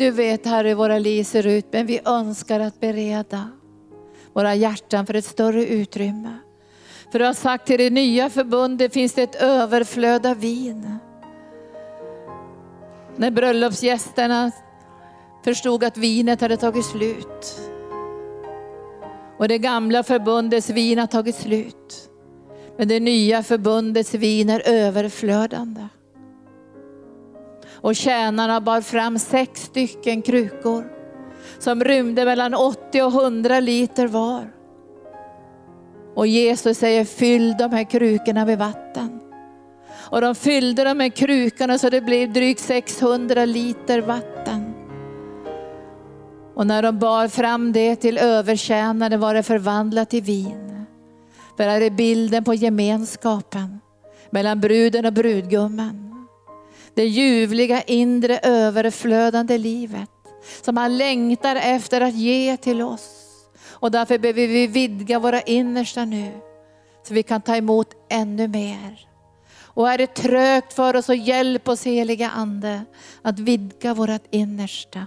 du 0.00 0.10
vet 0.10 0.46
Herre 0.46 0.68
hur 0.68 0.74
våra 0.74 0.98
liv 0.98 1.24
ser 1.24 1.46
ut, 1.46 1.66
men 1.70 1.86
vi 1.86 2.00
önskar 2.04 2.60
att 2.60 2.80
bereda 2.80 3.50
våra 4.32 4.54
hjärtan 4.54 5.06
för 5.06 5.14
ett 5.14 5.24
större 5.24 5.66
utrymme. 5.66 6.38
För 7.12 7.18
du 7.18 7.24
har 7.24 7.32
sagt 7.32 7.66
till 7.66 7.78
det 7.78 7.90
nya 7.90 8.30
förbundet 8.30 8.92
finns 8.92 9.12
det 9.12 9.22
ett 9.22 9.42
överflöd 9.42 10.26
av 10.26 10.36
vin. 10.40 10.98
När 13.16 13.30
bröllopsgästerna 13.30 14.50
förstod 15.44 15.84
att 15.84 15.96
vinet 15.96 16.40
hade 16.40 16.56
tagit 16.56 16.84
slut. 16.84 17.60
Och 19.38 19.48
det 19.48 19.58
gamla 19.58 20.02
förbundets 20.02 20.70
vin 20.70 20.98
har 20.98 21.06
tagit 21.06 21.36
slut. 21.36 22.10
Men 22.76 22.88
det 22.88 23.00
nya 23.00 23.42
förbundets 23.42 24.14
vin 24.14 24.50
är 24.50 24.62
överflödande. 24.66 25.86
Och 27.82 27.96
tjänarna 27.96 28.60
bar 28.60 28.80
fram 28.80 29.18
sex 29.18 29.62
stycken 29.62 30.22
krukor 30.22 30.84
som 31.58 31.84
rymde 31.84 32.24
mellan 32.24 32.54
80 32.54 33.02
och 33.02 33.12
100 33.12 33.60
liter 33.60 34.06
var. 34.06 34.52
Och 36.14 36.26
Jesus 36.26 36.78
säger 36.78 37.04
fyll 37.04 37.54
de 37.58 37.72
här 37.72 37.90
krukorna 37.90 38.46
med 38.46 38.58
vatten. 38.58 39.20
Och 40.10 40.20
de 40.20 40.34
fyllde 40.34 40.84
de 40.84 41.00
här 41.00 41.08
krukorna 41.08 41.78
så 41.78 41.90
det 41.90 42.00
blev 42.00 42.32
drygt 42.32 42.60
600 42.60 43.44
liter 43.44 44.00
vatten. 44.00 44.74
Och 46.54 46.66
när 46.66 46.82
de 46.82 46.98
bar 46.98 47.28
fram 47.28 47.72
det 47.72 47.96
till 47.96 48.18
övertjänare 48.18 49.16
var 49.16 49.34
det 49.34 49.42
förvandlat 49.42 50.10
till 50.10 50.22
vin. 50.22 50.86
För 51.56 51.64
här 51.64 51.80
är 51.80 51.90
bilden 51.90 52.44
på 52.44 52.54
gemenskapen 52.54 53.80
mellan 54.30 54.60
bruden 54.60 55.06
och 55.06 55.12
brudgummen. 55.12 56.09
Det 57.00 57.06
ljuvliga 57.06 57.82
inre 57.82 58.38
överflödande 58.38 59.58
livet 59.58 60.10
som 60.62 60.76
han 60.76 60.98
längtar 60.98 61.56
efter 61.56 62.00
att 62.00 62.14
ge 62.14 62.56
till 62.56 62.82
oss. 62.82 63.10
Och 63.68 63.90
därför 63.90 64.18
behöver 64.18 64.46
vi 64.46 64.66
vidga 64.66 65.18
våra 65.18 65.40
innersta 65.40 66.04
nu, 66.04 66.32
så 67.08 67.14
vi 67.14 67.22
kan 67.22 67.40
ta 67.40 67.56
emot 67.56 67.88
ännu 68.10 68.48
mer. 68.48 69.08
Och 69.58 69.90
är 69.90 69.98
det 69.98 70.14
trögt 70.14 70.72
för 70.72 70.96
oss, 70.96 71.06
så 71.06 71.14
hjälp 71.14 71.68
oss 71.68 71.86
heliga 71.86 72.30
Ande 72.30 72.82
att 73.22 73.38
vidga 73.38 73.94
vårt 73.94 74.26
innersta. 74.30 75.06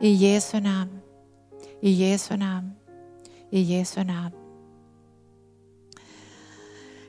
I 0.00 0.08
Jesu 0.08 0.60
namn, 0.60 0.98
i 1.82 1.90
Jesu 1.90 2.36
namn, 2.36 2.72
i 3.50 3.60
Jesu 3.60 4.04
namn. 4.04 4.35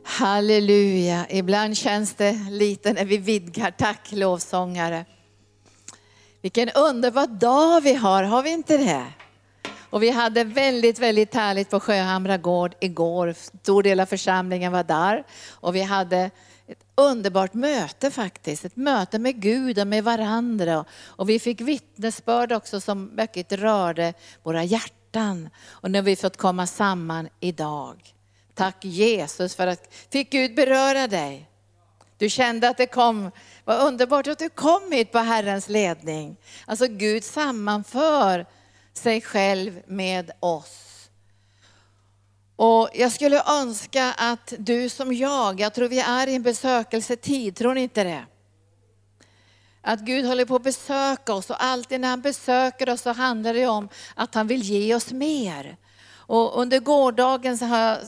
Halleluja, 0.10 1.26
ibland 1.30 1.78
känns 1.78 2.14
det 2.14 2.32
lite 2.50 2.94
när 2.94 3.06
vi 3.06 3.18
vidgar. 3.18 3.72
Tack 3.72 4.12
lovsångare. 4.12 5.06
Vilken 6.42 6.70
underbar 6.70 7.28
dag 7.28 7.82
vi 7.82 7.94
har, 7.94 8.24
har 8.24 8.44
vi 8.44 8.50
inte 8.50 8.78
det? 8.78 9.06
Och 9.90 10.04
vi 10.04 10.10
hade 10.10 10.44
väldigt, 10.44 11.00
väldigt 11.00 11.34
härligt 11.34 11.70
på 11.70 11.80
Sjöhamra 11.80 12.38
gård 12.38 12.76
igår. 12.80 13.34
Stor 13.34 13.84
del 13.84 14.00
av 14.00 14.06
församlingen 14.06 14.72
var 14.72 14.84
där. 14.84 15.24
Och 15.50 15.76
vi 15.76 15.82
hade 15.82 16.32
ett 16.68 16.84
underbart 16.96 17.54
möte 17.54 18.12
faktiskt. 18.12 18.66
Ett 18.66 18.76
möte 18.76 19.20
med 19.20 19.42
Gud 19.42 19.80
och 19.80 19.88
med 19.88 20.04
varandra. 20.04 20.86
Och 21.06 21.30
vi 21.30 21.40
fick 21.40 21.62
vittnesbörd 21.62 22.52
också 22.52 22.82
som 22.82 23.16
verkligen 23.16 23.58
rörde 23.58 24.14
våra 24.44 24.64
hjärtan. 24.64 25.50
Och 25.70 25.92
nu 25.92 25.98
har 25.98 26.04
vi 26.04 26.16
fått 26.16 26.38
komma 26.38 26.68
samman 26.68 27.30
idag. 27.40 28.17
Tack 28.58 28.86
Jesus 28.86 29.56
för 29.56 29.68
att, 29.68 29.94
fick 30.10 30.32
Gud 30.32 30.56
beröra 30.56 31.08
dig? 31.08 31.50
Du 32.18 32.30
kände 32.30 32.70
att 32.70 32.78
det 32.78 32.86
kom, 32.86 33.32
vad 33.66 33.88
underbart 33.88 34.28
att 34.28 34.40
du 34.40 34.50
kom 34.50 34.92
hit 34.92 35.12
på 35.12 35.18
Herrens 35.18 35.70
ledning. 35.70 36.38
Alltså 36.66 36.88
Gud 36.88 37.24
sammanför 37.24 38.46
sig 38.94 39.22
själv 39.22 39.82
med 39.88 40.32
oss. 40.40 41.10
Och 42.56 42.90
jag 42.94 43.12
skulle 43.12 43.44
önska 43.48 44.14
att 44.18 44.54
du 44.58 44.90
som 44.90 45.14
jag, 45.14 45.60
jag 45.60 45.74
tror 45.74 45.88
vi 45.88 46.00
är 46.00 46.28
i 46.28 46.36
en 46.36 46.44
besökelsetid, 46.44 47.56
tror 47.56 47.74
ni 47.74 47.82
inte 47.82 48.04
det? 48.04 48.26
Att 49.82 50.00
Gud 50.00 50.26
håller 50.26 50.46
på 50.46 50.56
att 50.56 50.64
besöka 50.64 51.34
oss 51.34 51.50
och 51.50 51.64
alltid 51.64 52.02
när 52.02 52.10
han 52.10 52.22
besöker 52.22 52.90
oss 52.90 53.02
så 53.02 53.14
handlar 53.14 53.54
det 53.54 53.68
om 53.68 53.90
att 54.16 54.36
han 54.36 54.48
vill 54.48 54.62
ge 54.62 54.96
oss 54.96 55.12
mer. 55.12 55.78
Och 56.28 56.62
under 56.62 56.80
gårdagen 56.80 57.58
så 57.58 57.66
har 57.66 57.78
jag, 57.78 58.00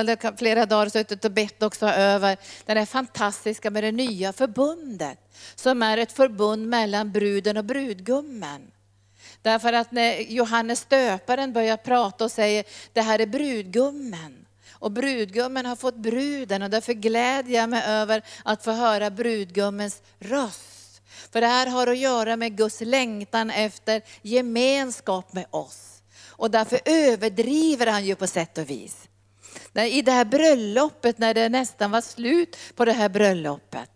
eller 0.00 0.36
flera 0.36 0.66
dagar 0.66 0.88
suttit 0.88 1.24
och 1.24 1.30
bett 1.30 1.62
också 1.62 1.86
över 1.86 2.36
det 2.66 2.74
här 2.74 2.86
fantastiska 2.86 3.70
med 3.70 3.84
det 3.84 3.92
nya 3.92 4.32
förbundet. 4.32 5.18
Som 5.54 5.82
är 5.82 5.98
ett 5.98 6.12
förbund 6.12 6.68
mellan 6.68 7.12
bruden 7.12 7.56
och 7.56 7.64
brudgummen. 7.64 8.70
Därför 9.42 9.72
att 9.72 9.92
när 9.92 10.20
Johannes 10.20 10.84
döparen 10.84 11.52
börjar 11.52 11.76
prata 11.76 12.24
och 12.24 12.30
säger, 12.30 12.64
det 12.92 13.00
här 13.00 13.18
är 13.18 13.26
brudgummen. 13.26 14.46
Och 14.72 14.92
brudgummen 14.92 15.66
har 15.66 15.76
fått 15.76 15.96
bruden 15.96 16.62
och 16.62 16.70
därför 16.70 16.92
glädjer 16.92 17.60
jag 17.60 17.70
mig 17.70 17.82
över 17.86 18.22
att 18.44 18.64
få 18.64 18.70
höra 18.72 19.10
brudgummens 19.10 20.02
röst. 20.18 21.02
För 21.32 21.40
det 21.40 21.46
här 21.46 21.66
har 21.66 21.86
att 21.86 21.98
göra 21.98 22.36
med 22.36 22.56
Guds 22.56 22.80
längtan 22.80 23.50
efter 23.50 24.02
gemenskap 24.22 25.32
med 25.32 25.46
oss. 25.50 25.97
Och 26.38 26.50
därför 26.50 26.80
överdriver 26.84 27.86
han 27.86 28.06
ju 28.06 28.14
på 28.14 28.26
sätt 28.26 28.58
och 28.58 28.70
vis. 28.70 29.08
I 29.74 30.02
det 30.02 30.12
här 30.12 30.24
bröllopet, 30.24 31.18
när 31.18 31.34
det 31.34 31.48
nästan 31.48 31.90
var 31.90 32.00
slut 32.00 32.56
på 32.74 32.84
det 32.84 32.92
här 32.92 33.08
bröllopet. 33.08 33.90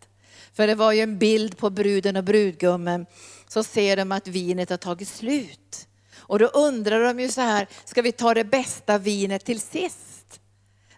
För 0.54 0.66
det 0.66 0.74
var 0.74 0.92
ju 0.92 1.00
en 1.00 1.18
bild 1.18 1.56
på 1.56 1.70
bruden 1.70 2.16
och 2.16 2.24
brudgummen. 2.24 3.06
Så 3.48 3.62
ser 3.62 3.96
de 3.96 4.12
att 4.12 4.28
vinet 4.28 4.70
har 4.70 4.76
tagit 4.76 5.08
slut. 5.08 5.86
Och 6.16 6.38
då 6.38 6.46
undrar 6.46 7.02
de 7.04 7.20
ju 7.20 7.28
så 7.28 7.40
här, 7.40 7.66
ska 7.84 8.02
vi 8.02 8.12
ta 8.12 8.34
det 8.34 8.44
bästa 8.44 8.98
vinet 8.98 9.44
till 9.44 9.60
sist? 9.60 10.40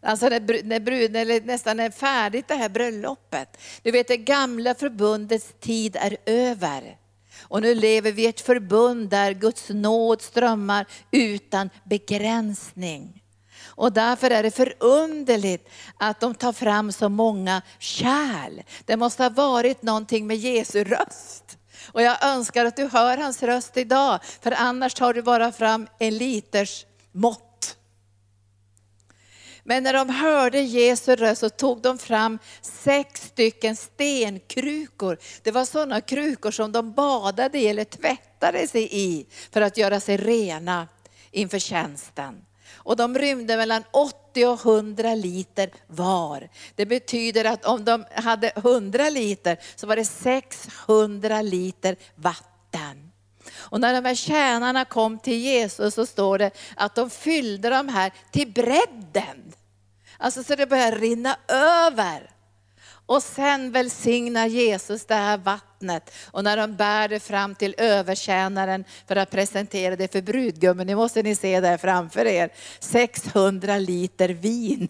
Alltså 0.00 0.28
när, 0.28 0.62
när 0.64 0.80
bruden, 0.80 1.16
eller 1.16 1.40
nästan 1.40 1.80
är 1.80 1.90
färdigt 1.90 2.48
det 2.48 2.54
här 2.54 2.68
bröllopet. 2.68 3.58
Du 3.82 3.90
vet 3.90 4.08
det 4.08 4.16
gamla 4.16 4.74
förbundets 4.74 5.54
tid 5.60 5.96
är 6.00 6.16
över. 6.26 6.96
Och 7.48 7.62
nu 7.62 7.74
lever 7.74 8.12
vi 8.12 8.22
i 8.22 8.26
ett 8.26 8.40
förbund 8.40 9.08
där 9.08 9.32
Guds 9.32 9.68
nåd 9.68 10.22
strömmar 10.22 10.86
utan 11.10 11.70
begränsning. 11.84 13.22
Och 13.66 13.92
därför 13.92 14.30
är 14.30 14.42
det 14.42 14.50
förunderligt 14.50 15.68
att 15.98 16.20
de 16.20 16.34
tar 16.34 16.52
fram 16.52 16.92
så 16.92 17.08
många 17.08 17.62
kärl. 17.78 18.62
Det 18.84 18.96
måste 18.96 19.22
ha 19.22 19.30
varit 19.30 19.82
någonting 19.82 20.26
med 20.26 20.36
Jesu 20.36 20.84
röst. 20.84 21.58
Och 21.92 22.02
jag 22.02 22.24
önskar 22.24 22.64
att 22.64 22.76
du 22.76 22.86
hör 22.86 23.18
hans 23.18 23.42
röst 23.42 23.76
idag, 23.76 24.20
för 24.40 24.52
annars 24.52 24.94
tar 24.94 25.14
du 25.14 25.22
bara 25.22 25.52
fram 25.52 25.86
en 25.98 26.18
liters 26.18 26.86
mått. 27.12 27.53
Men 29.64 29.82
när 29.82 29.92
de 29.92 30.08
hörde 30.10 30.60
Jesu 30.60 31.16
röst 31.16 31.40
så 31.40 31.50
tog 31.50 31.82
de 31.82 31.98
fram 31.98 32.38
sex 32.62 33.22
stycken 33.26 33.76
stenkrukor. 33.76 35.18
Det 35.42 35.50
var 35.50 35.64
sådana 35.64 36.00
krukor 36.00 36.50
som 36.50 36.72
de 36.72 36.92
badade 36.92 37.58
i 37.58 37.68
eller 37.68 37.84
tvättade 37.84 38.68
sig 38.68 38.88
i 38.90 39.26
för 39.52 39.60
att 39.60 39.76
göra 39.76 40.00
sig 40.00 40.16
rena 40.16 40.88
inför 41.30 41.58
tjänsten. 41.58 42.44
Och 42.74 42.96
de 42.96 43.18
rymde 43.18 43.56
mellan 43.56 43.84
80 43.90 44.46
och 44.46 44.66
100 44.66 45.14
liter 45.14 45.70
var. 45.86 46.48
Det 46.74 46.86
betyder 46.86 47.44
att 47.44 47.64
om 47.64 47.84
de 47.84 48.04
hade 48.14 48.48
100 48.48 49.10
liter 49.10 49.58
så 49.76 49.86
var 49.86 49.96
det 49.96 50.04
600 50.04 51.42
liter 51.42 51.96
vatten. 52.14 53.03
Och 53.64 53.80
när 53.80 53.94
de 53.94 54.08
här 54.08 54.14
tjänarna 54.14 54.84
kom 54.84 55.18
till 55.18 55.38
Jesus 55.38 55.94
så 55.94 56.06
står 56.06 56.38
det 56.38 56.50
att 56.76 56.94
de 56.94 57.10
fyllde 57.10 57.68
de 57.70 57.88
här 57.88 58.12
till 58.30 58.52
bredden. 58.52 59.52
Alltså 60.18 60.42
så 60.42 60.54
det 60.54 60.66
börjar 60.66 60.92
rinna 60.92 61.36
över. 61.48 62.30
Och 63.06 63.22
sen 63.22 63.72
välsignar 63.72 64.46
Jesus 64.46 65.06
det 65.06 65.14
här 65.14 65.38
vattnet. 65.38 66.10
Och 66.30 66.44
när 66.44 66.56
de 66.56 66.76
bär 66.76 67.08
det 67.08 67.20
fram 67.20 67.54
till 67.54 67.74
övertjänaren 67.78 68.84
för 69.08 69.16
att 69.16 69.30
presentera 69.30 69.96
det 69.96 70.12
för 70.12 70.22
brudgummen, 70.22 70.86
nu 70.86 70.94
måste 70.94 71.22
ni 71.22 71.34
se 71.34 71.60
det 71.60 71.68
här 71.68 71.78
framför 71.78 72.26
er, 72.26 72.50
600 72.80 73.78
liter 73.78 74.28
vin. 74.28 74.88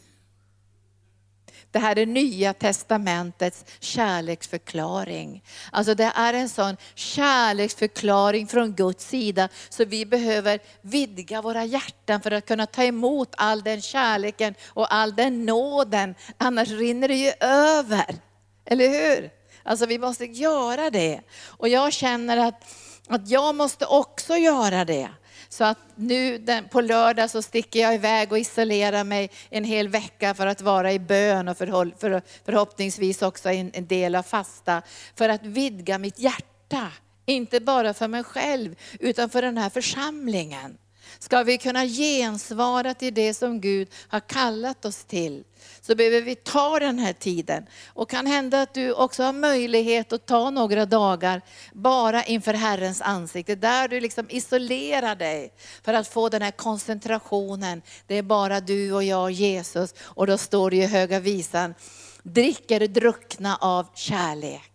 Det 1.74 1.80
här 1.80 1.98
är 1.98 2.06
nya 2.06 2.52
testamentets 2.52 3.64
kärleksförklaring. 3.80 5.44
Alltså 5.72 5.94
det 5.94 6.12
är 6.14 6.34
en 6.34 6.48
sån 6.48 6.76
kärleksförklaring 6.94 8.46
från 8.46 8.74
Guds 8.74 9.08
sida 9.08 9.48
så 9.68 9.84
vi 9.84 10.06
behöver 10.06 10.58
vidga 10.82 11.42
våra 11.42 11.64
hjärtan 11.64 12.20
för 12.20 12.30
att 12.30 12.46
kunna 12.46 12.66
ta 12.66 12.82
emot 12.82 13.34
all 13.36 13.62
den 13.62 13.82
kärleken 13.82 14.54
och 14.66 14.94
all 14.94 15.14
den 15.14 15.46
nåden. 15.46 16.14
Annars 16.38 16.68
rinner 16.68 17.08
det 17.08 17.16
ju 17.16 17.32
över. 17.40 18.16
Eller 18.64 18.88
hur? 18.88 19.30
Alltså 19.62 19.86
vi 19.86 19.98
måste 19.98 20.24
göra 20.24 20.90
det. 20.90 21.20
Och 21.44 21.68
jag 21.68 21.92
känner 21.92 22.36
att, 22.36 22.64
att 23.08 23.28
jag 23.28 23.54
måste 23.54 23.86
också 23.86 24.36
göra 24.36 24.84
det. 24.84 25.08
Så 25.54 25.64
att 25.64 25.78
nu 25.94 26.46
på 26.70 26.80
lördag 26.80 27.30
så 27.30 27.42
sticker 27.42 27.80
jag 27.80 27.94
iväg 27.94 28.32
och 28.32 28.38
isolerar 28.38 29.04
mig 29.04 29.30
en 29.50 29.64
hel 29.64 29.88
vecka 29.88 30.34
för 30.34 30.46
att 30.46 30.62
vara 30.62 30.92
i 30.92 30.98
bön 30.98 31.48
och 31.48 31.56
förhoppningsvis 31.56 33.22
också 33.22 33.48
en 33.48 33.86
del 33.86 34.14
av 34.14 34.22
fasta. 34.22 34.82
För 35.14 35.28
att 35.28 35.42
vidga 35.42 35.98
mitt 35.98 36.18
hjärta 36.18 36.92
Inte 37.26 37.60
bara 37.60 37.94
för 37.94 38.08
mig 38.08 38.24
själv, 38.24 38.76
utan 39.00 39.30
för 39.30 39.42
den 39.42 39.58
här 39.58 39.70
församlingen. 39.70 40.78
Ska 41.24 41.42
vi 41.42 41.58
kunna 41.58 41.86
gensvara 41.86 42.94
till 42.94 43.14
det 43.14 43.34
som 43.34 43.60
Gud 43.60 43.88
har 44.08 44.20
kallat 44.20 44.84
oss 44.84 45.04
till, 45.04 45.44
så 45.80 45.94
behöver 45.94 46.22
vi 46.22 46.34
ta 46.34 46.78
den 46.78 46.98
här 46.98 47.12
tiden. 47.12 47.66
Och 47.86 48.10
kan 48.10 48.26
hända 48.26 48.62
att 48.62 48.74
du 48.74 48.92
också 48.92 49.22
har 49.22 49.32
möjlighet 49.32 50.12
att 50.12 50.26
ta 50.26 50.50
några 50.50 50.86
dagar 50.86 51.42
bara 51.72 52.24
inför 52.24 52.54
Herrens 52.54 53.00
ansikte, 53.02 53.54
där 53.54 53.88
du 53.88 54.00
liksom 54.00 54.26
isolerar 54.30 55.16
dig 55.16 55.52
för 55.84 55.94
att 55.94 56.08
få 56.08 56.28
den 56.28 56.42
här 56.42 56.50
koncentrationen. 56.50 57.82
Det 58.06 58.14
är 58.14 58.22
bara 58.22 58.60
du 58.60 58.92
och 58.92 59.04
jag 59.04 59.22
och 59.22 59.32
Jesus. 59.32 59.94
Och 60.00 60.26
då 60.26 60.38
står 60.38 60.70
det 60.70 60.76
i 60.76 60.86
Höga 60.86 61.20
Visan, 61.20 61.74
dricker 62.22 62.88
druckna 62.88 63.56
av 63.56 63.86
kärlek. 63.94 64.73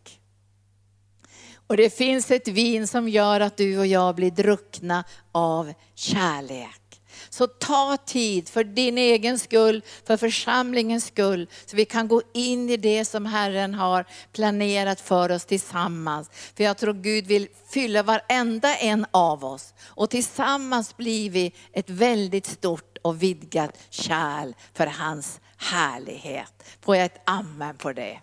Och 1.69 1.77
det 1.77 1.89
finns 1.89 2.31
ett 2.31 2.48
vin 2.48 2.88
som 2.88 3.10
gör 3.10 3.39
att 3.39 3.57
du 3.57 3.77
och 3.77 3.88
jag 3.88 4.16
blir 4.16 4.31
druckna 4.31 5.04
av 5.31 5.74
kärlek. 5.95 7.01
Så 7.30 7.48
ta 7.48 7.98
tid 8.06 8.50
för 8.50 8.63
din 8.63 8.98
egen 8.98 9.39
skull, 9.39 9.83
för 10.06 10.18
församlingens 10.18 11.06
skull, 11.06 11.50
så 11.66 11.75
vi 11.75 11.86
kan 11.86 12.07
gå 12.07 12.21
in 12.33 12.69
i 12.69 12.77
det 12.77 13.06
som 13.06 13.25
Herren 13.25 13.74
har 13.74 14.06
planerat 14.33 15.01
för 15.01 15.31
oss 15.31 15.45
tillsammans. 15.45 16.30
För 16.56 16.63
jag 16.63 16.77
tror 16.77 16.94
Gud 16.94 17.27
vill 17.27 17.48
fylla 17.69 18.04
varenda 18.04 18.75
en 18.75 19.06
av 19.12 19.45
oss. 19.45 19.74
Och 19.81 20.10
tillsammans 20.10 20.98
blir 20.98 21.30
vi 21.30 21.54
ett 21.74 21.89
väldigt 21.89 22.45
stort 22.45 22.98
och 23.01 23.24
vidgat 23.24 23.77
kärl 23.89 24.54
för 24.74 24.86
hans 24.86 25.39
härlighet. 25.57 26.63
Får 26.81 26.95
jag 26.95 27.06
ett 27.06 27.21
amen 27.25 27.77
på 27.77 27.94
det? 27.94 28.19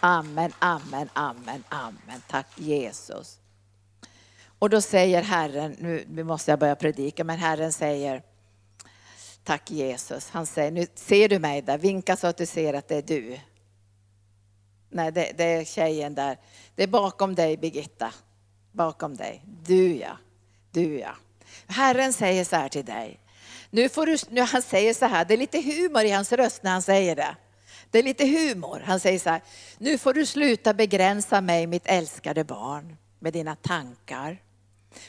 Amen, 0.00 0.52
amen, 0.58 1.08
amen, 1.12 1.64
amen. 1.68 2.22
Tack 2.28 2.46
Jesus. 2.54 3.38
Och 4.58 4.70
då 4.70 4.80
säger 4.80 5.22
Herren, 5.22 6.04
nu 6.08 6.24
måste 6.24 6.50
jag 6.52 6.58
börja 6.58 6.76
predika, 6.76 7.24
men 7.24 7.38
Herren 7.38 7.72
säger, 7.72 8.22
tack 9.44 9.70
Jesus. 9.70 10.30
Han 10.30 10.46
säger, 10.46 10.70
nu 10.70 10.86
ser 10.94 11.28
du 11.28 11.38
mig 11.38 11.62
där, 11.62 11.78
vinka 11.78 12.16
så 12.16 12.26
att 12.26 12.36
du 12.36 12.46
ser 12.46 12.74
att 12.74 12.88
det 12.88 12.96
är 12.96 13.02
du. 13.02 13.40
Nej, 14.90 15.12
det, 15.12 15.32
det 15.36 15.44
är 15.44 15.64
tjejen 15.64 16.14
där. 16.14 16.38
Det 16.74 16.82
är 16.82 16.86
bakom 16.86 17.34
dig 17.34 17.56
Birgitta. 17.56 18.12
Bakom 18.72 19.16
dig. 19.16 19.44
Du 19.66 19.96
ja, 19.96 20.16
du 20.70 20.98
ja. 20.98 21.14
Herren 21.66 22.12
säger 22.12 22.44
så 22.44 22.56
här 22.56 22.68
till 22.68 22.84
dig. 22.84 23.20
Nu 23.70 23.88
får 23.88 24.06
du, 24.06 24.16
nu 24.30 24.40
han 24.40 24.62
säger 24.62 24.94
så 24.94 25.06
här, 25.06 25.24
det 25.24 25.34
är 25.34 25.38
lite 25.38 25.60
humor 25.60 26.04
i 26.04 26.10
hans 26.10 26.32
röst 26.32 26.62
när 26.62 26.70
han 26.70 26.82
säger 26.82 27.16
det. 27.16 27.36
Det 27.90 27.98
är 27.98 28.02
lite 28.02 28.26
humor. 28.26 28.82
Han 28.84 29.00
säger 29.00 29.18
så 29.18 29.30
här, 29.30 29.42
nu 29.78 29.98
får 29.98 30.14
du 30.14 30.26
sluta 30.26 30.74
begränsa 30.74 31.40
mig, 31.40 31.66
mitt 31.66 31.86
älskade 31.86 32.44
barn, 32.44 32.96
med 33.18 33.32
dina 33.32 33.56
tankar. 33.56 34.38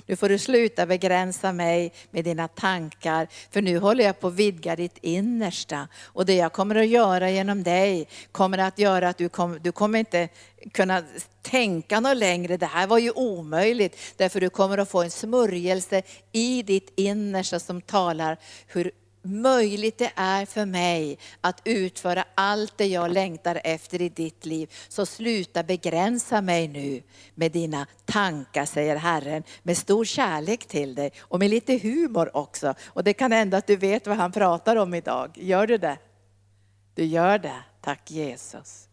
Nu 0.06 0.15
får 0.15 0.29
du 0.29 0.38
sluta 0.38 0.85
begränsa 0.85 1.51
mig 1.51 1.94
med 2.12 2.24
dina 2.24 2.47
tankar, 2.47 3.27
för 3.51 3.62
nu 3.62 3.77
håller 3.77 4.03
jag 4.03 4.19
på 4.19 4.27
att 4.27 4.33
vidga 4.33 4.75
ditt 4.75 4.97
innersta. 5.01 5.88
Och 6.03 6.25
det 6.25 6.33
jag 6.33 6.53
kommer 6.53 6.75
att 6.75 6.88
göra 6.88 7.29
genom 7.29 7.63
dig 7.63 8.07
kommer 8.31 8.57
att 8.57 8.79
göra 8.79 9.09
att 9.09 9.18
du, 9.18 9.29
kom, 9.29 9.59
du 9.62 9.71
kommer 9.71 10.00
inte 10.00 10.29
kunna 10.71 11.03
tänka 11.41 12.00
något 12.00 12.18
längre. 12.18 12.57
Det 12.57 12.65
här 12.65 12.88
var 12.88 12.97
ju 12.97 13.12
omöjligt, 13.12 13.97
därför 14.18 14.41
du 14.41 14.50
kommer 14.50 14.77
att 14.77 14.89
få 14.89 15.01
en 15.01 15.12
smörjelse 15.12 16.01
i 16.31 16.63
ditt 16.63 16.94
innersta 16.95 17.59
som 17.59 17.81
talar 17.81 18.38
hur 18.68 18.91
möjligt 19.27 19.97
det 19.97 20.12
är 20.15 20.45
för 20.45 20.65
mig 20.65 21.18
att 21.41 21.62
utföra 21.63 22.25
allt 22.35 22.77
det 22.77 22.85
jag 22.85 23.12
längtar 23.12 23.62
efter 23.63 24.01
i 24.01 24.09
ditt 24.09 24.45
liv. 24.45 24.74
Så 24.88 25.06
sluta 25.06 25.63
begränsa 25.63 26.41
mig 26.41 26.68
nu 26.68 27.03
med 27.35 27.51
dina 27.51 27.88
tankar, 28.06 28.65
säger 28.65 28.95
Herren, 28.95 29.44
med 29.63 29.77
stor 29.77 30.06
kärlek 30.06 30.65
till 30.65 30.95
dig 30.95 31.12
och 31.19 31.39
med 31.39 31.50
lite 31.50 31.77
humor 31.77 32.38
också. 32.38 32.74
Och 32.85 33.03
det 33.03 33.13
kan 33.13 33.31
hända 33.31 33.57
att 33.57 33.68
du 33.68 33.75
vet 33.75 34.07
vad 34.07 34.18
han 34.18 34.31
pratar 34.31 34.75
om 34.75 34.94
idag. 34.94 35.31
Gör 35.35 35.68
du 35.68 35.77
det? 35.77 35.97
Du 36.95 37.06
gör 37.06 37.39
det. 37.39 37.63
Tack 37.81 38.12
Jesus. 38.12 38.88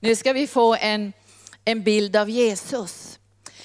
Nu 0.00 0.16
ska 0.16 0.32
vi 0.32 0.46
få 0.46 0.74
en, 0.74 1.12
en 1.64 1.82
bild 1.82 2.16
av 2.16 2.30
Jesus. 2.30 3.18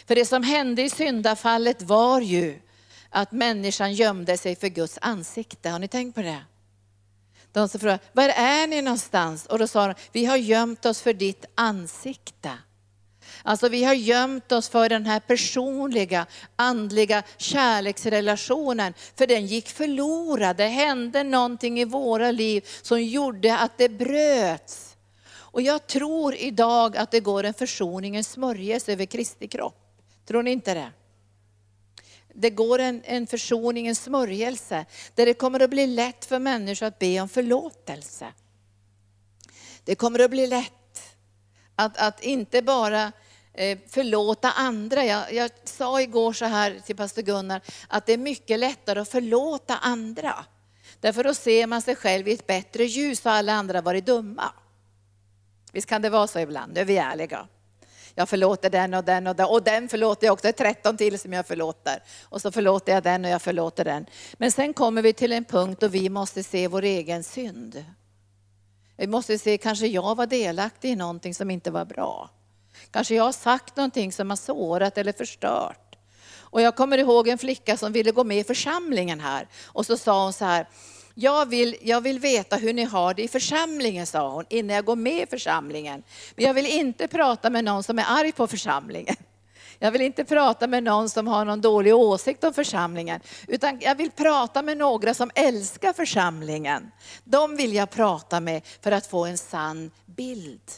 För 0.07 0.15
det 0.15 0.25
som 0.25 0.43
hände 0.43 0.81
i 0.81 0.89
syndafallet 0.89 1.81
var 1.81 2.21
ju 2.21 2.59
att 3.15 3.31
människan 3.31 3.93
gömde 3.93 4.37
sig 4.37 4.55
för 4.55 4.67
Guds 4.67 4.97
ansikte. 5.01 5.69
Har 5.69 5.79
ni 5.79 5.87
tänkt 5.87 6.15
på 6.15 6.21
det? 6.21 6.43
De 7.51 7.69
som 7.69 7.79
frågade, 7.79 7.99
var 8.13 8.29
är 8.29 8.67
ni 8.67 8.81
någonstans? 8.81 9.45
Och 9.45 9.59
då 9.59 9.67
sa 9.67 9.87
de, 9.87 9.93
vi 10.11 10.25
har 10.25 10.37
gömt 10.37 10.85
oss 10.85 11.01
för 11.01 11.13
ditt 11.13 11.45
ansikte. 11.55 12.51
Alltså 13.43 13.69
vi 13.69 13.83
har 13.83 13.93
gömt 13.93 14.51
oss 14.51 14.69
för 14.69 14.89
den 14.89 15.05
här 15.05 15.19
personliga, 15.19 16.25
andliga 16.55 17.23
kärleksrelationen. 17.37 18.93
För 19.15 19.27
den 19.27 19.45
gick 19.45 19.69
förlorad. 19.69 20.57
Det 20.57 20.67
hände 20.67 21.23
någonting 21.23 21.79
i 21.79 21.85
våra 21.85 22.31
liv 22.31 22.67
som 22.81 23.03
gjorde 23.03 23.57
att 23.57 23.77
det 23.77 23.89
bröts. 23.89 24.95
Och 25.35 25.61
jag 25.61 25.87
tror 25.87 26.35
idag 26.35 26.97
att 26.97 27.11
det 27.11 27.19
går 27.19 27.43
en 27.43 27.53
försoningens 27.53 28.29
smörjelse 28.29 28.93
över 28.93 29.05
Kristi 29.05 29.47
kropp. 29.47 30.01
Tror 30.25 30.43
ni 30.43 30.51
inte 30.51 30.73
det? 30.73 30.91
Det 32.35 32.49
går 32.49 32.79
en, 32.79 33.01
en 33.05 33.27
försoning, 33.27 33.87
en 33.87 33.95
smörjelse, 33.95 34.85
där 35.15 35.25
det 35.25 35.33
kommer 35.33 35.59
att 35.59 35.69
bli 35.69 35.87
lätt 35.87 36.25
för 36.25 36.39
människor 36.39 36.85
att 36.85 36.99
be 36.99 37.19
om 37.19 37.29
förlåtelse. 37.29 38.33
Det 39.83 39.95
kommer 39.95 40.19
att 40.19 40.31
bli 40.31 40.47
lätt 40.47 40.71
att, 41.75 41.97
att 41.97 42.23
inte 42.23 42.61
bara 42.61 43.11
eh, 43.53 43.77
förlåta 43.87 44.51
andra. 44.51 45.05
Jag, 45.05 45.33
jag 45.33 45.51
sa 45.63 46.01
igår 46.01 46.33
så 46.33 46.45
här 46.45 46.81
till 46.85 46.95
pastor 46.95 47.21
Gunnar, 47.21 47.61
att 47.87 48.05
det 48.05 48.13
är 48.13 48.17
mycket 48.17 48.59
lättare 48.59 48.99
att 48.99 49.09
förlåta 49.09 49.77
andra. 49.77 50.45
Därför 50.99 51.23
då 51.23 51.33
ser 51.33 51.67
man 51.67 51.81
sig 51.81 51.95
själv 51.95 52.27
i 52.27 52.33
ett 52.33 52.47
bättre 52.47 52.85
ljus 52.85 53.25
och 53.25 53.31
alla 53.31 53.53
andra 53.53 53.81
varit 53.81 54.05
dumma. 54.05 54.51
Visst 55.71 55.87
kan 55.87 56.01
det 56.01 56.09
vara 56.09 56.27
så 56.27 56.39
ibland, 56.39 56.73
nu 56.73 56.81
är 56.81 56.85
vi 56.85 56.97
ärliga 56.97 57.47
jag 58.15 58.29
förlåter 58.29 58.69
den 58.69 58.93
och 58.93 59.03
den 59.03 59.27
och 59.27 59.35
den 59.35 59.47
och 59.47 59.63
den 59.63 59.89
förlåter 59.89 60.27
jag 60.27 60.33
också. 60.33 60.47
Det 60.47 60.61
är 60.61 60.73
13 60.73 60.97
till 60.97 61.19
som 61.19 61.33
jag 61.33 61.45
förlåter. 61.45 62.03
Och 62.23 62.41
så 62.41 62.51
förlåter 62.51 62.93
jag 62.93 63.03
den 63.03 63.25
och 63.25 63.31
jag 63.31 63.41
förlåter 63.41 63.85
den. 63.85 64.05
Men 64.33 64.51
sen 64.51 64.73
kommer 64.73 65.01
vi 65.01 65.13
till 65.13 65.31
en 65.31 65.45
punkt 65.45 65.81
då 65.81 65.87
vi 65.87 66.09
måste 66.09 66.43
se 66.43 66.67
vår 66.67 66.81
egen 66.81 67.23
synd. 67.23 67.85
Vi 68.97 69.07
måste 69.07 69.37
se, 69.37 69.57
kanske 69.57 69.87
jag 69.87 70.15
var 70.15 70.27
delaktig 70.27 70.89
i 70.91 70.95
någonting 70.95 71.35
som 71.35 71.51
inte 71.51 71.71
var 71.71 71.85
bra. 71.85 72.29
Kanske 72.91 73.15
jag 73.15 73.23
har 73.23 73.31
sagt 73.31 73.77
någonting 73.77 74.11
som 74.11 74.29
har 74.29 74.37
sårat 74.37 74.97
eller 74.97 75.13
förstört. 75.13 75.95
Och 76.55 76.61
jag 76.61 76.75
kommer 76.75 76.97
ihåg 76.97 77.27
en 77.27 77.37
flicka 77.37 77.77
som 77.77 77.91
ville 77.91 78.11
gå 78.11 78.23
med 78.23 78.37
i 78.37 78.43
församlingen 78.43 79.19
här. 79.19 79.47
Och 79.65 79.85
så 79.85 79.97
sa 79.97 80.23
hon 80.23 80.33
så 80.33 80.45
här, 80.45 80.67
jag 81.17 81.45
vill, 81.49 81.75
jag 81.81 82.01
vill 82.01 82.19
veta 82.19 82.55
hur 82.55 82.73
ni 82.73 82.83
har 82.83 83.13
det 83.13 83.23
i 83.23 83.27
församlingen, 83.27 84.05
sa 84.05 84.29
hon, 84.29 84.45
innan 84.49 84.75
jag 84.75 84.85
går 84.85 84.95
med 84.95 85.23
i 85.23 85.25
församlingen. 85.25 86.03
Men 86.35 86.45
jag 86.45 86.53
vill 86.53 86.65
inte 86.65 87.07
prata 87.07 87.49
med 87.49 87.63
någon 87.63 87.83
som 87.83 87.99
är 87.99 88.05
arg 88.07 88.31
på 88.31 88.47
församlingen. 88.47 89.15
Jag 89.79 89.91
vill 89.91 90.01
inte 90.01 90.25
prata 90.25 90.67
med 90.67 90.83
någon 90.83 91.09
som 91.09 91.27
har 91.27 91.45
någon 91.45 91.61
dålig 91.61 91.95
åsikt 91.95 92.43
om 92.43 92.53
församlingen, 92.53 93.21
utan 93.47 93.79
jag 93.81 93.95
vill 93.95 94.11
prata 94.11 94.61
med 94.61 94.77
några 94.77 95.13
som 95.13 95.31
älskar 95.35 95.93
församlingen. 95.93 96.91
De 97.23 97.55
vill 97.55 97.73
jag 97.73 97.89
prata 97.89 98.39
med 98.39 98.61
för 98.81 98.91
att 98.91 99.07
få 99.07 99.25
en 99.25 99.37
sann 99.37 99.91
bild. 100.05 100.71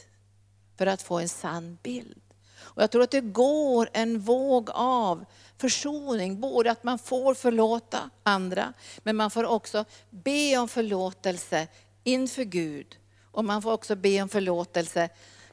För 0.77 0.85
att 0.85 1.01
få 1.01 1.19
en 1.19 1.29
sann 1.29 1.77
bild. 1.83 2.21
Och 2.59 2.83
jag 2.83 2.91
tror 2.91 3.03
att 3.03 3.11
det 3.11 3.21
går 3.21 3.89
en 3.93 4.19
våg 4.19 4.69
av 4.73 5.25
försoning, 5.57 6.39
både 6.39 6.71
att 6.71 6.83
man 6.83 6.99
får 6.99 7.33
förlåta 7.33 8.09
andra, 8.23 8.73
men 9.03 9.15
man 9.15 9.31
får 9.31 9.43
också 9.43 9.85
be 10.09 10.57
om 10.57 10.67
förlåtelse 10.67 11.67
inför 12.03 12.43
Gud. 12.43 12.97
Och 13.31 13.45
man 13.45 13.61
får 13.61 13.73
också 13.73 13.95
be 13.95 14.21
om 14.21 14.29
förlåtelse 14.29 15.09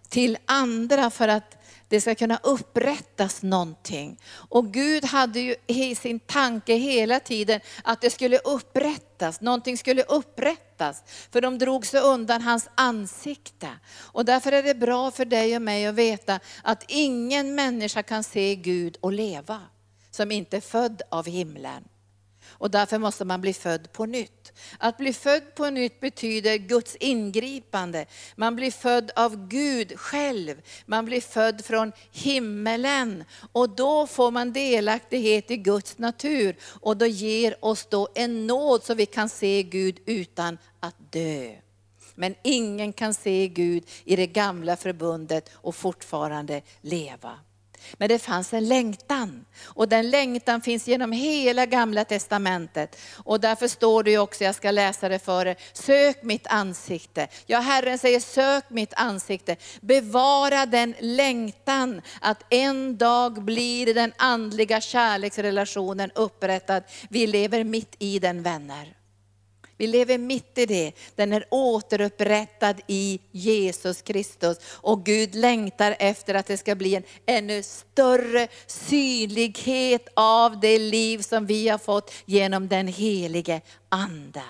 till 0.09 0.39
andra 0.47 1.11
för 1.11 1.29
att 1.29 1.57
det 1.89 2.01
ska 2.01 2.15
kunna 2.15 2.41
upprättas 2.43 3.43
någonting. 3.43 4.21
Och 4.33 4.73
Gud 4.73 5.05
hade 5.05 5.41
ju 5.41 5.55
i 5.67 5.95
sin 5.95 6.21
tanke 6.21 6.75
hela 6.75 7.21
tiden 7.21 7.61
att 7.85 8.01
det 8.01 8.11
skulle 8.11 8.39
upprättas, 8.39 9.41
någonting 9.41 9.79
skulle 9.79 10.03
upprättas. 10.03 11.03
För 11.33 11.41
de 11.41 11.59
drog 11.59 11.87
sig 11.87 12.01
undan 12.01 12.43
hans 12.43 12.69
ansikte. 12.75 13.69
Och 13.97 14.25
därför 14.25 14.53
är 14.53 14.63
det 14.63 14.75
bra 14.75 15.11
för 15.11 15.25
dig 15.25 15.57
och 15.57 15.63
mig 15.63 15.87
att 15.87 15.95
veta 15.95 16.41
att 16.63 16.85
ingen 16.89 17.55
människa 17.55 18.03
kan 18.03 18.25
se 18.25 18.55
Gud 18.55 18.97
och 19.01 19.13
leva 19.13 19.61
som 20.15 20.31
inte 20.31 20.57
är 20.57 20.61
född 20.61 21.03
av 21.09 21.27
himlen. 21.27 21.85
Och 22.47 22.71
därför 22.71 22.99
måste 22.99 23.25
man 23.25 23.41
bli 23.41 23.53
född 23.53 23.93
på 23.93 24.07
nytt. 24.07 24.53
Att 24.79 24.97
bli 24.97 25.13
född 25.13 25.55
på 25.55 25.71
nytt 25.71 26.01
betyder 26.01 26.57
Guds 26.57 26.97
ingripande. 26.97 28.07
Man 28.37 28.57
blir 28.57 28.71
född 28.71 29.11
av 29.17 29.49
Gud 29.49 29.99
själv. 29.99 30.63
Man 30.87 31.05
blir 31.05 31.21
född 31.21 31.65
från 31.65 31.93
himmelen. 32.11 33.25
Och 33.53 33.71
då 33.71 34.07
får 34.07 34.31
man 34.31 34.53
delaktighet 34.53 35.51
i 35.51 35.57
Guds 35.57 35.99
natur. 35.99 36.57
Och 36.81 36.97
då 36.97 37.07
ger 37.07 37.65
oss 37.65 37.87
då 37.91 38.09
en 38.15 38.47
nåd 38.47 38.85
så 38.85 38.95
vi 38.95 39.07
kan 39.07 39.29
se 39.29 39.63
Gud 39.63 40.01
utan 40.07 40.59
att 40.81 41.13
dö. 41.13 41.55
Men 42.15 42.35
ingen 42.43 42.93
kan 42.93 43.15
se 43.15 43.49
Gud 43.49 43.85
i 44.05 44.17
det 44.17 44.27
gamla 44.27 44.77
förbundet 44.77 45.51
och 45.55 45.75
fortfarande 45.75 46.63
leva. 46.81 47.39
Men 47.93 48.09
det 48.09 48.19
fanns 48.19 48.53
en 48.55 48.69
längtan. 48.69 49.45
Och 49.65 49.89
den 49.89 50.11
längtan 50.11 50.61
finns 50.61 50.89
genom 50.89 51.13
hela 51.13 51.67
gamla 51.67 52.05
testamentet. 52.05 52.99
Och 53.25 53.41
därför 53.41 53.69
står 53.69 54.03
det 54.03 54.19
också, 54.19 54.45
jag 54.45 54.55
ska 54.55 54.71
läsa 54.71 55.09
det 55.09 55.19
för 55.19 55.47
er, 55.47 55.57
sök 55.73 56.23
mitt 56.23 56.47
ansikte. 56.47 57.29
Ja, 57.47 57.59
Herren 57.59 57.99
säger 57.99 58.21
sök 58.21 58.65
mitt 58.71 58.95
ansikte. 58.95 59.57
Bevara 59.81 60.67
den 60.67 60.95
längtan 61.01 62.03
att 62.21 62.45
en 62.51 62.97
dag 62.97 63.43
blir 63.43 63.95
den 63.95 64.13
andliga 64.17 64.81
kärleksrelationen 64.81 66.11
upprättad. 66.15 66.83
Vi 67.09 67.27
lever 67.27 67.65
mitt 67.65 67.97
i 67.99 68.19
den 68.19 68.43
vänner. 68.43 69.04
Vi 69.77 69.87
lever 69.87 70.19
mitt 70.19 70.59
i 70.59 70.67
det. 70.67 70.93
Den 71.15 71.33
är 71.33 71.45
återupprättad 71.51 72.81
i 72.87 73.21
Jesus 73.33 74.03
Kristus. 74.03 74.59
Och 74.67 75.05
Gud 75.05 75.35
längtar 75.35 75.97
efter 75.99 76.35
att 76.35 76.47
det 76.47 76.57
ska 76.57 76.75
bli 76.75 76.95
en 76.95 77.03
ännu 77.27 77.63
större 77.63 78.49
synlighet 78.67 80.09
av 80.15 80.61
det 80.61 80.79
liv 80.79 81.19
som 81.19 81.47
vi 81.47 81.69
har 81.69 81.79
fått 81.79 82.13
genom 82.25 82.69
den 82.69 82.89
helige 82.89 83.61
Ande. 83.89 84.43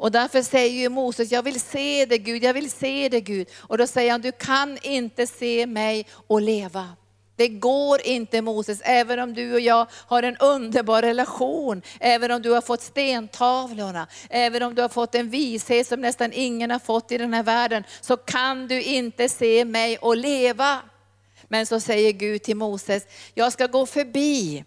Och 0.00 0.12
därför 0.12 0.42
säger 0.42 0.80
ju 0.80 0.88
Moses, 0.88 1.32
jag 1.32 1.42
vill 1.42 1.60
se 1.60 2.06
det 2.06 2.18
Gud, 2.18 2.44
jag 2.44 2.54
vill 2.54 2.70
se 2.70 3.08
det 3.08 3.20
Gud. 3.20 3.48
Och 3.56 3.78
då 3.78 3.86
säger 3.86 4.10
han, 4.10 4.20
du 4.20 4.32
kan 4.32 4.78
inte 4.82 5.26
se 5.26 5.66
mig 5.66 6.06
och 6.26 6.40
leva. 6.40 6.88
Det 7.40 7.48
går 7.48 8.00
inte 8.06 8.42
Moses, 8.42 8.80
även 8.84 9.18
om 9.18 9.34
du 9.34 9.54
och 9.54 9.60
jag 9.60 9.86
har 9.92 10.22
en 10.22 10.36
underbar 10.36 11.02
relation, 11.02 11.82
även 12.00 12.30
om 12.30 12.42
du 12.42 12.50
har 12.50 12.60
fått 12.60 12.82
stentavlorna, 12.82 14.06
även 14.30 14.62
om 14.62 14.74
du 14.74 14.82
har 14.82 14.88
fått 14.88 15.14
en 15.14 15.30
vishet 15.30 15.86
som 15.86 16.00
nästan 16.00 16.32
ingen 16.32 16.70
har 16.70 16.78
fått 16.78 17.12
i 17.12 17.18
den 17.18 17.34
här 17.34 17.42
världen, 17.42 17.84
så 18.00 18.16
kan 18.16 18.68
du 18.68 18.82
inte 18.82 19.28
se 19.28 19.64
mig 19.64 19.98
och 19.98 20.16
leva. 20.16 20.80
Men 21.48 21.66
så 21.66 21.80
säger 21.80 22.12
Gud 22.12 22.42
till 22.42 22.56
Moses, 22.56 23.06
jag 23.34 23.52
ska 23.52 23.66
gå 23.66 23.86
förbi, 23.86 24.64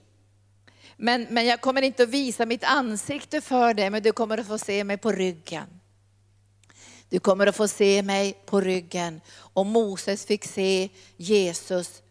men, 0.97 1.27
men 1.29 1.45
jag 1.45 1.61
kommer 1.61 1.81
inte 1.81 2.03
att 2.03 2.09
visa 2.09 2.45
mitt 2.45 2.63
ansikte 2.63 3.41
för 3.41 3.73
dig, 3.73 3.89
men 3.89 4.03
du 4.03 4.11
kommer 4.11 4.37
att 4.37 4.47
få 4.47 4.57
se 4.57 4.83
mig 4.83 4.97
på 4.97 5.11
ryggen. 5.11 5.79
Du 7.09 7.19
kommer 7.19 7.47
att 7.47 7.55
få 7.55 7.67
se 7.67 8.03
mig 8.03 8.37
på 8.45 8.61
ryggen. 8.61 9.21
Och 9.35 9.65
Moses 9.65 10.25
fick 10.25 10.45
se 10.45 10.89
Jesus 11.17 12.02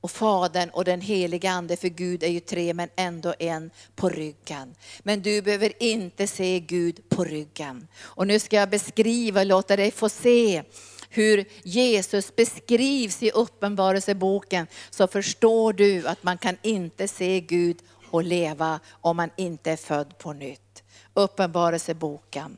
och 0.00 0.10
Fadern 0.10 0.70
och 0.70 0.84
den 0.84 1.00
heliga 1.00 1.50
Ande, 1.50 1.76
för 1.76 1.88
Gud 1.88 2.22
är 2.22 2.28
ju 2.28 2.40
tre 2.40 2.74
men 2.74 2.88
ändå 2.96 3.34
en 3.38 3.70
på 3.96 4.08
ryggen. 4.08 4.74
Men 5.02 5.22
du 5.22 5.42
behöver 5.42 5.82
inte 5.82 6.26
se 6.26 6.60
Gud 6.60 7.08
på 7.08 7.24
ryggen. 7.24 7.88
Och 8.00 8.26
nu 8.26 8.38
ska 8.38 8.56
jag 8.56 8.70
beskriva, 8.70 9.44
låta 9.44 9.76
dig 9.76 9.90
få 9.90 10.08
se 10.08 10.62
hur 11.10 11.44
Jesus 11.62 12.36
beskrivs 12.36 13.22
i 13.22 13.30
Uppenbarelseboken, 13.30 14.66
så 14.90 15.06
förstår 15.06 15.72
du 15.72 16.06
att 16.06 16.22
man 16.22 16.38
kan 16.38 16.56
inte 16.62 17.08
se 17.08 17.40
Gud 17.40 17.78
och 18.10 18.22
leva 18.22 18.80
om 18.90 19.16
man 19.16 19.30
inte 19.36 19.70
är 19.70 19.76
född 19.76 20.18
på 20.18 20.32
nytt. 20.32 20.82
Uppenbarelseboken. 21.14 22.56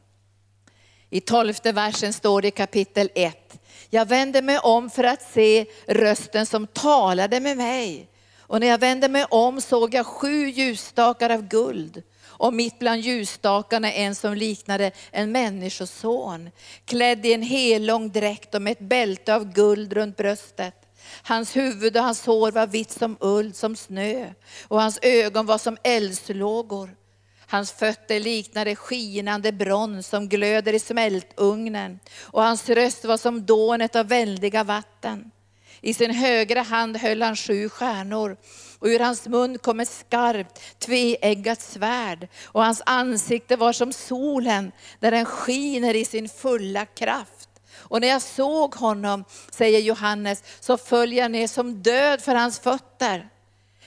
I 1.11 1.21
tolfte 1.21 1.73
versen 1.73 2.13
står 2.13 2.43
det 2.43 2.49
i 2.49 2.51
kapitel 2.51 3.11
1, 3.15 3.59
jag 3.91 4.07
vände 4.07 4.43
mig 4.43 4.59
om 4.59 4.91
för 4.91 5.05
att 5.05 5.23
se 5.23 5.67
rösten 5.87 6.47
som 6.47 6.67
talade 6.67 7.41
med 7.41 7.57
mig. 7.57 8.09
Och 8.39 8.61
när 8.61 8.67
jag 8.67 8.79
vände 8.79 9.09
mig 9.09 9.25
om 9.31 9.61
såg 9.61 9.95
jag 9.95 10.07
sju 10.07 10.49
ljusstakar 10.49 11.31
av 11.31 11.43
guld. 11.43 12.03
Och 12.23 12.55
mitt 12.55 12.79
bland 12.79 13.01
ljusstakarna 13.01 13.93
en 13.93 14.15
som 14.15 14.35
liknade 14.35 14.91
en 15.11 15.33
människoson, 15.33 16.51
klädd 16.85 17.27
i 17.27 17.33
en 17.33 17.43
hellång 17.43 18.11
dräkt 18.11 18.55
och 18.55 18.63
med 18.63 18.73
ett 18.73 18.89
bälte 18.89 19.35
av 19.35 19.53
guld 19.53 19.93
runt 19.93 20.17
bröstet. 20.17 20.75
Hans 21.23 21.57
huvud 21.57 21.97
och 21.97 22.03
hans 22.03 22.27
hår 22.27 22.53
var 22.53 22.67
vitt 22.67 22.91
som 22.91 23.17
ull, 23.21 23.55
som 23.55 23.77
snö, 23.77 24.33
och 24.69 24.83
hans 24.83 24.99
ögon 25.03 25.47
var 25.47 25.59
som 25.59 25.77
eldslågor. 25.83 27.00
Hans 27.51 27.73
fötter 27.73 28.21
liknade 28.21 28.77
skinande 28.77 29.53
brons 29.53 30.07
som 30.07 30.29
glöder 30.29 30.73
i 30.73 30.79
smältugnen 30.79 32.01
och 32.21 32.43
hans 32.43 32.69
röst 32.69 33.05
var 33.05 33.17
som 33.17 33.47
dånet 33.47 33.97
av 33.97 34.09
väldiga 34.09 34.65
vatten. 34.65 35.31
I 35.81 35.95
sin 35.95 36.11
högra 36.11 36.63
hand 36.63 36.97
höll 36.97 37.23
han 37.23 37.37
sju 37.37 37.69
stjärnor 37.69 38.37
och 38.79 38.87
ur 38.87 38.99
hans 38.99 39.29
mun 39.29 39.59
kom 39.59 39.81
ett 39.81 39.89
skarpt 39.89 40.61
tveeggat 40.79 41.61
svärd 41.61 42.29
och 42.45 42.65
hans 42.65 42.83
ansikte 42.87 43.57
var 43.57 43.73
som 43.73 43.93
solen 43.93 44.73
där 45.01 45.11
den 45.11 45.25
skiner 45.25 45.97
i 45.97 46.05
sin 46.05 46.29
fulla 46.29 46.87
kraft. 46.87 47.49
Och 47.73 48.01
när 48.01 48.09
jag 48.09 48.23
såg 48.23 48.75
honom, 48.75 49.25
säger 49.51 49.81
Johannes, 49.81 50.43
så 50.61 50.77
föll 50.77 51.13
jag 51.13 51.31
ner 51.31 51.47
som 51.47 51.83
död 51.83 52.21
för 52.21 52.35
hans 52.35 52.59
fötter. 52.59 53.29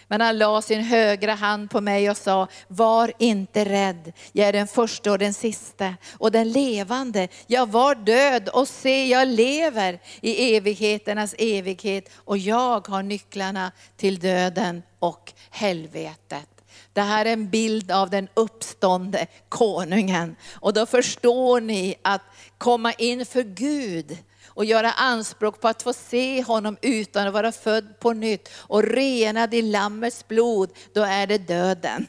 Men 0.07 0.22
han 0.22 0.38
la 0.38 0.62
sin 0.62 0.83
högra 0.83 1.33
hand 1.33 1.69
på 1.69 1.81
mig 1.81 2.10
och 2.10 2.17
sa, 2.17 2.48
var 2.67 3.12
inte 3.19 3.65
rädd, 3.65 4.13
jag 4.31 4.48
är 4.48 4.53
den 4.53 4.67
första 4.67 5.12
och 5.12 5.19
den 5.19 5.33
sista 5.33 5.95
och 6.17 6.31
den 6.31 6.51
levande. 6.51 7.27
Jag 7.48 7.72
var 7.72 7.95
död 7.95 8.50
och 8.50 8.67
se, 8.67 9.10
jag 9.10 9.27
lever 9.27 10.00
i 10.22 10.55
evigheternas 10.55 11.36
evighet 11.38 12.10
och 12.15 12.38
jag 12.38 12.88
har 12.88 13.03
nycklarna 13.03 13.72
till 13.98 14.19
döden 14.19 14.83
och 15.00 15.33
helvetet. 15.50 16.50
Det 16.93 17.01
här 17.01 17.25
är 17.25 17.33
en 17.33 17.50
bild 17.50 17.91
av 17.91 18.10
den 18.10 18.27
uppståndne 18.33 19.27
konungen. 19.50 20.36
Och 20.53 20.74
då 20.74 20.86
förstår 20.86 21.62
ni 21.62 21.95
att 22.01 22.22
komma 22.57 22.93
inför 22.93 23.43
Gud 23.43 24.17
och 24.55 24.65
göra 24.65 24.91
anspråk 24.91 25.62
på 25.62 25.67
att 25.67 25.83
få 25.83 25.93
se 25.93 26.43
honom 26.43 26.77
utan 26.81 27.27
att 27.27 27.33
vara 27.33 27.51
född 27.51 28.00
på 28.00 28.13
nytt 28.13 28.50
och 28.55 28.83
renad 28.83 29.53
i 29.53 29.62
Lammets 29.62 30.27
blod, 30.27 30.69
då 30.93 31.01
är 31.01 31.27
det 31.27 31.38
döden. 31.38 32.07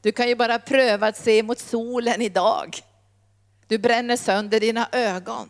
Du 0.00 0.12
kan 0.12 0.28
ju 0.28 0.34
bara 0.34 0.58
pröva 0.58 1.06
att 1.06 1.16
se 1.16 1.42
mot 1.42 1.58
solen 1.58 2.22
idag. 2.22 2.78
Du 3.66 3.78
bränner 3.78 4.16
sönder 4.16 4.60
dina 4.60 4.88
ögon. 4.92 5.48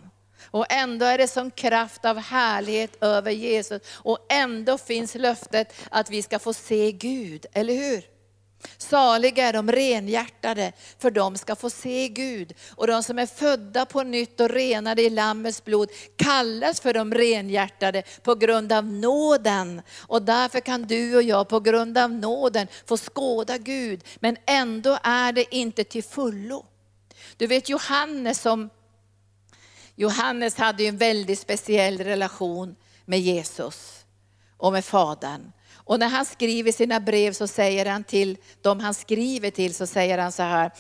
Och 0.51 0.73
ändå 0.73 1.07
är 1.07 1.19
det 1.19 1.29
som 1.29 1.51
kraft 1.51 2.05
av 2.05 2.19
härlighet 2.19 3.03
över 3.03 3.31
Jesus. 3.31 3.83
Och 3.89 4.19
ändå 4.29 4.79
finns 4.79 5.15
löftet 5.15 5.75
att 5.91 6.11
vi 6.11 6.23
ska 6.23 6.39
få 6.39 6.53
se 6.53 6.93
Gud, 6.93 7.47
eller 7.53 7.75
hur? 7.75 8.18
Saliga 8.79 9.47
är 9.47 9.53
de 9.53 9.73
renhjärtade, 9.73 10.73
för 10.99 11.11
de 11.11 11.37
ska 11.37 11.57
få 11.57 11.71
se 11.71 12.09
Gud. 12.09 12.55
Och 12.71 12.87
de 12.87 13.03
som 13.03 13.19
är 13.19 13.27
födda 13.27 13.87
på 13.87 14.03
nytt 14.03 14.41
och 14.41 14.49
renade 14.49 15.03
i 15.03 15.11
Lammets 15.11 15.65
blod 15.65 15.91
kallas 16.17 16.81
för 16.81 16.95
de 16.95 17.15
renhjärtade 17.15 18.03
på 18.23 18.35
grund 18.35 18.73
av 18.73 18.85
nåden. 18.85 19.83
Och 19.99 20.23
därför 20.23 20.61
kan 20.61 20.83
du 20.83 21.17
och 21.17 21.23
jag 21.23 21.49
på 21.49 21.61
grund 21.61 21.99
av 21.99 22.13
nåden 22.13 22.67
få 22.87 22.97
skåda 22.97 23.59
Gud, 23.59 24.05
men 24.17 24.37
ändå 24.47 24.99
är 25.03 25.33
det 25.33 25.55
inte 25.55 25.85
till 25.85 26.05
fullo. 26.05 26.67
Du 27.37 27.47
vet 27.47 27.69
Johannes 27.69 28.41
som 28.41 28.71
Johannes 29.97 30.57
hade 30.57 30.85
en 30.85 30.97
väldigt 30.97 31.39
speciell 31.39 31.99
relation 31.99 32.77
med 33.05 33.21
Jesus 33.21 34.05
och 34.57 34.73
med 34.73 34.85
Fadern. 34.85 35.53
Och 35.89 35.99
när 35.99 36.09
han 36.09 36.25
skriver 36.25 36.73
sina 36.73 37.01
brev 37.01 37.33
så 37.33 37.47
säger 37.47 37.87
han 37.87 38.05
till 38.05 38.37
dem 38.63 38.81
han 38.81 38.95
skriver 38.95 39.51
till 39.51 39.75
så 39.75 39.87
säger 39.87 40.19
han 40.19 40.33
så 40.33 40.43
här. 40.43 40.71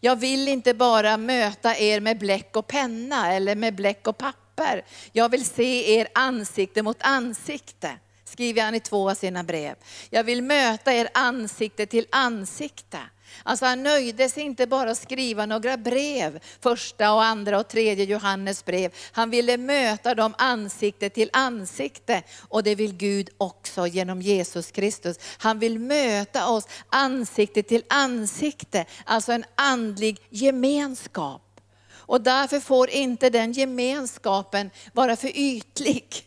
Jag 0.00 0.16
vill 0.16 0.48
inte 0.48 0.74
bara 0.74 1.16
möta 1.16 1.76
er 1.76 2.00
med 2.00 2.18
bläck 2.18 2.56
och 2.56 2.66
penna 2.66 3.32
eller 3.32 3.54
med 3.54 3.74
bläck 3.74 4.06
och 4.08 4.18
papper. 4.18 4.84
Jag 5.12 5.28
vill 5.28 5.44
se 5.44 5.98
er 5.98 6.08
ansikte 6.14 6.82
mot 6.82 6.96
ansikte 7.00 7.98
skriver 8.28 8.62
han 8.62 8.74
i 8.74 8.80
två 8.80 9.10
av 9.10 9.14
sina 9.14 9.44
brev. 9.44 9.74
Jag 10.10 10.24
vill 10.24 10.42
möta 10.42 10.92
er 10.92 11.08
ansikte 11.14 11.86
till 11.86 12.06
ansikte. 12.10 12.98
Alltså 13.42 13.66
han 13.66 13.82
nöjde 13.82 14.28
sig 14.28 14.42
inte 14.42 14.66
bara 14.66 14.90
att 14.90 14.98
skriva 14.98 15.46
några 15.46 15.76
brev, 15.76 16.40
första 16.60 17.12
och 17.12 17.24
andra 17.24 17.58
och 17.58 17.68
tredje 17.68 18.04
Johannes 18.04 18.64
brev. 18.64 18.92
Han 19.12 19.30
ville 19.30 19.56
möta 19.56 20.14
dem 20.14 20.34
ansikte 20.38 21.10
till 21.10 21.30
ansikte 21.32 22.22
och 22.48 22.62
det 22.62 22.74
vill 22.74 22.96
Gud 22.96 23.30
också 23.38 23.86
genom 23.86 24.22
Jesus 24.22 24.70
Kristus. 24.70 25.16
Han 25.38 25.58
vill 25.58 25.78
möta 25.78 26.48
oss 26.48 26.68
ansikte 26.88 27.62
till 27.62 27.84
ansikte, 27.88 28.84
alltså 29.04 29.32
en 29.32 29.44
andlig 29.54 30.18
gemenskap. 30.30 31.60
Och 32.08 32.20
därför 32.20 32.60
får 32.60 32.90
inte 32.90 33.30
den 33.30 33.52
gemenskapen 33.52 34.70
vara 34.92 35.16
för 35.16 35.30
ytlig. 35.34 36.24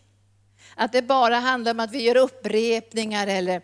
Att 0.75 0.91
det 0.91 1.01
bara 1.01 1.35
handlar 1.35 1.71
om 1.71 1.79
att 1.79 1.91
vi 1.91 2.03
gör 2.03 2.17
upprepningar 2.17 3.27
eller 3.27 3.61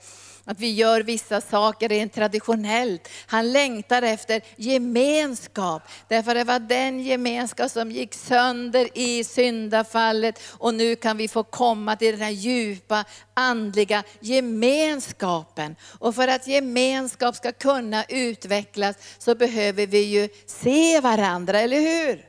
att 0.48 0.60
vi 0.60 0.72
gör 0.72 1.02
vissa 1.02 1.42
saker 1.42 1.90
rent 1.90 2.14
traditionellt. 2.14 3.10
Han 3.26 3.52
längtar 3.52 4.02
efter 4.02 4.42
gemenskap. 4.56 5.82
Därför 6.08 6.36
det 6.36 6.44
var 6.44 6.60
den 6.60 7.00
gemenskap 7.00 7.72
som 7.72 7.92
gick 7.92 8.14
sönder 8.14 8.88
i 8.94 9.24
syndafallet. 9.24 10.40
Och 10.48 10.74
nu 10.74 10.96
kan 10.96 11.18
vi 11.18 11.28
få 11.28 11.44
komma 11.44 11.96
till 11.96 12.12
den 12.12 12.22
här 12.22 12.32
djupa 12.32 13.06
andliga 13.34 14.04
gemenskapen. 14.20 15.76
Och 16.00 16.16
för 16.16 16.28
att 16.28 16.48
gemenskap 16.48 17.36
ska 17.36 17.52
kunna 17.52 18.04
utvecklas 18.04 18.96
så 19.18 19.36
behöver 19.36 19.88
vi 19.88 20.02
ju 20.02 20.30
se 20.46 21.00
varandra, 21.00 21.60
eller 21.60 21.80
hur? 21.80 22.27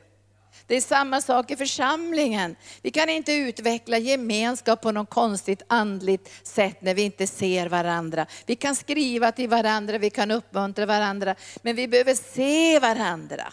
Det 0.69 0.77
är 0.77 0.81
samma 0.81 1.21
sak 1.21 1.51
i 1.51 1.57
församlingen. 1.57 2.57
Vi 2.83 2.91
kan 2.91 3.09
inte 3.09 3.33
utveckla 3.33 3.99
gemenskap 3.99 4.81
på 4.81 4.93
något 4.93 5.11
konstigt 5.11 5.63
andligt 5.67 6.31
sätt 6.43 6.83
när 6.83 6.95
vi 6.95 7.03
inte 7.03 7.27
ser 7.27 7.69
varandra. 7.69 8.27
Vi 8.47 8.57
kan 8.57 8.77
skriva 8.77 9.33
till 9.33 9.49
varandra, 9.49 9.99
vi 9.99 10.11
kan 10.11 10.31
uppmuntra 10.31 10.87
varandra, 10.87 11.35
men 11.63 11.77
vi 11.77 11.89
behöver 11.89 12.15
se 12.15 12.79
varandra. 12.79 13.53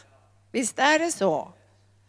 Visst 0.51 0.79
är 0.79 0.99
det 0.99 1.11
så? 1.11 1.53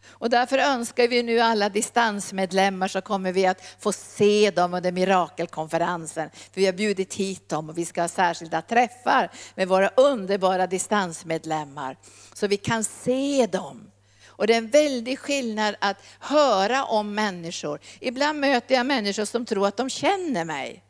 Och 0.09 0.29
därför 0.29 0.57
önskar 0.57 1.07
vi 1.07 1.23
nu 1.23 1.39
alla 1.39 1.69
distansmedlemmar 1.69 2.87
så 2.87 3.01
kommer 3.01 3.31
vi 3.31 3.45
att 3.45 3.61
få 3.79 3.91
se 3.91 4.51
dem 4.51 4.73
under 4.73 4.91
mirakelkonferensen. 4.91 6.29
För 6.29 6.61
vi 6.61 6.65
har 6.65 6.73
bjudit 6.73 7.13
hit 7.13 7.49
dem 7.49 7.69
och 7.69 7.77
vi 7.77 7.85
ska 7.85 8.01
ha 8.01 8.07
särskilda 8.07 8.61
träffar 8.61 9.31
med 9.55 9.67
våra 9.67 9.87
underbara 9.87 10.67
distansmedlemmar. 10.67 11.97
Så 12.33 12.47
vi 12.47 12.57
kan 12.57 12.83
se 12.83 13.47
dem. 13.51 13.91
Och 14.37 14.47
det 14.47 14.53
är 14.53 14.57
en 14.57 14.69
väldig 14.69 15.19
skillnad 15.19 15.75
att 15.79 15.97
höra 16.19 16.83
om 16.85 17.13
människor. 17.13 17.79
Ibland 17.99 18.39
möter 18.39 18.75
jag 18.75 18.85
människor 18.85 19.25
som 19.25 19.45
tror 19.45 19.67
att 19.67 19.77
de 19.77 19.89
känner 19.89 20.45
mig. 20.45 20.83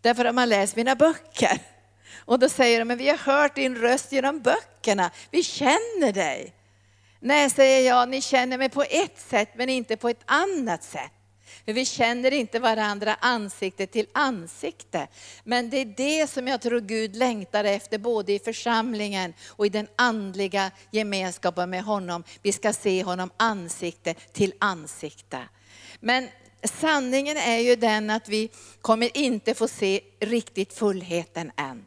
Därför 0.00 0.24
att 0.24 0.34
man 0.34 0.48
läst 0.48 0.76
mina 0.76 0.96
böcker. 0.96 1.58
Och 2.24 2.38
då 2.38 2.48
säger 2.48 2.78
de, 2.78 2.84
men 2.84 2.98
vi 2.98 3.08
har 3.08 3.16
hört 3.16 3.54
din 3.54 3.76
röst 3.76 4.12
genom 4.12 4.40
böckerna, 4.40 5.10
vi 5.30 5.42
känner 5.42 6.12
dig. 6.12 6.54
Nej, 7.20 7.50
säger 7.50 7.88
jag, 7.88 8.08
ni 8.08 8.22
känner 8.22 8.58
mig 8.58 8.68
på 8.68 8.82
ett 8.82 9.20
sätt 9.20 9.48
men 9.54 9.68
inte 9.68 9.96
på 9.96 10.08
ett 10.08 10.22
annat 10.24 10.84
sätt. 10.84 11.12
För 11.64 11.72
vi 11.72 11.84
känner 11.84 12.32
inte 12.32 12.58
varandra 12.58 13.16
ansikte 13.20 13.86
till 13.86 14.06
ansikte. 14.12 15.08
Men 15.44 15.70
det 15.70 15.76
är 15.76 15.84
det 15.84 16.30
som 16.30 16.48
jag 16.48 16.60
tror 16.60 16.80
Gud 16.80 17.16
längtar 17.16 17.64
efter 17.64 17.98
både 17.98 18.32
i 18.32 18.38
församlingen 18.38 19.34
och 19.48 19.66
i 19.66 19.68
den 19.68 19.88
andliga 19.96 20.70
gemenskapen 20.90 21.70
med 21.70 21.84
honom. 21.84 22.24
Vi 22.42 22.52
ska 22.52 22.72
se 22.72 23.02
honom 23.02 23.30
ansikte 23.36 24.14
till 24.14 24.54
ansikte. 24.58 25.40
Men 26.00 26.28
sanningen 26.64 27.36
är 27.36 27.58
ju 27.58 27.76
den 27.76 28.10
att 28.10 28.28
vi 28.28 28.50
kommer 28.80 29.16
inte 29.16 29.54
få 29.54 29.68
se 29.68 30.00
riktigt 30.20 30.72
fullheten 30.72 31.52
än. 31.56 31.84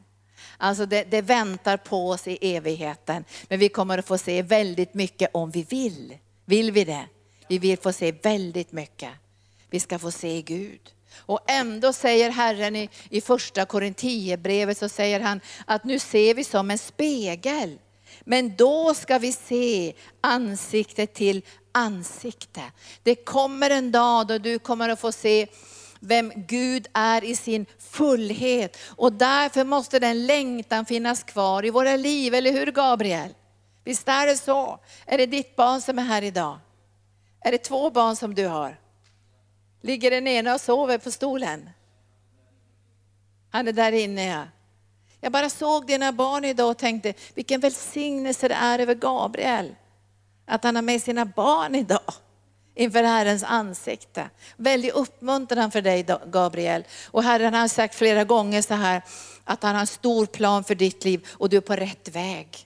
Alltså 0.58 0.86
det, 0.86 1.04
det, 1.04 1.22
väntar 1.22 1.78
på 1.78 2.10
oss 2.10 2.28
i 2.28 2.56
evigheten. 2.56 3.26
Men 3.48 3.60
vi 3.60 3.70
kommer 3.70 3.98
att 3.98 4.08
få 4.08 4.18
se 4.18 4.42
väldigt 4.42 4.94
mycket 4.94 5.30
om 5.34 5.52
vi 5.52 5.64
vill. 5.64 6.18
Vill 6.46 6.72
vi 6.72 6.84
det? 6.84 7.06
Vi 7.48 7.58
vill 7.58 7.78
få 7.78 7.94
se 7.94 8.12
väldigt 8.12 8.72
mycket. 8.72 9.10
Vi 9.70 9.80
ska 9.80 10.00
få 10.00 10.12
se 10.12 10.42
Gud. 10.42 10.82
Och 11.18 11.40
ändå 11.48 11.94
säger 11.94 12.30
Herren 12.30 12.76
i, 12.76 12.90
i 13.10 13.22
första 13.22 13.66
Korinthierbrevet 13.66 14.78
så 14.78 14.90
säger 14.90 15.20
han 15.20 15.42
att 15.66 15.84
nu 15.84 16.00
ser 16.00 16.34
vi 16.34 16.44
som 16.44 16.72
en 16.72 16.78
spegel. 16.78 17.80
Men 18.22 18.56
då 18.56 18.94
ska 18.94 19.18
vi 19.18 19.32
se 19.32 19.94
ansikte 20.22 21.08
till 21.08 21.42
ansikte. 21.72 22.62
Det 23.04 23.16
kommer 23.16 23.70
en 23.70 23.92
dag 23.92 24.28
då 24.28 24.38
du 24.38 24.60
kommer 24.60 24.90
att 24.90 25.00
få 25.00 25.12
se 25.12 25.48
vem 26.00 26.32
Gud 26.36 26.88
är 26.94 27.24
i 27.24 27.36
sin 27.36 27.66
fullhet. 27.80 28.78
Och 28.88 29.14
därför 29.14 29.64
måste 29.64 30.00
den 30.00 30.26
längtan 30.26 30.86
finnas 30.86 31.24
kvar 31.24 31.66
i 31.66 31.70
våra 31.70 31.96
liv, 31.96 32.34
eller 32.34 32.52
hur 32.52 32.72
Gabriel? 32.72 33.34
Visst 33.84 34.08
är 34.08 34.28
det 34.28 34.38
så? 34.38 34.80
Är 35.06 35.18
det 35.18 35.26
ditt 35.26 35.56
barn 35.56 35.82
som 35.82 36.00
är 36.00 36.04
här 36.04 36.22
idag? 36.22 36.60
Är 37.42 37.52
det 37.52 37.58
två 37.58 37.90
barn 37.90 38.16
som 38.16 38.36
du 38.36 38.48
har? 38.48 38.80
Ligger 39.86 40.12
den 40.12 40.28
ena 40.28 40.54
och 40.54 40.62
sover 40.62 40.98
på 40.98 41.12
stolen? 41.12 41.70
Han 43.50 43.68
är 43.68 43.72
där 43.72 43.92
inne 43.92 44.26
ja. 44.26 44.44
Jag 45.22 45.32
bara 45.32 45.50
såg 45.50 45.88
dina 45.88 46.12
barn 46.12 46.46
idag 46.46 46.70
och 46.70 46.78
tänkte 46.78 47.14
vilken 47.34 47.62
välsignelse 47.62 48.48
det 48.48 48.54
är 48.54 48.80
över 48.80 48.96
Gabriel. 48.96 49.76
Att 50.46 50.64
han 50.64 50.76
har 50.76 50.82
med 50.82 51.02
sina 51.02 51.26
barn 51.26 51.76
idag 51.76 52.14
inför 52.76 53.04
Herrens 53.04 53.44
ansikte. 53.44 54.30
Väldigt 54.58 54.94
uppmuntran 54.94 55.72
för 55.72 55.82
dig 55.82 56.06
Gabriel. 56.26 56.84
Och 57.12 57.24
Herren 57.24 57.54
har 57.54 57.68
sagt 57.68 57.96
flera 57.96 58.24
gånger 58.24 58.62
så 58.62 58.74
här, 58.74 59.02
att 59.44 59.64
han 59.64 59.76
har 59.76 59.82
en 59.82 59.88
stor 59.88 60.26
plan 60.26 60.64
för 60.64 60.76
ditt 60.76 61.06
liv 61.06 61.28
och 61.32 61.50
du 61.50 61.58
är 61.58 61.62
på 61.62 61.76
rätt 61.76 62.10
väg. 62.16 62.65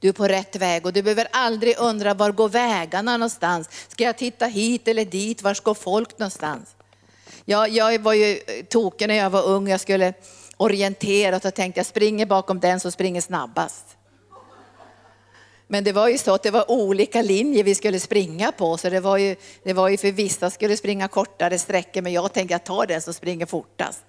Du 0.00 0.08
är 0.08 0.12
på 0.12 0.28
rätt 0.28 0.56
väg 0.56 0.86
och 0.86 0.92
du 0.92 1.02
behöver 1.02 1.28
aldrig 1.30 1.78
undra 1.78 2.14
var 2.14 2.32
går 2.32 2.48
vägarna 2.48 3.16
någonstans? 3.16 3.68
Ska 3.88 4.04
jag 4.04 4.18
titta 4.18 4.46
hit 4.46 4.88
eller 4.88 5.04
dit? 5.04 5.42
Var 5.42 5.64
går 5.64 5.74
folk 5.74 6.18
någonstans? 6.18 6.76
Jag, 7.44 7.68
jag 7.68 7.98
var 7.98 8.12
ju 8.12 8.32
eh, 8.46 8.64
tokig 8.64 9.08
när 9.08 9.14
jag 9.14 9.30
var 9.30 9.46
ung, 9.46 9.68
jag 9.68 9.80
skulle 9.80 10.12
orientera 10.56 11.36
och 11.36 11.54
tänkte 11.54 11.78
jag 11.78 11.86
springer 11.86 12.26
bakom 12.26 12.60
den 12.60 12.80
som 12.80 12.92
springer 12.92 13.20
snabbast. 13.20 13.84
Men 15.66 15.84
det 15.84 15.92
var 15.92 16.08
ju 16.08 16.18
så 16.18 16.34
att 16.34 16.42
det 16.42 16.50
var 16.50 16.70
olika 16.70 17.22
linjer 17.22 17.64
vi 17.64 17.74
skulle 17.74 18.00
springa 18.00 18.52
på, 18.52 18.76
så 18.76 18.90
det 18.90 19.00
var 19.00 19.16
ju, 19.16 19.36
det 19.62 19.72
var 19.72 19.88
ju 19.88 19.96
för 19.96 20.12
vissa 20.12 20.50
skulle 20.50 20.76
springa 20.76 21.08
kortare 21.08 21.58
sträckor, 21.58 22.02
men 22.02 22.12
jag 22.12 22.32
tänkte 22.32 22.54
jag 22.54 22.64
tar 22.64 22.86
den 22.86 23.02
som 23.02 23.14
springer 23.14 23.46
fortast. 23.46 24.04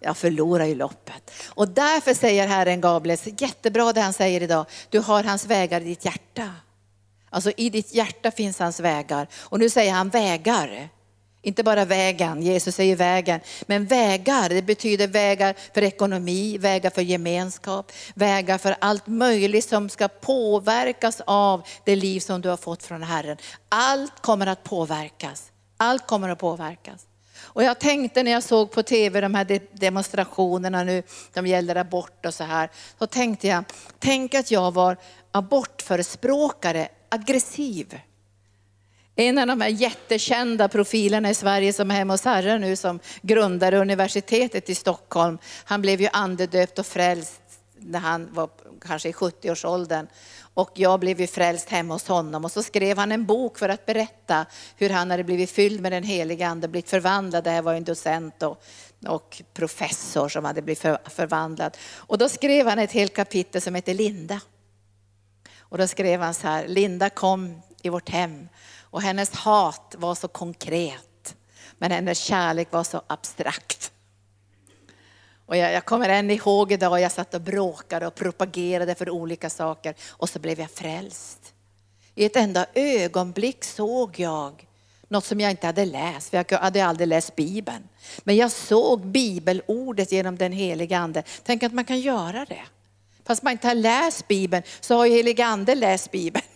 Jag 0.00 0.16
förlorar 0.16 0.64
ju 0.64 0.74
loppet. 0.74 1.30
Och 1.48 1.68
därför 1.68 2.14
säger 2.14 2.46
Herren 2.46 2.80
Gables, 2.80 3.28
jättebra 3.38 3.92
det 3.92 4.00
han 4.00 4.12
säger 4.12 4.42
idag, 4.42 4.66
du 4.88 4.98
har 4.98 5.24
hans 5.24 5.46
vägar 5.46 5.80
i 5.80 5.84
ditt 5.84 6.04
hjärta. 6.04 6.50
Alltså 7.30 7.52
i 7.56 7.70
ditt 7.70 7.94
hjärta 7.94 8.30
finns 8.30 8.58
hans 8.58 8.80
vägar. 8.80 9.26
Och 9.38 9.58
nu 9.58 9.70
säger 9.70 9.92
han 9.92 10.08
vägar. 10.08 10.88
Inte 11.42 11.62
bara 11.62 11.84
vägen, 11.84 12.42
Jesus 12.42 12.74
säger 12.74 12.96
vägen, 12.96 13.40
men 13.66 13.86
vägar, 13.86 14.48
det 14.48 14.62
betyder 14.62 15.06
vägar 15.06 15.54
för 15.74 15.82
ekonomi, 15.82 16.58
vägar 16.58 16.90
för 16.90 17.02
gemenskap, 17.02 17.92
vägar 18.14 18.58
för 18.58 18.76
allt 18.80 19.06
möjligt 19.06 19.68
som 19.68 19.88
ska 19.88 20.08
påverkas 20.08 21.22
av 21.26 21.62
det 21.84 21.96
liv 21.96 22.20
som 22.20 22.40
du 22.40 22.48
har 22.48 22.56
fått 22.56 22.82
från 22.82 23.02
Herren. 23.02 23.36
Allt 23.68 24.22
kommer 24.22 24.46
att 24.46 24.64
påverkas. 24.64 25.52
Allt 25.76 26.06
kommer 26.06 26.28
att 26.28 26.38
påverkas. 26.38 27.06
Och 27.52 27.62
jag 27.62 27.78
tänkte 27.78 28.22
när 28.22 28.30
jag 28.30 28.42
såg 28.42 28.70
på 28.70 28.82
tv 28.82 29.20
de 29.20 29.34
här 29.34 29.60
demonstrationerna 29.72 30.84
nu, 30.84 31.02
de 31.32 31.46
gäller 31.46 31.76
abort 31.76 32.26
och 32.26 32.34
så 32.34 32.44
här, 32.44 32.70
så 32.98 33.06
tänkte 33.06 33.48
jag, 33.48 33.64
tänk 33.98 34.34
att 34.34 34.50
jag 34.50 34.74
var 34.74 34.96
abortförespråkare, 35.32 36.88
aggressiv. 37.08 38.00
En 39.14 39.38
av 39.38 39.46
de 39.46 39.60
här 39.60 39.68
jättekända 39.68 40.68
profilerna 40.68 41.30
i 41.30 41.34
Sverige 41.34 41.72
som 41.72 41.90
är 41.90 41.94
hemma 41.94 42.12
hos 42.12 42.24
Herren 42.24 42.60
nu 42.60 42.76
som 42.76 43.00
grundade 43.22 43.78
universitetet 43.78 44.70
i 44.70 44.74
Stockholm. 44.74 45.38
Han 45.64 45.82
blev 45.82 46.00
ju 46.00 46.08
andedöpt 46.12 46.78
och 46.78 46.86
frälst 46.86 47.40
när 47.76 47.98
han 47.98 48.28
var 48.34 48.48
kanske 48.80 49.08
i 49.08 49.12
70-årsåldern. 49.12 50.06
Och 50.60 50.70
jag 50.74 51.00
blev 51.00 51.20
ju 51.20 51.26
frälst 51.26 51.68
hemma 51.68 51.94
hos 51.94 52.08
honom 52.08 52.44
och 52.44 52.52
så 52.52 52.62
skrev 52.62 52.98
han 52.98 53.12
en 53.12 53.26
bok 53.26 53.58
för 53.58 53.68
att 53.68 53.86
berätta 53.86 54.46
hur 54.76 54.90
han 54.90 55.10
hade 55.10 55.24
blivit 55.24 55.50
fylld 55.50 55.80
med 55.80 55.92
den 55.92 56.02
heliga 56.02 56.48
ande, 56.48 56.68
blivit 56.68 56.90
förvandlad. 56.90 57.44
Det 57.44 57.50
här 57.50 57.62
var 57.62 57.74
en 57.74 57.84
docent 57.84 58.42
och, 58.42 58.62
och 59.06 59.42
professor 59.54 60.28
som 60.28 60.44
hade 60.44 60.62
blivit 60.62 60.78
för, 60.78 60.98
förvandlad. 61.04 61.76
Och 61.94 62.18
då 62.18 62.28
skrev 62.28 62.66
han 62.66 62.78
ett 62.78 62.92
helt 62.92 63.14
kapitel 63.14 63.60
som 63.60 63.74
heter 63.74 63.94
Linda. 63.94 64.40
Och 65.58 65.78
då 65.78 65.86
skrev 65.86 66.20
han 66.20 66.34
så 66.34 66.46
här, 66.46 66.68
Linda 66.68 67.10
kom 67.10 67.62
i 67.82 67.88
vårt 67.88 68.08
hem 68.08 68.48
och 68.80 69.02
hennes 69.02 69.30
hat 69.34 69.94
var 69.98 70.14
så 70.14 70.28
konkret, 70.28 71.34
men 71.78 71.90
hennes 71.90 72.18
kärlek 72.18 72.72
var 72.72 72.84
så 72.84 73.02
abstrakt. 73.06 73.92
Och 75.50 75.56
jag, 75.56 75.72
jag 75.72 75.84
kommer 75.84 76.08
än 76.08 76.30
ihåg 76.30 76.72
idag, 76.72 77.00
jag 77.00 77.12
satt 77.12 77.34
och 77.34 77.40
bråkade 77.40 78.06
och 78.06 78.14
propagerade 78.14 78.94
för 78.94 79.10
olika 79.10 79.50
saker 79.50 79.94
och 80.08 80.28
så 80.28 80.38
blev 80.38 80.60
jag 80.60 80.70
frälst. 80.70 81.52
I 82.14 82.24
ett 82.24 82.36
enda 82.36 82.66
ögonblick 82.74 83.64
såg 83.64 84.18
jag 84.20 84.66
något 85.08 85.24
som 85.24 85.40
jag 85.40 85.50
inte 85.50 85.66
hade 85.66 85.84
läst, 85.84 86.30
för 86.30 86.44
jag 86.48 86.58
hade 86.58 86.84
aldrig 86.84 87.08
läst 87.08 87.36
Bibeln. 87.36 87.88
Men 88.18 88.36
jag 88.36 88.50
såg 88.50 89.06
bibelordet 89.06 90.12
genom 90.12 90.36
den 90.36 90.52
heliga 90.52 90.98
ande. 90.98 91.22
Tänk 91.42 91.62
att 91.62 91.74
man 91.74 91.84
kan 91.84 92.00
göra 92.00 92.44
det. 92.44 92.62
Fast 93.24 93.42
man 93.42 93.52
inte 93.52 93.68
har 93.68 93.74
läst 93.74 94.28
Bibeln 94.28 94.62
så 94.80 94.94
har 94.94 95.06
ju 95.06 95.12
heliga 95.12 95.46
ande 95.46 95.74
läst 95.74 96.10
Bibeln. 96.10 96.46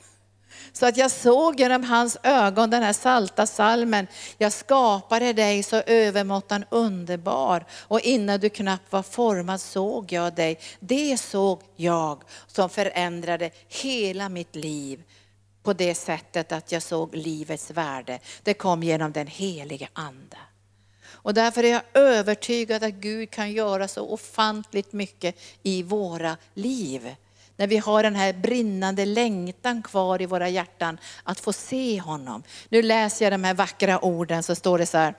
Så 0.77 0.87
att 0.87 0.97
jag 0.97 1.11
såg 1.11 1.61
genom 1.61 1.85
hans 1.85 2.17
ögon 2.23 2.71
den 2.71 2.83
här 2.83 2.93
salta 2.93 3.47
salmen. 3.47 4.07
Jag 4.39 4.53
skapade 4.53 5.33
dig 5.33 5.63
så 5.63 5.77
övermåttan 5.77 6.65
underbar 6.71 7.65
och 7.73 8.01
innan 8.01 8.41
du 8.41 8.49
knappt 8.49 8.93
var 8.93 9.03
formad 9.03 9.61
såg 9.61 10.13
jag 10.13 10.35
dig. 10.35 10.59
Det 10.81 11.21
såg 11.21 11.61
jag 11.77 12.23
som 12.47 12.71
förändrade 12.71 13.51
hela 13.69 14.29
mitt 14.29 14.57
liv 14.57 15.03
på 15.63 15.73
det 15.73 15.95
sättet 15.95 16.53
att 16.53 16.73
jag 16.73 16.83
såg 16.83 17.15
livets 17.15 17.71
värde. 17.71 18.19
Det 18.43 18.55
kom 18.55 18.83
genom 18.83 19.13
den 19.13 19.27
helige 19.27 19.89
ande. 19.93 20.37
Och 21.07 21.35
därför 21.35 21.65
är 21.65 21.73
jag 21.73 21.83
övertygad 21.95 22.85
att 22.85 22.95
Gud 22.95 23.31
kan 23.31 23.53
göra 23.53 23.89
så 23.89 24.09
ofantligt 24.09 24.93
mycket 24.93 25.37
i 25.63 25.83
våra 25.83 26.37
liv. 26.55 27.15
När 27.57 27.67
vi 27.67 27.77
har 27.77 28.03
den 28.03 28.17
här 28.17 28.33
brinnande 28.33 29.05
längtan 29.05 29.83
kvar 29.83 30.23
i 30.23 30.27
våra 30.27 30.49
hjärtan 30.49 30.99
att 31.23 31.41
få 31.41 31.53
se 31.53 32.01
honom. 32.01 32.43
Nu 32.69 32.83
läser 32.83 33.25
jag 33.25 33.33
de 33.33 33.45
här 33.45 33.55
vackra 33.55 34.05
orden 34.05 34.43
så 34.43 34.55
står 34.55 34.79
det 34.79 34.87
så 34.87 34.99
här. 34.99 35.15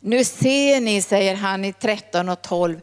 Nu 0.00 0.24
ser 0.24 0.80
ni, 0.80 1.02
säger 1.02 1.34
han 1.34 1.64
i 1.64 1.72
13 1.72 2.28
och 2.28 2.42
12, 2.42 2.80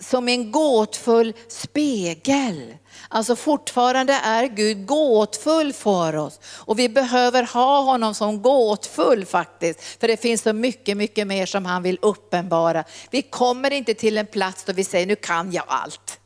som 0.00 0.28
en 0.28 0.52
gåtfull 0.52 1.32
spegel. 1.48 2.74
Alltså 3.08 3.36
fortfarande 3.36 4.12
är 4.12 4.46
Gud 4.46 4.86
gåtfull 4.86 5.72
för 5.72 6.16
oss. 6.16 6.40
Och 6.44 6.78
vi 6.78 6.88
behöver 6.88 7.42
ha 7.42 7.80
honom 7.80 8.14
som 8.14 8.42
gåtfull 8.42 9.24
faktiskt. 9.24 10.00
För 10.00 10.08
det 10.08 10.16
finns 10.16 10.42
så 10.42 10.52
mycket, 10.52 10.96
mycket 10.96 11.26
mer 11.26 11.46
som 11.46 11.66
han 11.66 11.82
vill 11.82 11.98
uppenbara. 12.02 12.84
Vi 13.10 13.22
kommer 13.22 13.70
inte 13.70 13.94
till 13.94 14.18
en 14.18 14.26
plats 14.26 14.64
då 14.64 14.72
vi 14.72 14.84
säger, 14.84 15.06
nu 15.06 15.16
kan 15.16 15.52
jag 15.52 15.64
allt. 15.68 16.20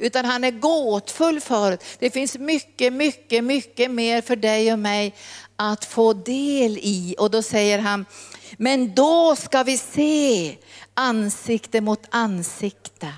Utan 0.00 0.24
han 0.24 0.44
är 0.44 0.50
gåtfull 0.50 1.40
för 1.40 1.72
oss. 1.72 1.78
Det 1.98 2.10
finns 2.10 2.38
mycket, 2.38 2.92
mycket, 2.92 3.44
mycket 3.44 3.90
mer 3.90 4.22
för 4.22 4.36
dig 4.36 4.72
och 4.72 4.78
mig 4.78 5.14
att 5.56 5.84
få 5.84 6.12
del 6.12 6.78
i. 6.78 7.14
Och 7.18 7.30
då 7.30 7.42
säger 7.42 7.78
han, 7.78 8.06
men 8.56 8.94
då 8.94 9.36
ska 9.36 9.62
vi 9.62 9.78
se 9.78 10.56
ansikte 10.94 11.80
mot 11.80 12.02
ansikte. 12.10 13.12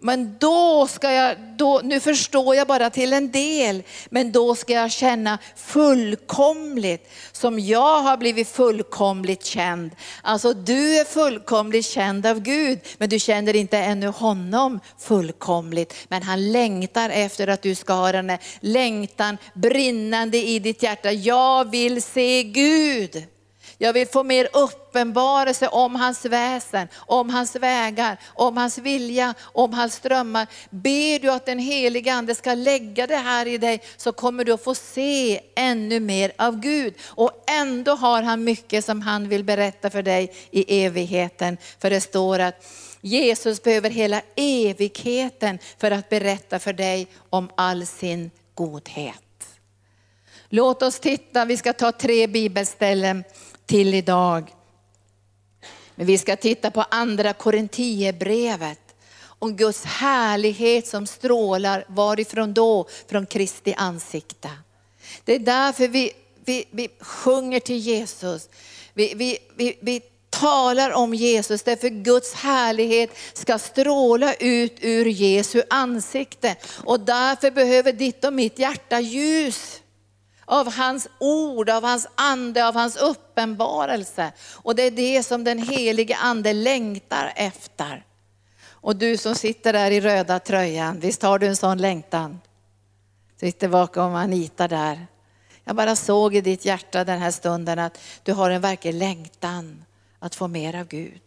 Men 0.00 0.36
då 0.38 0.86
ska 0.86 1.12
jag, 1.12 1.36
då, 1.56 1.80
nu 1.84 2.00
förstår 2.00 2.54
jag 2.54 2.66
bara 2.66 2.90
till 2.90 3.12
en 3.12 3.30
del, 3.30 3.82
men 4.10 4.32
då 4.32 4.54
ska 4.54 4.72
jag 4.72 4.92
känna 4.92 5.38
fullkomligt 5.56 7.10
som 7.32 7.58
jag 7.58 8.02
har 8.02 8.16
blivit 8.16 8.48
fullkomligt 8.48 9.44
känd. 9.44 9.90
Alltså 10.22 10.52
du 10.52 10.98
är 10.98 11.04
fullkomligt 11.04 11.86
känd 11.86 12.26
av 12.26 12.40
Gud, 12.40 12.78
men 12.98 13.08
du 13.08 13.18
känner 13.18 13.56
inte 13.56 13.78
ännu 13.78 14.06
honom 14.06 14.80
fullkomligt. 14.98 15.94
Men 16.08 16.22
han 16.22 16.52
längtar 16.52 17.10
efter 17.10 17.48
att 17.48 17.62
du 17.62 17.74
ska 17.74 17.92
ha 17.92 18.12
den 18.12 18.38
längtan 18.60 19.38
brinnande 19.54 20.38
i 20.38 20.58
ditt 20.58 20.82
hjärta. 20.82 21.12
Jag 21.12 21.70
vill 21.70 22.02
se 22.02 22.42
Gud. 22.42 23.26
Jag 23.80 23.92
vill 23.92 24.08
få 24.08 24.22
mer 24.22 24.48
uppenbarelse 24.52 25.68
om 25.68 25.94
hans 25.94 26.24
väsen, 26.24 26.88
om 26.96 27.30
hans 27.30 27.56
vägar, 27.56 28.16
om 28.26 28.56
hans 28.56 28.78
vilja, 28.78 29.34
om 29.40 29.72
hans 29.72 30.00
drömmar. 30.00 30.46
Ber 30.70 31.18
du 31.18 31.30
att 31.30 31.46
den 31.46 31.58
helige 31.58 32.12
ande 32.12 32.34
ska 32.34 32.54
lägga 32.54 33.06
det 33.06 33.16
här 33.16 33.46
i 33.46 33.58
dig 33.58 33.82
så 33.96 34.12
kommer 34.12 34.44
du 34.44 34.52
att 34.52 34.64
få 34.64 34.74
se 34.74 35.40
ännu 35.54 36.00
mer 36.00 36.32
av 36.38 36.60
Gud. 36.60 36.94
Och 37.04 37.44
ändå 37.46 37.92
har 37.94 38.22
han 38.22 38.44
mycket 38.44 38.84
som 38.84 39.02
han 39.02 39.28
vill 39.28 39.44
berätta 39.44 39.90
för 39.90 40.02
dig 40.02 40.32
i 40.50 40.84
evigheten. 40.84 41.56
För 41.78 41.90
det 41.90 42.00
står 42.00 42.38
att 42.38 42.64
Jesus 43.00 43.62
behöver 43.62 43.90
hela 43.90 44.22
evigheten 44.36 45.58
för 45.78 45.90
att 45.90 46.08
berätta 46.08 46.58
för 46.58 46.72
dig 46.72 47.06
om 47.30 47.50
all 47.54 47.86
sin 47.86 48.30
godhet. 48.54 49.14
Låt 50.48 50.82
oss 50.82 51.00
titta, 51.00 51.44
vi 51.44 51.56
ska 51.56 51.72
ta 51.72 51.92
tre 51.92 52.26
bibelställen 52.26 53.24
till 53.68 53.94
idag. 53.94 54.54
Men 55.94 56.06
vi 56.06 56.18
ska 56.18 56.36
titta 56.36 56.70
på 56.70 56.82
andra 56.90 57.32
Korintierbrevet 57.32 58.80
om 59.20 59.56
Guds 59.56 59.84
härlighet 59.84 60.86
som 60.86 61.06
strålar. 61.06 61.84
Varifrån 61.88 62.54
då? 62.54 62.86
Från 63.06 63.26
Kristi 63.26 63.74
ansikte. 63.76 64.50
Det 65.24 65.34
är 65.34 65.38
därför 65.38 65.88
vi, 65.88 66.12
vi, 66.44 66.64
vi 66.70 66.88
sjunger 67.00 67.60
till 67.60 67.78
Jesus. 67.78 68.48
Vi, 68.94 69.14
vi, 69.14 69.38
vi, 69.56 69.78
vi 69.80 70.00
talar 70.30 70.90
om 70.90 71.14
Jesus 71.14 71.62
därför 71.62 71.88
Guds 71.88 72.34
härlighet 72.34 73.10
ska 73.32 73.58
stråla 73.58 74.34
ut 74.34 74.76
ur 74.80 75.06
Jesu 75.06 75.62
ansikte. 75.70 76.56
Och 76.84 77.00
därför 77.00 77.50
behöver 77.50 77.92
ditt 77.92 78.24
och 78.24 78.32
mitt 78.32 78.58
hjärta 78.58 79.00
ljus 79.00 79.80
av 80.48 80.72
hans 80.72 81.08
ord, 81.18 81.70
av 81.70 81.84
hans 81.84 82.06
ande, 82.14 82.68
av 82.68 82.74
hans 82.74 82.96
uppenbarelse. 82.96 84.32
Och 84.54 84.74
det 84.74 84.82
är 84.82 84.90
det 84.90 85.22
som 85.22 85.44
den 85.44 85.58
helige 85.58 86.16
ande 86.16 86.52
längtar 86.52 87.32
efter. 87.36 88.04
Och 88.66 88.96
du 88.96 89.16
som 89.16 89.34
sitter 89.34 89.72
där 89.72 89.90
i 89.90 90.00
röda 90.00 90.38
tröjan, 90.38 91.00
visst 91.00 91.22
har 91.22 91.38
du 91.38 91.46
en 91.46 91.56
sån 91.56 91.78
längtan? 91.78 92.40
Sitter 93.40 93.68
bakom 93.68 94.14
Anita 94.14 94.68
där. 94.68 95.06
Jag 95.64 95.76
bara 95.76 95.96
såg 95.96 96.34
i 96.34 96.40
ditt 96.40 96.64
hjärta 96.64 97.04
den 97.04 97.18
här 97.18 97.30
stunden 97.30 97.78
att 97.78 97.98
du 98.22 98.32
har 98.32 98.50
en 98.50 98.60
verklig 98.60 98.94
längtan 98.94 99.84
att 100.18 100.34
få 100.34 100.48
mer 100.48 100.80
av 100.80 100.86
Gud. 100.86 101.22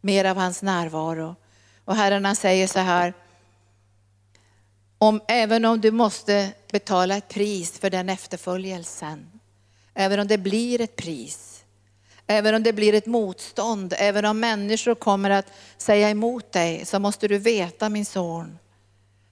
Mer 0.00 0.24
av 0.24 0.36
hans 0.36 0.62
närvaro. 0.62 1.36
Och 1.84 1.96
Herren 1.96 2.24
han 2.24 2.36
säger 2.36 2.66
så 2.66 2.78
här, 2.78 3.14
om, 5.02 5.20
även 5.28 5.64
om 5.64 5.80
du 5.80 5.90
måste 5.90 6.52
betala 6.72 7.16
ett 7.16 7.28
pris 7.28 7.78
för 7.78 7.90
den 7.90 8.08
efterföljelsen, 8.08 9.30
även 9.94 10.20
om 10.20 10.26
det 10.26 10.38
blir 10.38 10.80
ett 10.80 10.96
pris, 10.96 11.64
även 12.26 12.54
om 12.54 12.62
det 12.62 12.72
blir 12.72 12.94
ett 12.94 13.06
motstånd, 13.06 13.94
även 13.98 14.24
om 14.24 14.40
människor 14.40 14.94
kommer 14.94 15.30
att 15.30 15.46
säga 15.76 16.10
emot 16.10 16.52
dig, 16.52 16.86
så 16.86 16.98
måste 16.98 17.28
du 17.28 17.38
veta 17.38 17.88
min 17.88 18.06
son, 18.06 18.58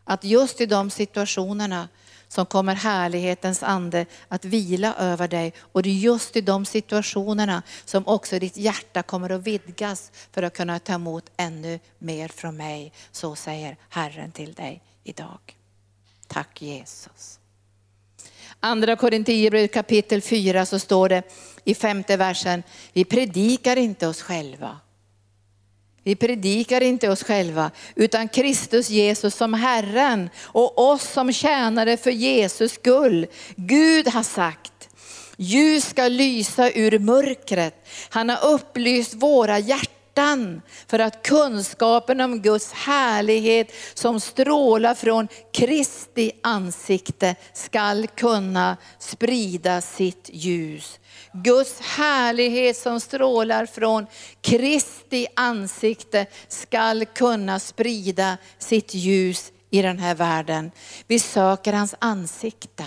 att 0.05 0.25
just 0.25 0.61
i 0.61 0.67
de 0.67 0.91
situationerna 0.91 1.89
som 2.29 2.47
kommer 2.47 2.75
härlighetens 2.75 3.63
ande 3.63 4.07
att 4.29 4.45
vila 4.45 4.95
över 4.95 5.29
dig. 5.29 5.53
Och 5.59 5.83
det 5.83 5.89
är 5.89 5.95
just 5.95 6.37
i 6.37 6.41
de 6.41 6.65
situationerna 6.65 7.63
som 7.85 8.07
också 8.07 8.39
ditt 8.39 8.57
hjärta 8.57 9.03
kommer 9.03 9.31
att 9.31 9.43
vidgas 9.43 10.13
för 10.33 10.43
att 10.43 10.57
kunna 10.57 10.79
ta 10.79 10.93
emot 10.93 11.31
ännu 11.37 11.79
mer 11.99 12.29
från 12.29 12.57
mig. 12.57 12.93
Så 13.13 13.37
säger 13.37 13.77
Herren 13.89 14.33
till 14.33 14.53
dig 14.53 14.83
idag. 15.05 15.58
Tack 16.29 16.63
Jesus. 16.63 17.39
Andra 18.61 18.97
Korinthierbrevet 18.97 19.73
kapitel 19.73 20.23
4 20.23 20.67
så 20.67 20.79
står 20.79 21.09
det 21.09 21.23
i 21.65 21.75
femte 21.75 22.17
versen, 22.17 22.63
vi 22.93 23.05
predikar 23.05 23.77
inte 23.77 24.07
oss 24.07 24.23
själva. 24.23 24.79
Vi 26.03 26.17
predikar 26.17 26.81
inte 26.81 27.11
oss 27.11 27.23
själva 27.23 27.71
utan 27.95 28.29
Kristus 28.29 28.91
Jesus 28.91 29.35
som 29.35 29.55
Herren 29.55 30.31
och 30.43 30.91
oss 30.91 31.03
som 31.03 31.33
tjänare 31.33 31.97
för 31.97 32.11
Jesus 32.11 32.73
skull. 32.73 33.27
Gud 33.57 34.09
har 34.09 34.23
sagt, 34.23 34.89
ljus 35.37 35.85
ska 35.85 36.09
lysa 36.09 36.71
ur 36.71 36.99
mörkret. 36.99 37.89
Han 38.09 38.29
har 38.29 38.45
upplyst 38.45 39.15
våra 39.15 39.59
hjärtan 39.59 39.98
hjärtan 40.19 40.63
för 40.87 40.99
att 40.99 41.23
kunskapen 41.23 42.21
om 42.21 42.43
Guds 42.43 42.73
härlighet 42.73 43.73
som 43.95 44.21
strålar 44.21 44.95
från 44.95 45.29
Kristi 45.53 46.33
ansikte 46.43 47.37
skall 47.53 48.07
kunna 48.07 48.77
sprida 48.99 49.81
sitt 49.81 50.31
ljus. 50.33 51.01
Guds 51.33 51.81
härlighet 51.81 52.77
som 52.77 53.01
strålar 53.01 53.67
från 53.67 54.07
Kristi 54.41 55.27
ansikte 55.37 56.27
skall 56.49 57.07
kunna 57.07 57.61
sprida 57.61 58.39
sitt 58.59 58.95
ljus 58.95 59.53
i 59.71 59.83
den 59.83 59.99
här 59.99 60.15
världen. 60.15 60.71
Vi 61.07 61.19
söker 61.19 61.73
hans 61.73 61.95
ansikte. 61.99 62.85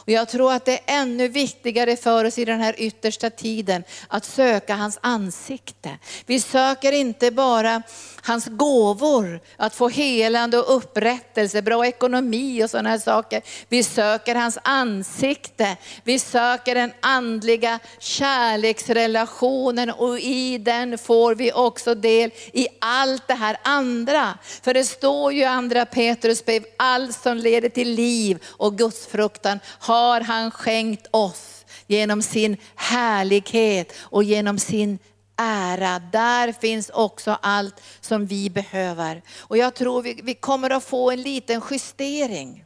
Och 0.00 0.08
jag 0.08 0.28
tror 0.28 0.52
att 0.52 0.64
det 0.64 0.72
är 0.72 0.80
ännu 0.86 1.28
viktigare 1.28 1.96
för 1.96 2.24
oss 2.24 2.38
i 2.38 2.44
den 2.44 2.60
här 2.60 2.74
yttersta 2.78 3.30
tiden 3.30 3.84
att 4.08 4.24
söka 4.24 4.74
hans 4.74 4.98
ansikte. 5.02 5.98
Vi 6.26 6.40
söker 6.40 6.92
inte 6.92 7.30
bara 7.30 7.82
hans 8.22 8.46
gåvor, 8.46 9.40
att 9.56 9.74
få 9.74 9.88
helande 9.88 10.58
och 10.58 10.76
upprättelse, 10.76 11.62
bra 11.62 11.86
ekonomi 11.86 12.64
och 12.64 12.70
sådana 12.70 12.88
här 12.88 12.98
saker. 12.98 13.42
Vi 13.68 13.82
söker 13.82 14.34
hans 14.34 14.58
ansikte. 14.62 15.76
Vi 16.04 16.18
söker 16.18 16.74
den 16.74 16.92
andliga 17.00 17.78
kärleksrelationen 17.98 19.90
och 19.90 20.18
i 20.18 20.58
den 20.58 20.98
får 20.98 21.34
vi 21.34 21.52
också 21.52 21.94
del 21.94 22.30
i 22.52 22.68
allt 22.80 23.28
det 23.28 23.34
här 23.34 23.56
andra. 23.62 24.38
För 24.62 24.74
det 24.74 24.84
står 24.84 25.32
ju 25.32 25.40
i 25.40 25.44
andra 25.44 25.86
Petrus 25.86 26.44
brev, 26.44 26.64
allt 26.76 27.22
som 27.22 27.36
leder 27.36 27.68
till 27.68 27.90
liv 27.90 28.44
och 28.46 28.78
gudsfruktan 28.78 29.60
har 29.90 30.20
han 30.20 30.50
skänkt 30.50 31.06
oss 31.10 31.64
genom 31.86 32.22
sin 32.22 32.56
härlighet 32.74 33.92
och 34.00 34.24
genom 34.24 34.58
sin 34.58 34.98
ära. 35.36 35.98
Där 35.98 36.52
finns 36.52 36.90
också 36.90 37.38
allt 37.42 37.82
som 38.00 38.26
vi 38.26 38.50
behöver. 38.50 39.22
Och 39.38 39.56
jag 39.56 39.74
tror 39.74 40.02
vi, 40.02 40.20
vi 40.22 40.34
kommer 40.34 40.70
att 40.70 40.84
få 40.84 41.10
en 41.10 41.22
liten 41.22 41.62
justering 41.70 42.64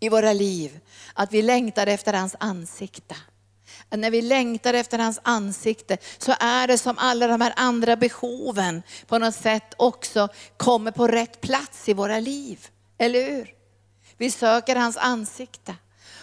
i 0.00 0.08
våra 0.08 0.32
liv. 0.32 0.80
Att 1.14 1.32
vi 1.32 1.42
längtar 1.42 1.86
efter 1.86 2.12
hans 2.12 2.36
ansikte. 2.40 3.16
Att 3.88 3.98
när 3.98 4.10
vi 4.10 4.22
längtar 4.22 4.74
efter 4.74 4.98
hans 4.98 5.20
ansikte 5.22 5.98
så 6.18 6.34
är 6.40 6.66
det 6.66 6.78
som 6.78 6.98
alla 6.98 7.26
de 7.26 7.40
här 7.40 7.52
andra 7.56 7.96
behoven 7.96 8.82
på 9.06 9.18
något 9.18 9.34
sätt 9.34 9.74
också 9.76 10.28
kommer 10.56 10.90
på 10.90 11.06
rätt 11.08 11.40
plats 11.40 11.88
i 11.88 11.92
våra 11.92 12.20
liv. 12.20 12.66
Eller 12.98 13.30
hur? 13.30 13.54
Vi 14.16 14.30
söker 14.30 14.76
hans 14.76 14.96
ansikte. 14.96 15.74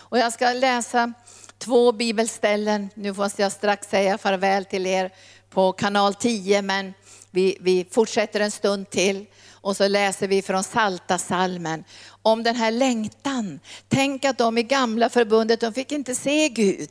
Och 0.09 0.17
jag 0.17 0.33
ska 0.33 0.53
läsa 0.53 1.13
två 1.57 1.91
bibelställen. 1.91 2.89
Nu 2.93 3.13
måste 3.13 3.41
jag 3.41 3.51
strax 3.51 3.87
säga 3.89 4.17
farväl 4.17 4.65
till 4.65 4.85
er 4.85 5.11
på 5.49 5.71
kanal 5.71 6.13
10, 6.13 6.61
men 6.61 6.93
vi, 7.31 7.57
vi 7.61 7.87
fortsätter 7.91 8.39
en 8.39 8.51
stund 8.51 8.89
till. 8.89 9.25
Och 9.51 9.77
så 9.77 9.87
läser 9.87 10.27
vi 10.27 10.41
från 10.41 10.63
Salta 10.63 11.17
salmen 11.17 11.83
om 12.21 12.43
den 12.43 12.55
här 12.55 12.71
längtan. 12.71 13.59
Tänk 13.87 14.25
att 14.25 14.37
de 14.37 14.57
i 14.57 14.63
gamla 14.63 15.09
förbundet, 15.09 15.59
de 15.59 15.73
fick 15.73 15.91
inte 15.91 16.15
se 16.15 16.49
Gud. 16.49 16.89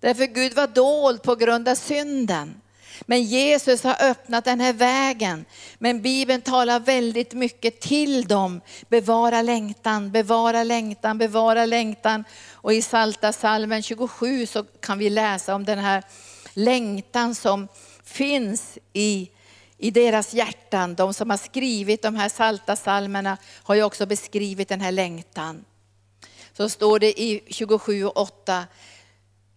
Därför 0.00 0.26
Gud 0.26 0.54
var 0.54 0.66
dold 0.66 1.22
på 1.22 1.34
grund 1.34 1.68
av 1.68 1.74
synden. 1.74 2.60
Men 3.06 3.22
Jesus 3.22 3.82
har 3.84 3.96
öppnat 4.00 4.44
den 4.44 4.60
här 4.60 4.72
vägen. 4.72 5.44
Men 5.78 6.02
Bibeln 6.02 6.42
talar 6.42 6.80
väldigt 6.80 7.32
mycket 7.32 7.80
till 7.80 8.24
dem. 8.24 8.60
Bevara 8.88 9.42
längtan, 9.42 10.10
bevara 10.10 10.64
längtan, 10.64 11.18
bevara 11.18 11.66
längtan. 11.66 12.24
Och 12.52 12.72
i 12.72 12.82
Salta 12.82 13.32
salmen 13.32 13.82
27 13.82 14.46
så 14.46 14.64
kan 14.64 14.98
vi 14.98 15.10
läsa 15.10 15.54
om 15.54 15.64
den 15.64 15.78
här 15.78 16.04
längtan 16.54 17.34
som 17.34 17.68
finns 18.04 18.78
i, 18.92 19.30
i 19.78 19.90
deras 19.90 20.34
hjärtan. 20.34 20.94
De 20.94 21.14
som 21.14 21.30
har 21.30 21.36
skrivit 21.36 22.02
de 22.02 22.14
här 22.14 22.28
salta 22.28 22.76
salmerna 22.76 23.36
har 23.62 23.74
ju 23.74 23.82
också 23.82 24.06
beskrivit 24.06 24.68
den 24.68 24.80
här 24.80 24.92
längtan. 24.92 25.64
Så 26.56 26.68
står 26.68 26.98
det 26.98 27.20
i 27.20 27.42
27 27.46 28.04
och 28.04 28.16
8. 28.16 28.64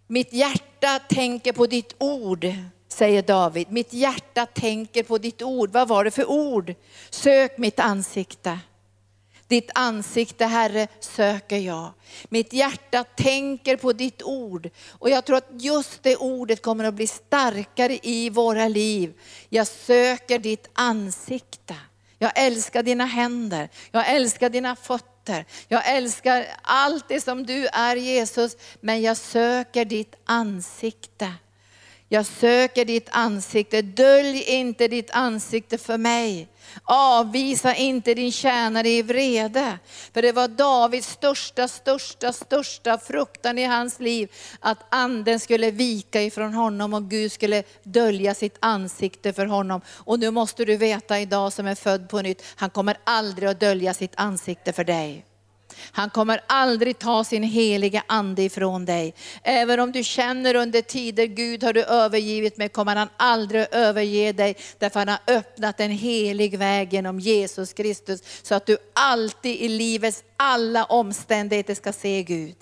Mitt 0.07 0.33
hjärta 0.33 0.99
tänker 0.99 1.53
på 1.53 1.67
ditt 1.67 1.95
ord, 1.97 2.45
säger 2.91 3.21
David. 3.21 3.71
Mitt 3.71 3.93
hjärta 3.93 4.45
tänker 4.45 5.03
på 5.03 5.17
ditt 5.17 5.41
ord. 5.41 5.71
Vad 5.71 5.87
var 5.87 6.03
det 6.03 6.11
för 6.11 6.29
ord? 6.29 6.73
Sök 7.09 7.57
mitt 7.57 7.79
ansikte. 7.79 8.59
Ditt 9.47 9.69
ansikte 9.75 10.45
Herre 10.45 10.87
söker 10.99 11.57
jag. 11.57 11.93
Mitt 12.29 12.53
hjärta 12.53 13.03
tänker 13.03 13.77
på 13.77 13.93
ditt 13.93 14.23
ord. 14.23 14.69
Och 14.89 15.09
jag 15.09 15.25
tror 15.25 15.37
att 15.37 15.49
just 15.51 16.03
det 16.03 16.15
ordet 16.15 16.61
kommer 16.61 16.83
att 16.83 16.93
bli 16.93 17.07
starkare 17.07 17.99
i 18.03 18.29
våra 18.29 18.67
liv. 18.67 19.13
Jag 19.49 19.67
söker 19.67 20.39
ditt 20.39 20.67
ansikte. 20.73 21.75
Jag 22.21 22.31
älskar 22.35 22.83
dina 22.83 23.05
händer, 23.05 23.69
jag 23.91 24.09
älskar 24.09 24.49
dina 24.49 24.75
fötter, 24.75 25.45
jag 25.67 25.89
älskar 25.89 26.47
allt 26.61 27.07
det 27.07 27.21
som 27.21 27.45
du 27.45 27.67
är 27.67 27.95
Jesus, 27.95 28.57
men 28.79 29.01
jag 29.01 29.17
söker 29.17 29.85
ditt 29.85 30.15
ansikte. 30.25 31.33
Jag 32.13 32.25
söker 32.25 32.85
ditt 32.85 33.09
ansikte, 33.11 33.81
dölj 33.81 34.43
inte 34.43 34.87
ditt 34.87 35.11
ansikte 35.11 35.77
för 35.77 35.97
mig. 35.97 36.47
Avvisa 36.83 37.75
inte 37.75 38.13
din 38.13 38.31
tjänare 38.31 38.89
i 38.89 39.01
vrede. 39.01 39.79
För 40.13 40.21
det 40.21 40.31
var 40.31 40.47
Davids 40.47 41.07
största, 41.07 41.67
största, 41.67 42.33
största 42.33 42.97
fruktan 42.97 43.57
i 43.57 43.65
hans 43.65 43.99
liv, 43.99 44.31
att 44.59 44.77
anden 44.89 45.39
skulle 45.39 45.71
vika 45.71 46.21
ifrån 46.21 46.53
honom 46.53 46.93
och 46.93 47.09
Gud 47.09 47.31
skulle 47.31 47.63
dölja 47.83 48.33
sitt 48.33 48.57
ansikte 48.59 49.33
för 49.33 49.45
honom. 49.45 49.81
Och 49.87 50.19
nu 50.19 50.31
måste 50.31 50.65
du 50.65 50.77
veta 50.77 51.19
idag 51.19 51.53
som 51.53 51.67
är 51.67 51.75
född 51.75 52.09
på 52.09 52.21
nytt, 52.21 52.43
han 52.55 52.69
kommer 52.69 52.97
aldrig 53.03 53.49
att 53.49 53.59
dölja 53.59 53.93
sitt 53.93 54.13
ansikte 54.15 54.73
för 54.73 54.83
dig. 54.83 55.25
Han 55.91 56.09
kommer 56.09 56.41
aldrig 56.47 56.99
ta 56.99 57.23
sin 57.23 57.43
heliga 57.43 58.03
ande 58.07 58.41
ifrån 58.43 58.85
dig. 58.85 59.13
Även 59.43 59.79
om 59.79 59.91
du 59.91 60.03
känner 60.03 60.55
under 60.55 60.81
tider, 60.81 61.25
Gud 61.25 61.63
har 61.63 61.73
du 61.73 61.83
övergivit 61.83 62.57
mig, 62.57 62.69
kommer 62.69 62.95
han 62.95 63.09
aldrig 63.17 63.65
överge 63.71 64.31
dig. 64.31 64.57
Därför 64.77 64.99
han 64.99 65.07
har 65.07 65.19
öppnat 65.27 65.79
en 65.79 65.91
helig 65.91 66.57
väg 66.57 66.93
genom 66.93 67.19
Jesus 67.19 67.73
Kristus. 67.73 68.21
Så 68.43 68.55
att 68.55 68.65
du 68.65 68.77
alltid 68.93 69.55
i 69.61 69.69
livets 69.69 70.23
alla 70.37 70.85
omständigheter 70.85 71.75
ska 71.75 71.93
se 71.93 72.23
Gud. 72.23 72.55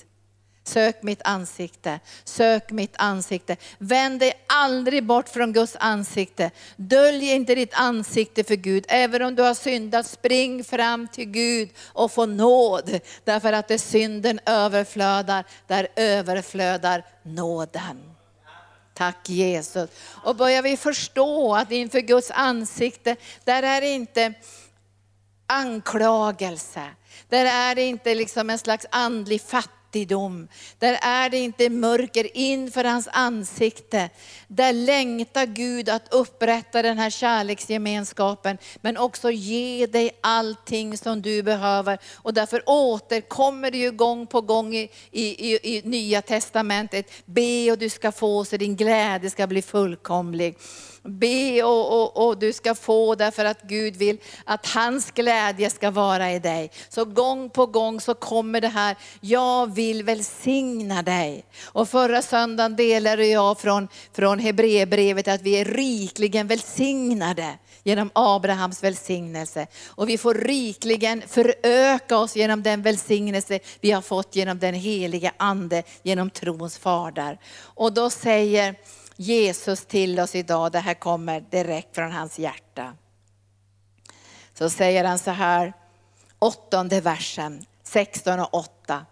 Sök 0.70 1.04
mitt 1.04 1.22
ansikte, 1.24 2.00
sök 2.24 2.72
mitt 2.72 2.96
ansikte. 2.98 3.58
Vänd 3.78 4.20
dig 4.20 4.34
aldrig 4.48 5.06
bort 5.06 5.30
från 5.30 5.54
Guds 5.54 5.76
ansikte. 5.80 6.52
Dölj 6.76 7.32
inte 7.32 7.56
ditt 7.56 7.74
ansikte 7.74 8.44
för 8.44 8.56
Gud. 8.56 8.86
Även 8.88 9.22
om 9.22 9.36
du 9.36 9.44
har 9.44 9.54
syndat, 9.54 10.08
spring 10.08 10.64
fram 10.64 11.08
till 11.08 11.26
Gud 11.26 11.70
och 11.94 12.12
få 12.12 12.26
nåd. 12.26 13.00
Därför 13.24 13.54
att 13.54 13.68
där 13.68 13.78
synden 13.78 14.40
överflödar, 14.46 15.46
där 15.68 15.88
överflödar 15.96 17.06
nåden. 17.24 17.98
Tack 18.94 19.30
Jesus. 19.30 19.90
Och 20.24 20.36
börjar 20.36 20.62
vi 20.62 20.78
förstå 20.78 21.56
att 21.56 21.72
inför 21.72 22.00
Guds 22.00 22.32
ansikte, 22.32 23.16
där 23.44 23.64
är 23.64 23.82
det 23.82 23.90
inte 23.90 24.34
anklagelse. 25.48 26.84
Där 27.30 27.46
är 27.46 27.76
det 27.76 27.84
inte 27.84 28.16
liksom 28.16 28.50
en 28.50 28.60
slags 28.60 28.86
andlig 28.92 29.42
fattigdom 29.42 29.79
fattigdom. 29.90 30.48
Där 30.80 31.00
är 31.02 31.30
det 31.30 31.38
inte 31.38 31.70
mörker 31.70 32.38
inför 32.38 32.84
hans 32.84 33.08
ansikte. 33.12 34.10
Där 34.48 34.74
längtar 34.74 35.46
Gud 35.46 35.90
att 35.90 36.14
upprätta 36.14 36.82
den 36.82 36.98
här 36.98 37.10
kärleksgemenskapen, 37.10 38.58
men 38.82 38.98
också 38.98 39.32
ge 39.32 39.86
dig 39.86 40.12
allting 40.22 40.98
som 40.98 41.22
du 41.22 41.44
behöver. 41.44 42.00
Och 42.16 42.34
därför 42.34 42.64
återkommer 42.66 43.72
det 43.72 43.78
ju 43.78 43.92
gång 43.92 44.28
på 44.28 44.42
gång 44.42 44.76
i, 44.76 44.90
i, 45.12 45.54
i, 45.54 45.78
i 45.78 45.82
Nya 45.86 46.22
Testamentet, 46.22 47.12
be 47.26 47.72
och 47.72 47.78
du 47.78 47.90
ska 47.90 48.12
få 48.12 48.46
så 48.46 48.58
din 48.58 48.76
glädje 48.76 49.30
ska 49.30 49.48
bli 49.48 49.62
fullkomlig. 49.62 50.58
Be 51.04 51.64
och, 51.64 52.02
och, 52.02 52.28
och, 52.28 52.38
du 52.38 52.54
ska 52.54 52.76
få 52.76 53.16
därför 53.16 53.46
att 53.46 53.62
Gud 53.62 53.96
vill 53.96 54.18
att 54.46 54.66
hans 54.66 55.12
glädje 55.12 55.70
ska 55.70 55.92
vara 55.92 56.32
i 56.32 56.40
dig. 56.40 56.72
Så 56.90 57.06
gång 57.06 57.50
på 57.50 57.66
gång 57.66 58.02
så 58.02 58.14
kommer 58.14 58.62
det 58.62 58.68
här, 58.68 58.96
jag 59.22 59.76
vill 59.76 60.04
välsigna 60.04 61.02
dig. 61.02 61.46
Och 61.66 61.90
förra 61.90 62.22
söndagen 62.22 62.76
delade 62.76 63.26
jag 63.26 63.60
från, 63.60 63.88
från 64.14 64.40
Hebreerbrevet 64.40 65.28
att 65.28 65.42
vi 65.42 65.54
är 65.62 65.66
rikligen 65.66 66.48
välsignade 66.48 67.58
genom 67.84 68.10
Abrahams 68.14 68.84
välsignelse. 68.84 69.68
Och 69.88 70.10
vi 70.10 70.18
får 70.18 70.34
rikligen 70.34 71.24
föröka 71.28 72.18
oss 72.18 72.36
genom 72.36 72.64
den 72.64 72.82
välsignelse 72.82 73.60
vi 73.82 73.92
har 73.92 74.02
fått 74.02 74.36
genom 74.36 74.60
den 74.60 74.74
heliga 74.74 75.34
ande, 75.38 75.84
genom 76.04 76.30
trons 76.30 76.78
fader. 76.78 77.40
Och 77.62 77.94
då 77.94 78.10
säger 78.10 78.76
Jesus 79.22 79.86
till 79.86 80.20
oss 80.20 80.36
idag. 80.36 80.72
Det 80.72 80.80
här 80.80 80.94
kommer 80.94 81.42
direkt 81.42 81.96
från 81.96 82.12
hans 82.12 82.40
hjärta. 82.40 82.94
Så 84.54 84.70
säger 84.70 85.04
han 85.04 85.20
så 85.20 85.32
här, 85.32 85.74
åttonde 86.40 87.02
versen, 87.02 87.66
16 87.84 88.40
och 88.40 88.54
8. 88.54 89.06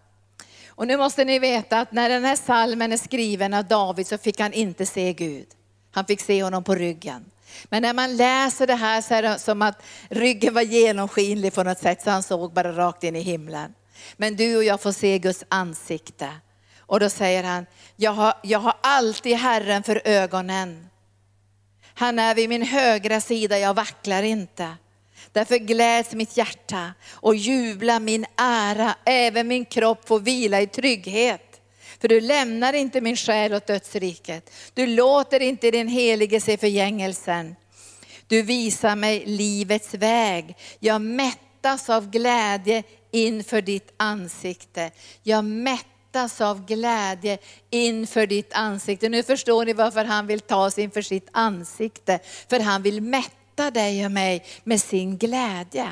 Och 0.67 0.87
nu 0.87 0.97
måste 0.97 1.25
ni 1.25 1.39
veta 1.39 1.79
att 1.79 1.91
när 1.91 2.09
den 2.09 2.25
här 2.25 2.35
salmen 2.35 2.91
är 2.91 2.97
skriven 2.97 3.53
av 3.53 3.65
David 3.65 4.07
så 4.07 4.17
fick 4.17 4.39
han 4.39 4.53
inte 4.53 4.85
se 4.85 5.13
Gud. 5.13 5.47
Han 5.91 6.05
fick 6.05 6.21
se 6.21 6.43
honom 6.43 6.63
på 6.63 6.75
ryggen. 6.75 7.25
Men 7.63 7.81
när 7.81 7.93
man 7.93 8.17
läser 8.17 8.67
det 8.67 8.75
här 8.75 9.01
så 9.01 9.13
är 9.13 9.21
det 9.21 9.39
som 9.39 9.61
att 9.61 9.81
ryggen 10.09 10.53
var 10.53 10.61
genomskinlig 10.61 11.53
på 11.53 11.63
något 11.63 11.79
sätt 11.79 12.01
så 12.01 12.09
han 12.09 12.23
såg 12.23 12.53
bara 12.53 12.71
rakt 12.71 13.03
in 13.03 13.15
i 13.15 13.21
himlen. 13.21 13.73
Men 14.17 14.35
du 14.35 14.57
och 14.57 14.63
jag 14.63 14.81
får 14.81 14.91
se 14.91 15.19
Guds 15.19 15.43
ansikte. 15.49 16.29
Och 16.87 16.99
då 16.99 17.09
säger 17.09 17.43
han, 17.43 17.65
jag 17.95 18.11
har, 18.11 18.33
jag 18.43 18.59
har 18.59 18.73
alltid 18.81 19.37
Herren 19.37 19.83
för 19.83 20.01
ögonen. 20.05 20.89
Han 21.93 22.19
är 22.19 22.35
vid 22.35 22.49
min 22.49 22.61
högra 22.61 23.21
sida, 23.21 23.59
jag 23.59 23.73
vacklar 23.73 24.23
inte. 24.23 24.75
Därför 25.31 25.57
gläds 25.57 26.13
mitt 26.13 26.37
hjärta 26.37 26.93
och 27.11 27.35
jublar 27.35 27.99
min 27.99 28.25
ära, 28.37 28.95
även 29.05 29.47
min 29.47 29.65
kropp 29.65 30.07
får 30.07 30.19
vila 30.19 30.61
i 30.61 30.67
trygghet. 30.67 31.61
För 31.99 32.07
du 32.07 32.21
lämnar 32.21 32.73
inte 32.73 33.01
min 33.01 33.15
själ 33.15 33.53
åt 33.53 33.67
dödsriket. 33.67 34.51
Du 34.73 34.87
låter 34.87 35.39
inte 35.39 35.71
din 35.71 35.87
helige 35.87 36.41
se 36.41 36.57
förgängelsen. 36.57 37.55
Du 38.27 38.41
visar 38.41 38.95
mig 38.95 39.23
livets 39.25 39.93
väg. 39.93 40.55
Jag 40.79 41.01
mättas 41.01 41.89
av 41.89 42.09
glädje 42.09 42.83
inför 43.11 43.61
ditt 43.61 43.93
ansikte. 43.97 44.91
Jag 45.23 45.45
mättas 45.45 45.96
mättas 46.17 46.41
av 46.41 46.65
glädje 46.65 47.37
inför 47.69 48.27
ditt 48.27 48.53
ansikte. 48.53 49.09
Nu 49.09 49.23
förstår 49.23 49.65
ni 49.65 49.73
varför 49.73 50.05
han 50.05 50.27
vill 50.27 50.39
ta 50.39 50.65
oss 50.65 50.77
inför 50.77 51.01
sitt 51.01 51.29
ansikte. 51.31 52.19
För 52.49 52.59
han 52.59 52.81
vill 52.81 53.01
mätta 53.01 53.71
dig 53.71 54.05
och 54.05 54.11
mig 54.11 54.45
med 54.63 54.81
sin 54.81 55.17
glädje. 55.17 55.87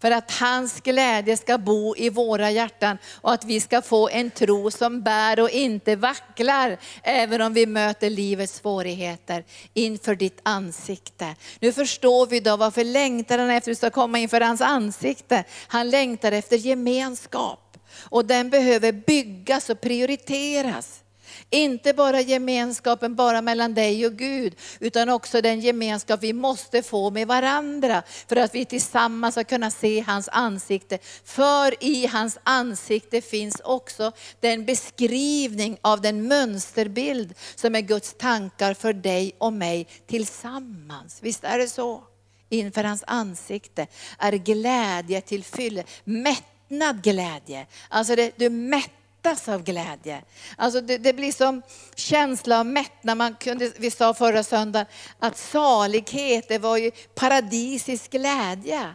För 0.00 0.10
att 0.10 0.30
hans 0.30 0.80
glädje 0.80 1.36
ska 1.36 1.58
bo 1.58 1.96
i 1.96 2.10
våra 2.10 2.50
hjärtan 2.50 2.98
och 3.22 3.32
att 3.32 3.44
vi 3.44 3.60
ska 3.60 3.82
få 3.82 4.08
en 4.08 4.30
tro 4.30 4.70
som 4.70 5.02
bär 5.02 5.40
och 5.40 5.50
inte 5.50 5.96
vacklar, 5.96 6.78
även 7.02 7.40
om 7.40 7.52
vi 7.54 7.66
möter 7.66 8.10
livets 8.10 8.56
svårigheter 8.56 9.44
inför 9.74 10.14
ditt 10.14 10.40
ansikte. 10.42 11.34
Nu 11.60 11.72
förstår 11.72 12.26
vi 12.26 12.40
då 12.40 12.56
varför 12.56 12.84
längtar 12.84 13.38
han 13.38 13.50
efter 13.50 13.70
att 13.70 13.74
du 13.74 13.74
ska 13.74 13.90
komma 13.90 14.18
inför 14.18 14.40
hans 14.40 14.60
ansikte. 14.60 15.44
Han 15.68 15.90
längtar 15.90 16.32
efter 16.32 16.56
gemenskap. 16.56 17.65
Och 18.02 18.24
den 18.24 18.50
behöver 18.50 18.92
byggas 18.92 19.70
och 19.70 19.80
prioriteras. 19.80 21.02
Inte 21.50 21.94
bara 21.94 22.20
gemenskapen 22.20 23.14
bara 23.14 23.42
mellan 23.42 23.74
dig 23.74 24.06
och 24.06 24.12
Gud, 24.12 24.54
utan 24.80 25.08
också 25.08 25.40
den 25.40 25.60
gemenskap 25.60 26.22
vi 26.22 26.32
måste 26.32 26.82
få 26.82 27.10
med 27.10 27.28
varandra 27.28 28.02
för 28.28 28.36
att 28.36 28.54
vi 28.54 28.64
tillsammans 28.64 29.34
ska 29.34 29.44
kunna 29.44 29.70
se 29.70 30.00
hans 30.00 30.28
ansikte. 30.32 30.98
För 31.24 31.84
i 31.84 32.06
hans 32.06 32.38
ansikte 32.42 33.20
finns 33.20 33.60
också 33.64 34.12
den 34.40 34.64
beskrivning 34.64 35.78
av 35.80 36.00
den 36.00 36.28
mönsterbild 36.28 37.34
som 37.54 37.74
är 37.74 37.80
Guds 37.80 38.14
tankar 38.18 38.74
för 38.74 38.92
dig 38.92 39.34
och 39.38 39.52
mig 39.52 39.86
tillsammans. 40.06 41.18
Visst 41.22 41.44
är 41.44 41.58
det 41.58 41.68
så? 41.68 42.02
Inför 42.48 42.84
hans 42.84 43.04
ansikte 43.06 43.86
är 44.18 44.32
glädje 44.32 45.20
till 45.20 45.44
fylle, 45.44 45.84
mätt 46.04 46.44
mättnad 46.68 47.02
glädje. 47.02 47.66
Alltså 47.88 48.16
det, 48.16 48.38
du 48.38 48.50
mättas 48.50 49.48
av 49.48 49.62
glädje. 49.62 50.22
Alltså 50.56 50.80
det, 50.80 50.98
det 50.98 51.12
blir 51.12 51.32
som 51.32 51.62
känsla 51.94 52.60
av 52.60 52.66
mättnad. 52.66 53.16
Man 53.16 53.34
kunde, 53.34 53.72
vi 53.76 53.90
sa 53.90 54.14
förra 54.14 54.42
söndagen 54.42 54.86
att 55.18 55.36
salighet, 55.36 56.48
det 56.48 56.58
var 56.58 56.76
ju 56.76 56.90
paradisisk 57.14 58.10
glädje. 58.10 58.94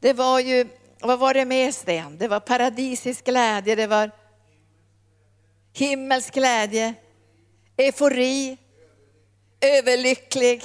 Det 0.00 0.12
var 0.12 0.40
ju, 0.40 0.68
vad 1.00 1.18
var 1.18 1.34
det 1.34 1.44
med 1.44 1.74
Sten? 1.74 2.18
Det 2.18 2.28
var 2.28 2.40
paradisisk 2.40 3.24
glädje, 3.24 3.74
det 3.74 3.86
var 3.86 4.10
himmelsk 5.72 6.34
glädje, 6.34 6.94
eufori, 7.76 8.56
överlycklig. 9.60 10.62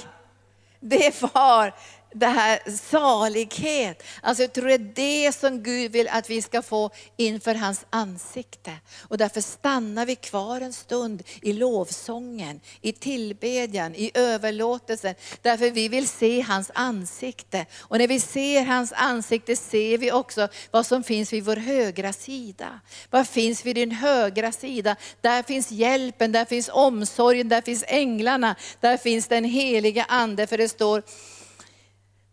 Det 0.80 1.22
var 1.22 1.74
det 2.14 2.26
här 2.26 2.70
salighet. 2.70 4.02
Alltså 4.20 4.42
jag 4.42 4.52
tror 4.52 4.66
det 4.66 4.74
är 4.74 5.24
det 5.24 5.32
som 5.32 5.62
Gud 5.62 5.92
vill 5.92 6.08
att 6.08 6.30
vi 6.30 6.42
ska 6.42 6.62
få 6.62 6.90
inför 7.16 7.54
hans 7.54 7.86
ansikte. 7.90 8.72
Och 9.08 9.18
därför 9.18 9.40
stannar 9.40 10.06
vi 10.06 10.16
kvar 10.16 10.60
en 10.60 10.72
stund 10.72 11.22
i 11.42 11.52
lovsången, 11.52 12.60
i 12.80 12.92
tillbedjan, 12.92 13.94
i 13.94 14.10
överlåtelsen. 14.14 15.14
Därför 15.42 15.70
vi 15.70 15.88
vill 15.88 16.08
se 16.08 16.40
hans 16.40 16.70
ansikte. 16.74 17.66
Och 17.80 17.98
när 17.98 18.08
vi 18.08 18.20
ser 18.20 18.64
hans 18.64 18.92
ansikte 18.96 19.56
ser 19.56 19.98
vi 19.98 20.12
också 20.12 20.48
vad 20.70 20.86
som 20.86 21.02
finns 21.02 21.32
vid 21.32 21.44
vår 21.44 21.56
högra 21.56 22.12
sida. 22.12 22.80
Vad 23.10 23.28
finns 23.28 23.64
vid 23.64 23.76
din 23.76 23.90
högra 23.90 24.52
sida? 24.52 24.96
Där 25.20 25.42
finns 25.42 25.70
hjälpen, 25.70 26.32
där 26.32 26.44
finns 26.44 26.70
omsorgen, 26.72 27.48
där 27.48 27.60
finns 27.60 27.84
änglarna, 27.88 28.56
där 28.80 28.96
finns 28.96 29.28
den 29.28 29.44
heliga 29.44 30.04
ande. 30.04 30.46
För 30.46 30.58
det 30.58 30.68
står 30.68 31.02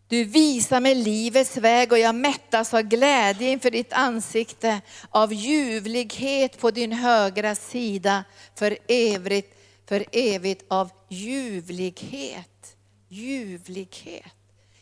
du 0.10 0.24
visar 0.24 0.80
mig 0.80 0.95
livets 0.95 1.58
väg 1.58 1.91
och 1.91 2.00
jag 2.00 2.15
mättas 2.15 2.74
av 2.74 2.82
glädje 2.82 3.52
inför 3.52 3.72
ditt 3.72 3.93
ansikte, 3.93 4.82
av 5.10 5.34
ljuvlighet 5.34 6.60
på 6.60 6.72
din 6.72 6.91
högra 6.91 7.56
sida, 7.56 8.24
för 8.56 8.78
evigt, 8.88 9.56
för 9.89 10.06
evigt 10.12 10.65
av 10.67 10.89
ljuvlighet. 11.10 12.76
Ljuvlighet. 13.08 14.34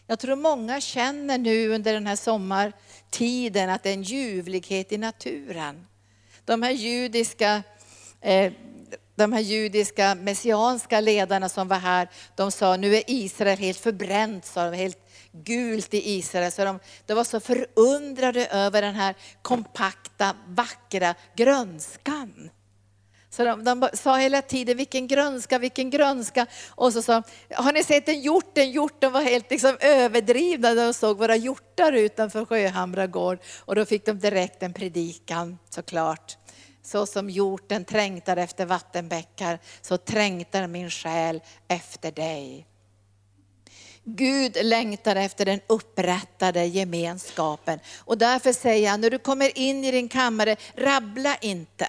Jag 0.08 0.20
tror 0.20 0.36
många 0.36 0.82
känner 0.82 1.38
nu 1.38 1.70
under 1.70 1.94
den 1.94 2.08
här 2.08 2.16
sommartiden 2.16 3.70
att 3.70 3.84
det 3.84 3.90
är 3.90 3.94
en 3.94 4.04
ljuvlighet 4.04 4.92
i 4.92 4.98
naturen. 4.98 5.88
De 6.46 6.62
här 6.62 6.72
judiska 6.72 7.64
eh, 8.22 8.54
de 9.16 9.34
här 9.34 9.42
judiska 9.42 10.16
messianska 10.16 11.02
ledarna 11.02 11.50
som 11.50 11.68
var 11.68 11.78
här, 11.78 12.10
de 12.36 12.52
sa 12.52 12.78
nu 12.78 12.96
är 12.96 13.04
Israel 13.08 13.58
helt 13.58 13.78
förbränt, 13.78 14.46
sa 14.46 14.72
de, 14.72 14.78
helt 14.78 15.07
gult 15.44 15.94
i 15.94 16.12
Israel. 16.18 16.52
Så 16.52 16.66
de, 16.66 16.80
de 17.06 17.14
var 17.14 17.24
så 17.24 17.40
förundrade 17.40 18.48
över 18.48 18.82
den 18.82 18.96
här 18.96 19.16
kompakta, 19.42 20.36
vackra 20.48 21.16
grönskan. 21.36 22.50
Så 23.30 23.44
de, 23.44 23.64
de, 23.64 23.90
sa 23.94 24.18
hela 24.18 24.42
tiden, 24.42 24.78
vilken 24.78 25.08
grönska, 25.08 25.60
vilken 25.60 25.90
grönska. 25.90 26.48
Och 26.70 26.94
så 26.94 27.02
sa 27.02 27.24
har 27.54 27.74
ni 27.74 27.84
sett 27.84 28.10
en 28.10 28.22
hjort? 28.22 28.58
En 28.58 28.72
hjort. 28.72 29.02
De 29.02 29.14
var 29.14 29.22
helt 29.22 29.52
liksom 29.52 29.78
överdrivna 29.80 30.74
när 30.74 30.86
de 30.86 30.94
såg 30.94 31.18
våra 31.18 31.36
hjortar 31.36 31.94
utanför 31.94 32.46
Sjöhamra 32.46 33.08
gård. 33.08 33.40
Och 33.60 33.76
då 33.76 33.86
fick 33.86 34.06
de 34.06 34.20
direkt 34.20 34.64
en 34.64 34.74
predikan 34.74 35.58
såklart. 35.70 36.38
Så 36.84 37.06
som 37.06 37.30
hjorten 37.30 37.86
trängtar 37.86 38.38
efter 38.38 38.66
vattenbäckar, 38.66 39.60
så 39.82 39.98
trängtar 39.98 40.68
min 40.68 40.90
själ 40.90 41.42
efter 41.68 42.12
dig. 42.12 42.66
Gud 44.10 44.58
längtar 44.62 45.16
efter 45.16 45.46
den 45.46 45.60
upprättade 45.68 46.66
gemenskapen. 46.66 47.80
Och 47.98 48.18
därför 48.18 48.54
säger 48.54 48.90
han, 48.90 49.02
när 49.02 49.10
du 49.10 49.20
kommer 49.20 49.58
in 49.58 49.86
i 49.86 49.92
din 49.92 50.10
kammare, 50.10 50.56
rabbla 50.76 51.38
inte. 51.42 51.88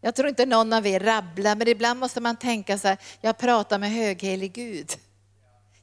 Jag 0.00 0.14
tror 0.14 0.28
inte 0.28 0.46
någon 0.46 0.72
av 0.72 0.86
er 0.86 1.00
rabblar, 1.00 1.56
men 1.56 1.68
ibland 1.68 2.00
måste 2.00 2.20
man 2.20 2.36
tänka 2.36 2.78
så 2.78 2.88
här, 2.88 2.98
jag 3.20 3.38
pratar 3.38 3.78
med 3.78 3.90
höghelig 3.90 4.52
Gud. 4.52 4.90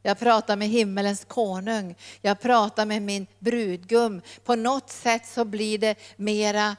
Jag 0.02 0.20
pratar 0.20 0.56
med 0.56 0.68
himmelens 0.68 1.26
konung. 1.26 1.96
Jag 2.22 2.40
pratar 2.40 2.86
med 2.86 3.02
min 3.02 3.28
brudgum. 3.40 4.22
På 4.44 4.56
något 4.56 4.90
sätt 4.90 5.28
så 5.28 5.46
blir 5.46 5.78
det 5.78 5.96
mera 6.16 6.76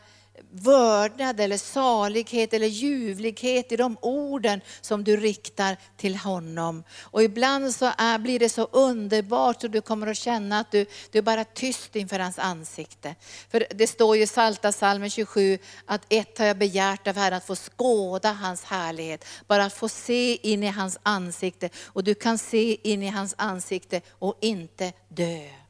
vördnad 0.51 1.41
eller 1.41 1.57
salighet 1.57 2.55
eller 2.55 2.67
ljuvlighet 2.67 3.73
i 3.73 3.77
de 3.77 3.97
orden 4.01 4.61
som 4.81 5.05
du 5.05 5.17
riktar 5.17 5.77
till 5.97 6.17
honom. 6.17 6.85
Och 7.01 7.23
ibland 7.23 7.75
så 7.75 7.93
är, 7.99 8.19
blir 8.19 8.39
det 8.39 8.49
så 8.49 8.69
underbart 8.73 9.65
och 9.65 9.71
du 9.71 9.81
kommer 9.81 10.07
att 10.07 10.17
känna 10.17 10.59
att 10.59 10.71
du, 10.71 10.87
du 11.11 11.19
är 11.19 11.23
bara 11.23 11.45
tyst 11.45 11.97
inför 11.97 12.19
hans 12.19 12.39
ansikte. 12.39 13.15
För 13.51 13.67
det 13.71 13.87
står 13.87 14.17
ju 14.17 14.23
i 14.23 14.27
Salta 14.27 14.73
salmen 14.73 15.11
27 15.11 15.59
att 15.87 16.03
ett 16.09 16.39
har 16.39 16.47
jag 16.47 16.59
begärt 16.59 17.07
av 17.07 17.17
Herren, 17.17 17.37
att 17.37 17.47
få 17.47 17.57
skåda 17.57 18.33
hans 18.33 18.65
härlighet. 18.65 19.25
Bara 19.47 19.65
att 19.65 19.75
få 19.75 19.89
se 19.89 20.51
in 20.53 20.63
i 20.63 20.67
hans 20.67 20.99
ansikte 21.03 21.71
och 21.85 22.05
du 22.05 22.15
kan 22.15 22.39
se 22.39 22.91
in 22.91 23.03
i 23.03 23.09
hans 23.09 23.35
ansikte 23.39 24.01
och 24.11 24.39
inte 24.41 24.93
dö 25.09 25.68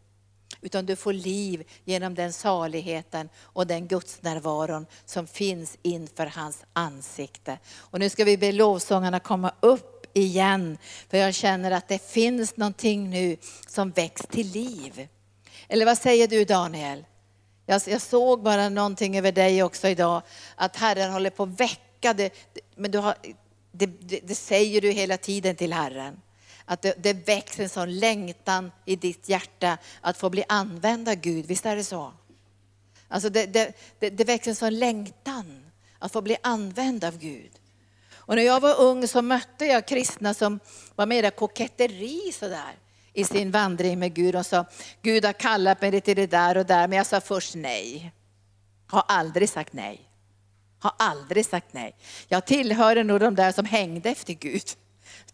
utan 0.61 0.87
du 0.87 0.97
får 0.97 1.13
liv 1.13 1.65
genom 1.85 2.15
den 2.15 2.33
saligheten 2.33 3.29
och 3.39 3.67
den 3.67 3.87
gudsnärvaron 3.87 4.87
som 5.05 5.27
finns 5.27 5.79
inför 5.83 6.27
hans 6.27 6.65
ansikte. 6.73 7.59
Och 7.77 7.99
nu 7.99 8.09
ska 8.09 8.25
vi 8.25 8.37
be 8.37 8.53
lovsångarna 8.53 9.21
komma 9.21 9.53
upp 9.61 10.07
igen, 10.13 10.79
för 11.09 11.19
jag 11.19 11.35
känner 11.35 11.71
att 11.71 11.89
det 11.89 12.03
finns 12.11 12.57
någonting 12.57 13.11
nu 13.11 13.37
som 13.67 13.91
väcks 13.91 14.23
till 14.31 14.47
liv. 14.47 15.09
Eller 15.69 15.87
vad 15.87 15.99
säger 15.99 16.29
du 16.29 16.45
Daniel? 16.45 17.05
Jag, 17.67 17.83
jag 17.87 18.03
såg 18.03 18.43
bara 18.43 18.69
någonting 18.69 19.19
över 19.19 19.33
dig 19.33 19.63
också 19.63 19.89
idag, 19.89 20.23
att 20.57 20.77
Herren 20.77 21.13
håller 21.13 21.31
på 21.31 21.43
att 21.43 21.61
väcka 21.61 22.15
det, 22.15 22.33
men 22.77 22.91
du 22.91 22.99
har, 22.99 23.15
det, 23.73 23.87
det, 23.87 24.21
det 24.25 24.35
säger 24.35 24.81
du 24.81 24.91
hela 24.91 25.17
tiden 25.17 25.57
till 25.57 25.73
Herren 25.73 26.21
att 26.69 26.83
det, 26.83 26.95
det 26.99 27.13
växer 27.13 27.63
en 27.63 27.69
sån 27.69 27.99
längtan 27.99 28.73
i 28.85 28.97
ditt 28.97 29.29
hjärta 29.29 29.79
att 30.01 30.17
få 30.17 30.31
bli 30.31 30.45
använd 30.49 31.09
av 31.09 31.15
Gud. 31.15 31.47
Visst 31.47 31.67
är 31.67 31.77
det 31.77 31.85
så? 31.85 32.13
Alltså 33.09 33.29
det, 33.29 33.47
det, 33.47 33.73
det, 33.99 34.11
det 34.11 34.25
växer 34.25 34.51
en 34.51 34.57
sån 34.57 34.79
längtan 34.79 35.65
att 35.99 36.13
få 36.13 36.21
bli 36.21 36.37
använd 36.43 37.05
av 37.05 37.19
Gud. 37.19 37.51
Och 38.15 38.37
när 38.37 38.43
jag 38.43 38.61
var 38.61 38.81
ung 38.81 39.09
så 39.09 39.23
mötte 39.23 39.67
jag 39.67 39.89
kristna 39.89 40.35
som 40.35 40.61
var 40.95 41.07
mera 41.07 41.31
koketteri 41.31 42.33
sådär 42.33 42.79
i 43.13 43.25
sin 43.25 43.51
vandring 43.51 43.99
med 43.99 44.15
Gud 44.15 44.37
och 44.37 44.47
sa, 44.47 44.65
Gud 45.03 45.25
har 45.25 45.33
kallat 45.33 45.81
mig 45.81 46.01
till 46.01 46.17
det 46.17 46.27
där 46.27 46.57
och 46.57 46.67
där, 46.67 46.89
men 46.89 46.97
jag 46.97 47.07
sa 47.07 47.21
först 47.21 47.55
nej. 47.55 48.13
Har 48.87 49.05
aldrig 49.09 49.49
sagt 49.49 49.73
nej. 49.73 50.01
Har 50.79 50.93
aldrig 50.99 51.47
sagt 51.47 51.73
nej. 51.73 51.97
Jag 52.29 52.47
tillhörde 52.47 53.05
nog 53.05 53.21
de 53.21 53.35
där 53.35 53.53
som 53.53 53.65
hängde 53.65 54.11
efter 54.11 54.33
Gud 54.33 54.63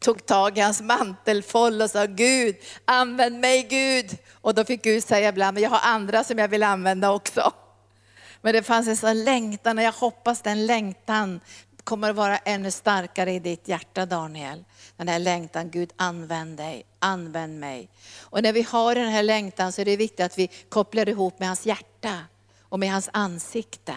tog 0.04 0.26
tag 0.26 0.58
i 0.58 0.60
hans 0.60 0.80
mantelfåll 0.80 1.82
och 1.82 1.90
sa 1.90 2.04
Gud, 2.06 2.56
använd 2.84 3.40
mig 3.40 3.62
Gud. 3.62 4.18
Och 4.32 4.54
då 4.54 4.64
fick 4.64 4.82
Gud 4.82 5.04
säga 5.04 5.28
ibland, 5.28 5.54
men 5.54 5.62
jag 5.62 5.70
har 5.70 5.80
andra 5.82 6.24
som 6.24 6.38
jag 6.38 6.48
vill 6.48 6.62
använda 6.62 7.10
också. 7.10 7.52
Men 8.40 8.52
det 8.54 8.62
fanns 8.62 8.88
en 8.88 8.96
sån 8.96 9.24
längtan 9.24 9.78
och 9.78 9.84
jag 9.84 9.92
hoppas 9.92 10.42
den 10.42 10.66
längtan 10.66 11.40
kommer 11.84 12.10
att 12.10 12.16
vara 12.16 12.36
ännu 12.36 12.70
starkare 12.70 13.32
i 13.32 13.38
ditt 13.38 13.68
hjärta 13.68 14.06
Daniel. 14.06 14.64
Den 14.96 15.08
här 15.08 15.18
längtan, 15.18 15.70
Gud 15.70 15.92
använd 15.96 16.56
dig, 16.56 16.86
använd 16.98 17.60
mig. 17.60 17.88
Och 18.20 18.42
när 18.42 18.52
vi 18.52 18.62
har 18.62 18.94
den 18.94 19.08
här 19.08 19.22
längtan 19.22 19.72
så 19.72 19.80
är 19.80 19.84
det 19.84 19.96
viktigt 19.96 20.20
att 20.20 20.38
vi 20.38 20.50
kopplar 20.68 21.08
ihop 21.08 21.38
med 21.38 21.48
hans 21.48 21.66
hjärta 21.66 22.18
och 22.62 22.78
med 22.78 22.92
hans 22.92 23.08
ansikte. 23.12 23.96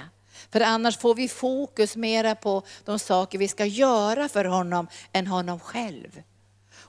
För 0.51 0.61
annars 0.61 0.97
får 0.97 1.15
vi 1.15 1.27
fokus 1.27 1.95
mera 1.95 2.35
på 2.35 2.63
de 2.85 2.99
saker 2.99 3.37
vi 3.37 3.47
ska 3.47 3.65
göra 3.65 4.29
för 4.29 4.45
honom 4.45 4.87
än 5.13 5.27
honom 5.27 5.59
själv. 5.59 6.21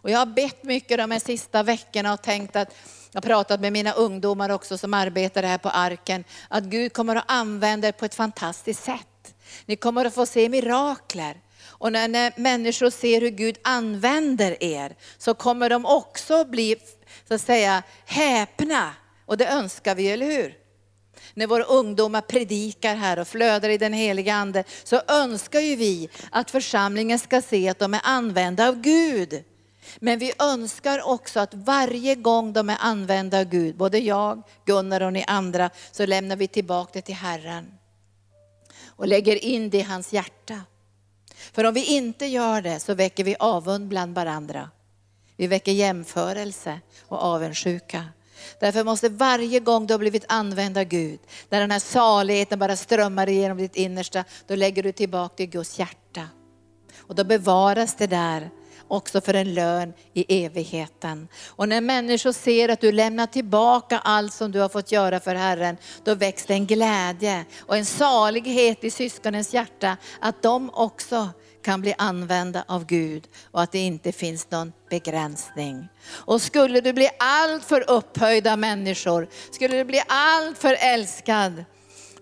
Och 0.00 0.10
jag 0.10 0.18
har 0.18 0.26
bett 0.26 0.62
mycket 0.62 0.98
de 0.98 1.10
här 1.10 1.18
sista 1.18 1.62
veckorna 1.62 2.12
och 2.12 2.22
tänkt 2.22 2.56
att, 2.56 2.74
jag 3.12 3.20
har 3.20 3.26
pratat 3.26 3.60
med 3.60 3.72
mina 3.72 3.92
ungdomar 3.92 4.50
också 4.50 4.78
som 4.78 4.94
arbetar 4.94 5.42
här 5.42 5.58
på 5.58 5.68
arken, 5.68 6.24
att 6.48 6.64
Gud 6.64 6.92
kommer 6.92 7.16
att 7.16 7.24
använda 7.26 7.88
er 7.88 7.92
på 7.92 8.04
ett 8.04 8.14
fantastiskt 8.14 8.84
sätt. 8.84 9.34
Ni 9.66 9.76
kommer 9.76 10.04
att 10.04 10.14
få 10.14 10.26
se 10.26 10.48
mirakler. 10.48 11.40
Och 11.66 11.92
när, 11.92 12.08
när 12.08 12.32
människor 12.36 12.90
ser 12.90 13.20
hur 13.20 13.30
Gud 13.30 13.58
använder 13.62 14.62
er 14.62 14.96
så 15.18 15.34
kommer 15.34 15.70
de 15.70 15.86
också 15.86 16.44
bli, 16.44 16.76
så 17.28 17.34
att 17.34 17.40
säga, 17.40 17.82
häpna. 18.06 18.94
Och 19.26 19.36
det 19.36 19.46
önskar 19.46 19.94
vi, 19.94 20.08
eller 20.10 20.26
hur? 20.26 20.67
När 21.34 21.46
våra 21.46 21.64
ungdomar 21.64 22.20
predikar 22.20 22.94
här 22.94 23.18
och 23.18 23.28
flödar 23.28 23.68
i 23.68 23.78
den 23.78 23.92
heliga 23.92 24.34
ande, 24.34 24.64
så 24.84 25.00
önskar 25.08 25.60
ju 25.60 25.76
vi 25.76 26.08
att 26.30 26.50
församlingen 26.50 27.18
ska 27.18 27.42
se 27.42 27.68
att 27.68 27.78
de 27.78 27.94
är 27.94 28.00
använda 28.04 28.68
av 28.68 28.80
Gud. 28.80 29.44
Men 29.98 30.18
vi 30.18 30.32
önskar 30.38 31.02
också 31.08 31.40
att 31.40 31.54
varje 31.54 32.14
gång 32.14 32.52
de 32.52 32.70
är 32.70 32.76
använda 32.80 33.38
av 33.38 33.44
Gud, 33.44 33.76
både 33.76 33.98
jag, 33.98 34.42
Gunnar 34.64 35.00
och 35.00 35.12
ni 35.12 35.24
andra, 35.26 35.70
så 35.92 36.06
lämnar 36.06 36.36
vi 36.36 36.48
tillbaka 36.48 36.90
det 36.92 37.02
till 37.02 37.14
Herren. 37.14 37.72
Och 38.86 39.08
lägger 39.08 39.44
in 39.44 39.70
det 39.70 39.78
i 39.78 39.82
hans 39.82 40.12
hjärta. 40.12 40.60
För 41.52 41.64
om 41.64 41.74
vi 41.74 41.84
inte 41.84 42.26
gör 42.26 42.62
det 42.62 42.80
så 42.80 42.94
väcker 42.94 43.24
vi 43.24 43.36
avund 43.38 43.88
bland 43.88 44.14
varandra. 44.14 44.70
Vi 45.36 45.46
väcker 45.46 45.72
jämförelse 45.72 46.80
och 47.08 47.22
avundsjuka. 47.22 48.04
Därför 48.60 48.84
måste 48.84 49.08
varje 49.08 49.60
gång 49.60 49.86
du 49.86 49.94
har 49.94 49.98
blivit 49.98 50.24
använd 50.28 50.78
av 50.78 50.84
Gud, 50.84 51.20
när 51.48 51.60
den 51.60 51.70
här 51.70 51.78
saligheten 51.78 52.58
bara 52.58 52.76
strömmar 52.76 53.28
igenom 53.28 53.58
ditt 53.58 53.76
innersta, 53.76 54.24
då 54.46 54.54
lägger 54.54 54.82
du 54.82 54.92
tillbaka 54.92 55.34
till 55.34 55.46
Guds 55.46 55.78
hjärta. 55.78 56.22
Och 56.98 57.14
då 57.14 57.24
bevaras 57.24 57.96
det 57.96 58.06
där 58.06 58.50
också 58.88 59.20
för 59.20 59.34
en 59.34 59.54
lön 59.54 59.92
i 60.14 60.44
evigheten. 60.44 61.28
Och 61.46 61.68
när 61.68 61.80
människor 61.80 62.32
ser 62.32 62.68
att 62.68 62.80
du 62.80 62.92
lämnar 62.92 63.26
tillbaka 63.26 63.98
allt 63.98 64.32
som 64.34 64.52
du 64.52 64.60
har 64.60 64.68
fått 64.68 64.92
göra 64.92 65.20
för 65.20 65.34
Herren, 65.34 65.76
då 66.04 66.14
växer 66.14 66.54
en 66.54 66.66
glädje 66.66 67.44
och 67.60 67.76
en 67.76 67.86
salighet 67.86 68.84
i 68.84 68.90
syskonens 68.90 69.54
hjärta 69.54 69.96
att 70.20 70.42
de 70.42 70.70
också 70.74 71.28
kan 71.68 71.80
bli 71.80 71.94
använda 71.98 72.64
av 72.68 72.86
Gud 72.86 73.28
och 73.50 73.62
att 73.62 73.72
det 73.72 73.78
inte 73.78 74.12
finns 74.12 74.50
någon 74.50 74.72
begränsning. 74.90 75.88
Och 76.10 76.42
skulle 76.42 76.80
du 76.80 76.92
bli 76.92 77.10
allt 77.18 77.64
för 77.64 77.90
upphöjda 77.90 78.56
människor, 78.56 79.28
skulle 79.50 79.76
du 79.76 79.84
bli 79.84 80.02
allt 80.08 80.58
för 80.58 80.76
älskad 80.80 81.64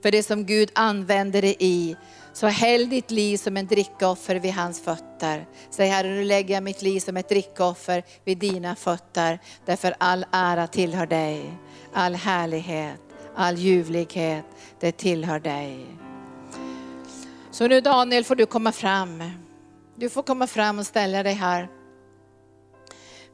för 0.03 0.11
det 0.11 0.22
som 0.22 0.47
Gud 0.47 0.70
använder 0.74 1.42
dig 1.42 1.57
i, 1.59 1.97
så 2.32 2.47
häll 2.47 2.88
ditt 2.88 3.11
liv 3.11 3.36
som 3.36 3.57
en 3.57 3.66
drickoffer 3.66 4.36
vid 4.36 4.53
hans 4.53 4.80
fötter. 4.80 5.47
Säg 5.70 5.88
Herre, 5.88 6.09
nu 6.09 6.24
lägger 6.24 6.55
jag 6.55 6.62
mitt 6.62 6.82
liv 6.82 7.01
som 7.01 7.16
ett 7.16 7.28
drickoffer 7.28 8.05
vid 8.24 8.38
dina 8.38 8.76
fötter. 8.76 9.38
Därför 9.66 9.94
all 9.99 10.26
ära 10.32 10.66
tillhör 10.66 11.07
dig. 11.07 11.59
All 11.92 12.14
härlighet, 12.14 13.01
all 13.36 13.57
ljuvlighet, 13.57 14.44
det 14.80 14.92
tillhör 14.92 15.40
dig. 15.40 16.05
Så 17.57 17.68
nu 17.68 17.80
Daniel 17.80 18.24
får 18.24 18.34
du 18.34 18.46
komma 18.46 18.72
fram. 18.72 19.22
Du 19.94 20.11
får 20.11 20.22
komma 20.22 20.46
fram 20.46 20.78
och 20.78 20.86
ställa 20.86 21.22
dig 21.22 21.32
här. 21.32 21.68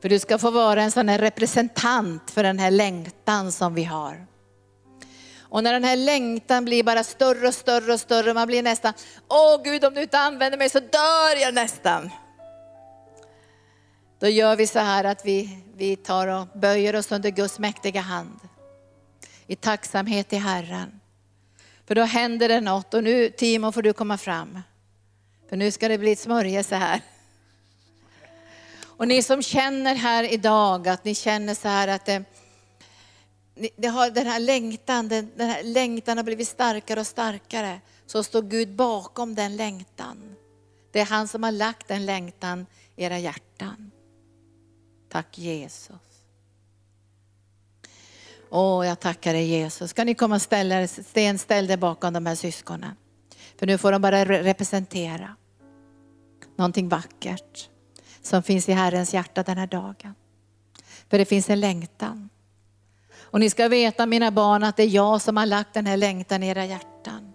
För 0.02 0.08
du 0.08 0.18
ska 0.18 0.38
få 0.38 0.50
vara 0.50 0.82
en 0.82 0.90
sån 0.90 1.08
här 1.08 1.18
representant 1.18 2.30
för 2.30 2.42
den 2.42 2.58
här 2.58 2.70
längtan 2.70 3.52
som 3.52 3.74
vi 3.74 3.84
har. 3.84 4.26
Och 5.38 5.64
när 5.64 5.72
den 5.72 5.84
här 5.84 5.96
längtan 5.96 6.64
blir 6.64 6.84
bara 6.84 7.04
större 7.04 7.48
och 7.48 7.54
större 7.54 7.92
och 7.92 8.00
större, 8.00 8.34
man 8.34 8.46
blir 8.46 8.62
nästan, 8.62 8.92
åh 9.28 9.62
Gud 9.64 9.84
om 9.84 9.94
du 9.94 10.02
inte 10.02 10.18
använder 10.18 10.58
mig 10.58 10.70
så 10.70 10.80
dör 10.80 11.40
jag 11.40 11.54
nästan. 11.54 12.10
Då 14.20 14.28
gör 14.28 14.56
vi 14.56 14.66
så 14.66 14.78
här 14.78 15.04
att 15.04 15.26
vi, 15.26 15.64
vi 15.76 15.96
tar 15.96 16.28
och 16.28 16.46
böjer 16.54 16.96
oss 16.96 17.12
under 17.12 17.30
Guds 17.30 17.58
mäktiga 17.58 18.00
hand. 18.00 18.40
I 19.46 19.56
tacksamhet 19.56 20.28
till 20.28 20.40
Herren. 20.40 21.01
För 21.92 21.96
då 21.96 22.02
händer 22.02 22.48
det 22.48 22.60
något 22.60 22.94
och 22.94 23.04
nu 23.04 23.30
Timo 23.30 23.72
får 23.72 23.82
du 23.82 23.92
komma 23.92 24.18
fram. 24.18 24.58
För 25.48 25.56
nu 25.56 25.70
ska 25.70 25.88
det 25.88 25.98
bli 25.98 26.12
ett 26.12 26.18
smörjelse 26.18 26.76
här. 26.76 27.00
Och 28.82 29.08
ni 29.08 29.22
som 29.22 29.42
känner 29.42 29.94
här 29.94 30.32
idag 30.32 30.88
att 30.88 31.04
ni 31.04 31.14
känner 31.14 31.54
så 31.54 31.68
här 31.68 31.88
att 31.88 32.06
det, 32.06 32.24
det 33.76 33.88
har, 33.88 34.10
den 34.10 34.26
här 34.26 34.40
längtan, 34.40 35.08
den, 35.08 35.30
den 35.36 35.48
här 35.48 35.62
längtan 35.62 36.16
har 36.16 36.24
blivit 36.24 36.48
starkare 36.48 37.00
och 37.00 37.06
starkare. 37.06 37.80
Så 38.06 38.22
står 38.22 38.42
Gud 38.42 38.74
bakom 38.74 39.34
den 39.34 39.56
längtan. 39.56 40.36
Det 40.92 41.00
är 41.00 41.06
han 41.06 41.28
som 41.28 41.42
har 41.42 41.52
lagt 41.52 41.88
den 41.88 42.06
längtan 42.06 42.66
i 42.96 43.04
era 43.04 43.18
hjärtan. 43.18 43.90
Tack 45.08 45.38
Jesus. 45.38 46.01
Åh, 48.54 48.86
jag 48.86 49.00
tackar 49.00 49.32
dig 49.32 49.46
Jesus. 49.46 49.90
Ska 49.90 50.04
ni 50.04 50.14
komma 50.14 50.34
och 50.34 50.42
ställa 50.42 50.82
er, 50.82 50.86
sten, 50.86 51.38
ställ 51.38 51.66
dig 51.66 51.76
bakom 51.76 52.12
de 52.12 52.26
här 52.26 52.34
syskonen. 52.34 52.96
För 53.58 53.66
nu 53.66 53.78
får 53.78 53.92
de 53.92 54.02
bara 54.02 54.24
representera 54.24 55.36
någonting 56.56 56.88
vackert 56.88 57.68
som 58.22 58.42
finns 58.42 58.68
i 58.68 58.72
Herrens 58.72 59.14
hjärta 59.14 59.42
den 59.42 59.58
här 59.58 59.66
dagen. 59.66 60.14
För 61.10 61.18
det 61.18 61.24
finns 61.24 61.50
en 61.50 61.60
längtan. 61.60 62.28
Och 63.20 63.40
ni 63.40 63.50
ska 63.50 63.68
veta 63.68 64.06
mina 64.06 64.30
barn 64.30 64.64
att 64.64 64.76
det 64.76 64.82
är 64.82 64.88
jag 64.88 65.22
som 65.22 65.36
har 65.36 65.46
lagt 65.46 65.74
den 65.74 65.86
här 65.86 65.96
längtan 65.96 66.42
i 66.42 66.48
era 66.48 66.64
hjärtan. 66.64 67.32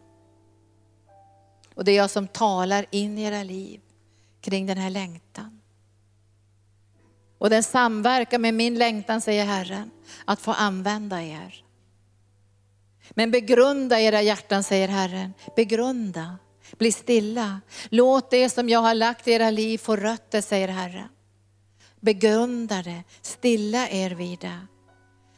Och 1.76 1.84
det 1.84 1.92
är 1.92 1.98
jag 1.98 2.10
som 2.10 2.28
talar 2.28 2.86
in 2.92 3.18
i 3.18 3.24
era 3.24 3.44
liv 3.44 3.82
kring 4.42 4.66
den 4.66 4.78
här 4.78 4.90
längtan. 4.90 5.57
Och 7.38 7.50
den 7.50 7.64
samverkar 7.64 8.40
med 8.40 8.54
min 8.54 8.78
längtan, 8.78 9.22
säger 9.22 9.46
Herren, 9.46 9.92
att 10.26 10.40
få 10.40 10.52
använda 10.52 11.24
er. 11.24 11.64
Men 13.10 13.32
begrunda 13.32 14.00
era 14.00 14.22
hjärtan, 14.22 14.64
säger 14.64 14.88
Herren. 14.88 15.34
Begrunda, 15.56 16.38
bli 16.78 16.92
stilla. 16.92 17.62
Låt 17.90 18.32
det 18.32 18.50
som 18.50 18.70
jag 18.70 18.80
har 18.80 18.94
lagt 18.94 19.28
i 19.28 19.32
era 19.32 19.50
liv 19.50 19.78
få 19.78 19.96
rötter, 19.96 20.42
säger 20.42 20.68
Herren. 20.68 21.08
Begrunda 22.00 22.82
det, 22.82 23.04
stilla 23.22 23.90
er 23.90 24.10
vid 24.10 24.40
det. 24.40 24.60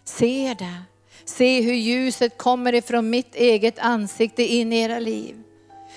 Se 0.05 0.55
det. 0.59 0.81
Se 1.25 1.61
hur 1.61 1.73
ljuset 1.73 2.37
kommer 2.37 2.75
ifrån 2.75 3.09
mitt 3.09 3.35
eget 3.35 3.79
ansikte 3.79 4.43
in 4.43 4.73
i 4.73 4.79
era 4.79 4.99
liv. 4.99 5.35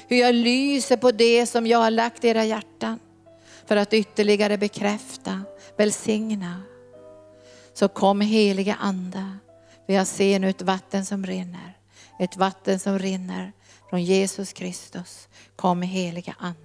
Hur 0.08 0.16
jag 0.16 0.34
lyser 0.34 0.96
på 0.96 1.10
det 1.10 1.46
som 1.46 1.66
jag 1.66 1.78
har 1.78 1.90
lagt 1.90 2.24
i 2.24 2.28
era 2.28 2.44
hjärtan. 2.44 2.98
För 3.66 3.76
att 3.76 3.94
ytterligare 3.94 4.58
bekräfta, 4.58 5.42
välsigna. 5.76 6.62
Så 7.74 7.88
kom 7.88 8.20
heliga 8.20 8.74
Ande. 8.74 9.38
Vi 9.86 9.94
jag 9.94 10.06
ser 10.06 10.38
nu 10.38 10.48
ett 10.48 10.62
vatten 10.62 11.06
som 11.06 11.26
rinner. 11.26 11.78
Ett 12.18 12.36
vatten 12.36 12.78
som 12.78 12.98
rinner 12.98 13.52
från 13.90 14.02
Jesus 14.02 14.52
Kristus. 14.52 15.28
Kom 15.56 15.82
heliga 15.82 16.34
Ande. 16.38 16.58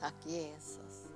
Tack 0.00 0.14
Jesus. 0.26 1.06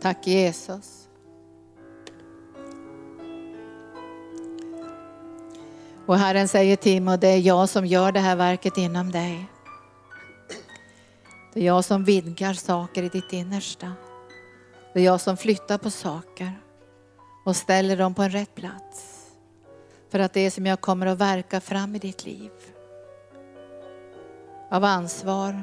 Tack 0.00 0.26
Jesus. 0.26 0.99
Och 6.10 6.18
Herren 6.18 6.48
säger 6.48 6.76
Timo, 6.76 7.16
det 7.16 7.28
är 7.28 7.38
jag 7.38 7.68
som 7.68 7.86
gör 7.86 8.12
det 8.12 8.20
här 8.20 8.36
verket 8.36 8.78
inom 8.78 9.12
dig. 9.12 9.46
Det 11.52 11.60
är 11.60 11.64
jag 11.64 11.84
som 11.84 12.04
vidgar 12.04 12.52
saker 12.52 13.02
i 13.02 13.08
ditt 13.08 13.32
innersta. 13.32 13.92
Det 14.92 15.00
är 15.00 15.04
jag 15.04 15.20
som 15.20 15.36
flyttar 15.36 15.78
på 15.78 15.90
saker 15.90 16.52
och 17.44 17.56
ställer 17.56 17.96
dem 17.96 18.14
på 18.14 18.22
en 18.22 18.30
rätt 18.30 18.54
plats. 18.54 19.26
För 20.10 20.18
att 20.18 20.32
det 20.32 20.40
är 20.40 20.50
som 20.50 20.66
jag 20.66 20.80
kommer 20.80 21.06
att 21.06 21.18
verka 21.18 21.60
fram 21.60 21.96
i 21.96 21.98
ditt 21.98 22.24
liv. 22.24 22.50
Av 24.70 24.84
ansvar, 24.84 25.62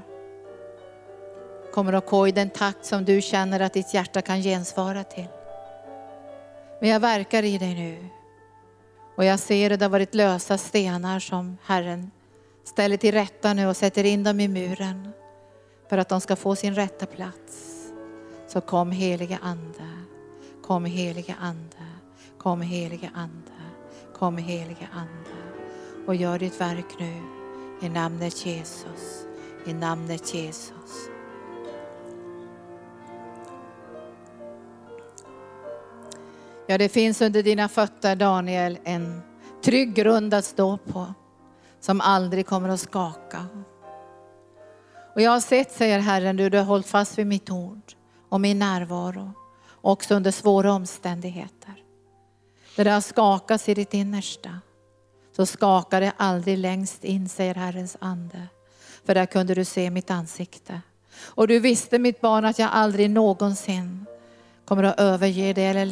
kommer 1.73 1.93
att 1.93 2.09
gå 2.09 2.27
i 2.27 2.31
den 2.31 2.49
takt 2.49 2.85
som 2.85 3.05
du 3.05 3.21
känner 3.21 3.59
att 3.59 3.73
ditt 3.73 3.93
hjärta 3.93 4.21
kan 4.21 4.41
gensvara 4.41 5.03
till. 5.03 5.27
Men 6.81 6.89
jag 6.89 6.99
verkar 6.99 7.43
i 7.43 7.57
dig 7.57 7.75
nu. 7.75 8.16
Och 9.17 9.25
jag 9.25 9.39
ser 9.39 9.71
att 9.71 9.79
det 9.79 9.85
har 9.85 9.89
varit 9.89 10.15
lösa 10.15 10.57
stenar 10.57 11.19
som 11.19 11.57
Herren 11.63 12.11
ställer 12.63 12.97
till 12.97 13.11
rätta 13.11 13.53
nu 13.53 13.67
och 13.67 13.77
sätter 13.77 14.03
in 14.03 14.23
dem 14.23 14.39
i 14.39 14.47
muren. 14.47 15.09
För 15.89 15.97
att 15.97 16.09
de 16.09 16.21
ska 16.21 16.35
få 16.35 16.55
sin 16.55 16.75
rätta 16.75 17.05
plats. 17.05 17.73
Så 18.47 18.61
kom 18.61 18.91
heliga 18.91 19.39
Ande, 19.41 19.89
kom 20.63 20.85
heliga 20.85 21.35
Ande, 21.39 21.85
kom 22.37 22.61
heliga 22.61 23.09
Ande, 23.15 23.51
kom 24.13 24.37
heliga 24.37 24.87
Ande. 24.93 25.57
Och 26.07 26.15
gör 26.15 26.39
ditt 26.39 26.61
verk 26.61 26.99
nu 26.99 27.21
i 27.81 27.89
namnet 27.89 28.45
Jesus, 28.45 29.25
i 29.65 29.73
namnet 29.73 30.33
Jesus. 30.33 31.06
Ja, 36.77 36.79
det 36.79 36.89
finns 36.89 37.21
under 37.21 37.43
dina 37.43 37.69
fötter 37.69 38.15
Daniel 38.15 38.79
en 38.83 39.21
trygg 39.63 39.93
grund 39.93 40.33
att 40.33 40.45
stå 40.45 40.77
på 40.77 41.13
som 41.79 42.01
aldrig 42.01 42.45
kommer 42.45 42.69
att 42.69 42.79
skaka. 42.79 43.45
Och 45.15 45.21
jag 45.21 45.31
har 45.31 45.39
sett, 45.39 45.71
säger 45.71 45.99
Herren, 45.99 46.37
du, 46.37 46.49
du 46.49 46.57
har 46.57 46.65
hållit 46.65 46.87
fast 46.87 47.17
vid 47.17 47.27
mitt 47.27 47.49
ord 47.49 47.81
och 48.29 48.41
min 48.41 48.59
närvaro, 48.59 49.31
också 49.81 50.15
under 50.15 50.31
svåra 50.31 50.73
omständigheter. 50.73 51.73
Där 52.75 52.83
det 52.83 52.91
har 52.91 53.01
skakats 53.01 53.69
i 53.69 53.73
ditt 53.73 53.93
innersta, 53.93 54.59
så 55.35 55.45
skakar 55.45 56.01
det 56.01 56.11
aldrig 56.17 56.57
längst 56.57 57.03
in, 57.03 57.29
säger 57.29 57.55
Herrens 57.55 57.97
ande. 57.99 58.47
För 59.05 59.13
där 59.13 59.25
kunde 59.25 59.53
du 59.53 59.65
se 59.65 59.89
mitt 59.89 60.11
ansikte. 60.11 60.81
Och 61.19 61.47
du 61.47 61.59
visste 61.59 61.99
mitt 61.99 62.21
barn 62.21 62.45
att 62.45 62.59
jag 62.59 62.69
aldrig 62.71 63.09
någonsin 63.09 64.05
kommer 64.65 64.83
att 64.83 64.99
överge 64.99 65.53
dig 65.53 65.65
eller 65.65 65.85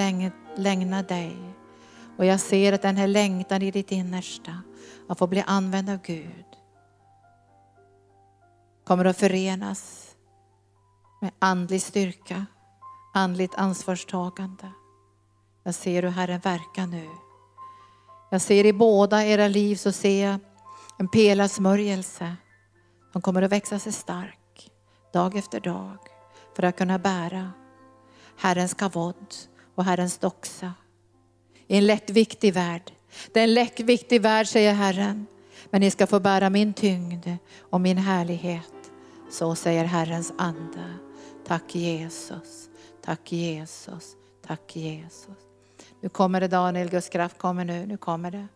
längna 0.57 1.03
dig. 1.03 1.37
Och 2.17 2.25
jag 2.25 2.39
ser 2.39 2.73
att 2.73 2.81
den 2.81 2.97
här 2.97 3.07
längtan 3.07 3.61
i 3.61 3.71
ditt 3.71 3.91
innersta 3.91 4.61
att 5.09 5.19
få 5.19 5.27
bli 5.27 5.43
använd 5.47 5.89
av 5.89 5.97
Gud 6.01 6.45
kommer 8.83 9.05
att 9.05 9.17
förenas 9.17 10.11
med 11.21 11.31
andlig 11.39 11.81
styrka, 11.81 12.45
andligt 13.13 13.55
ansvarstagande. 13.55 14.71
Jag 15.63 15.75
ser 15.75 16.03
hur 16.03 16.09
Herren 16.09 16.39
verkar 16.39 16.87
nu. 16.87 17.09
Jag 18.31 18.41
ser 18.41 18.65
i 18.65 18.73
båda 18.73 19.25
era 19.25 19.47
liv 19.47 19.75
så 19.75 19.91
ser 19.91 20.25
jag 20.25 20.39
en 20.97 21.07
pelarsmörjelse 21.07 22.35
som 23.11 23.21
kommer 23.21 23.41
att 23.41 23.51
växa 23.51 23.79
sig 23.79 23.91
stark 23.91 24.71
dag 25.13 25.35
efter 25.35 25.59
dag 25.59 25.97
för 26.55 26.63
att 26.63 26.77
kunna 26.77 26.99
bära 26.99 27.51
Herrens 28.37 28.73
kavod 28.73 29.35
och 29.75 29.85
Herrens 29.85 30.17
doxa 30.17 30.73
i 31.67 31.77
en 31.77 31.85
lättviktig 31.85 32.53
värld. 32.53 32.91
Det 33.33 33.39
är 33.39 33.43
en 33.43 33.53
lättviktig 33.53 34.21
värld 34.21 34.47
säger 34.47 34.73
Herren, 34.73 35.25
men 35.69 35.81
ni 35.81 35.91
ska 35.91 36.07
få 36.07 36.19
bära 36.19 36.49
min 36.49 36.73
tyngd 36.73 37.27
och 37.59 37.81
min 37.81 37.97
härlighet. 37.97 38.73
Så 39.31 39.55
säger 39.55 39.85
Herrens 39.85 40.33
ande. 40.37 40.93
Tack 41.47 41.75
Jesus, 41.75 42.69
tack 43.01 43.31
Jesus, 43.31 44.15
tack 44.47 44.75
Jesus. 44.75 45.35
Nu 46.01 46.09
kommer 46.09 46.41
det 46.41 46.47
Daniel, 46.47 46.89
Guds 46.89 47.09
kraft 47.09 47.37
kommer 47.37 47.65
nu, 47.65 47.85
nu 47.85 47.97
kommer 47.97 48.31
det. 48.31 48.47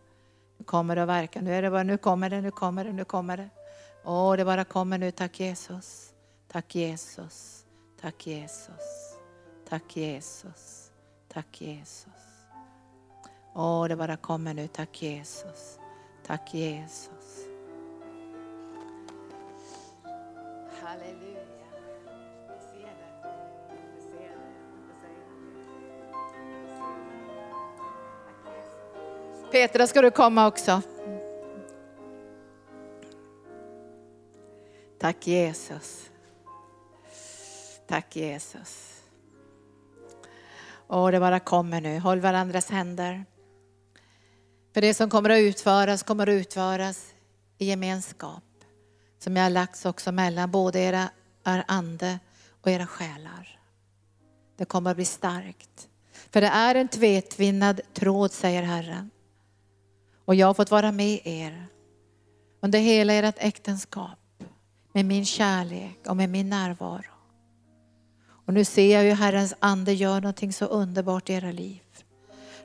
Nu 0.58 0.64
kommer 0.64 0.96
det 0.96 1.02
att 1.02 1.08
verka, 1.08 1.40
nu 1.40 1.54
är 1.54 1.62
det 1.62 1.70
bara, 1.70 1.82
nu 1.82 1.98
kommer 1.98 2.30
det, 2.30 2.40
nu 2.40 2.50
kommer 2.50 2.84
det, 2.84 2.92
nu 2.92 3.04
kommer 3.04 3.36
det. 3.36 3.48
Åh, 4.04 4.36
det 4.36 4.44
bara 4.44 4.64
kommer 4.64 4.98
nu, 4.98 5.10
tack 5.10 5.40
Jesus. 5.40 6.10
Tack 6.52 6.74
Jesus, 6.74 7.64
tack 8.00 8.26
Jesus, 8.26 9.16
tack 9.68 9.96
Jesus, 9.96 10.79
tack 11.32 11.60
Jesus. 11.60 12.06
Åh, 13.54 13.88
det 13.88 13.96
bara 13.96 14.16
kommer 14.16 14.54
nu, 14.54 14.66
tack 14.68 15.02
Jesus, 15.02 15.78
tack 16.26 16.54
Jesus. 16.54 17.46
Halleluja. 20.82 21.40
Vi 22.48 22.58
ser 22.60 22.94
det. 22.96 23.28
Vi 23.94 24.00
ser 24.02 24.12
det. 24.12 24.52
Vi 24.86 24.92
säger 25.00 25.24
det. 29.44 29.50
Petra, 29.50 29.86
ska 29.86 30.02
du 30.02 30.10
komma 30.10 30.46
också? 30.46 30.82
Tack 34.98 35.26
Jesus. 35.26 36.10
Tack 37.86 38.16
Jesus. 38.16 38.99
Och 40.90 41.12
det 41.12 41.20
bara 41.20 41.40
kommer 41.40 41.80
nu. 41.80 41.98
Håll 41.98 42.20
varandras 42.20 42.70
händer. 42.70 43.24
För 44.74 44.80
det 44.80 44.94
som 44.94 45.10
kommer 45.10 45.30
att 45.30 45.38
utföras 45.38 46.02
kommer 46.02 46.26
att 46.26 46.32
utföras 46.32 47.14
i 47.58 47.66
gemenskap. 47.66 48.42
Som 49.18 49.36
jag 49.36 49.42
har 49.42 49.50
lagts 49.50 49.84
också 49.84 50.12
mellan 50.12 50.50
både 50.50 50.78
era 50.78 51.10
er 51.44 51.64
ande 51.68 52.18
och 52.60 52.70
era 52.70 52.86
själar. 52.86 53.58
Det 54.56 54.64
kommer 54.64 54.90
att 54.90 54.96
bli 54.96 55.04
starkt. 55.04 55.88
För 56.30 56.40
det 56.40 56.46
är 56.46 56.74
en 56.74 56.88
tvetvinnad 56.88 57.80
tråd 57.94 58.32
säger 58.32 58.62
Herren. 58.62 59.10
Och 60.24 60.34
jag 60.34 60.46
har 60.46 60.54
fått 60.54 60.70
vara 60.70 60.92
med 60.92 61.20
er 61.24 61.66
under 62.60 62.78
hela 62.78 63.12
ert 63.12 63.34
äktenskap 63.38 64.18
med 64.92 65.04
min 65.04 65.24
kärlek 65.24 65.98
och 66.06 66.16
med 66.16 66.30
min 66.30 66.48
närvaro. 66.48 67.09
Och 68.50 68.54
nu 68.54 68.64
ser 68.64 68.94
jag 68.94 69.02
hur 69.02 69.14
Herrens 69.14 69.54
ande 69.60 69.92
gör 69.92 70.20
någonting 70.20 70.52
så 70.52 70.64
underbart 70.64 71.30
i 71.30 71.32
era 71.32 71.52
liv. 71.52 71.80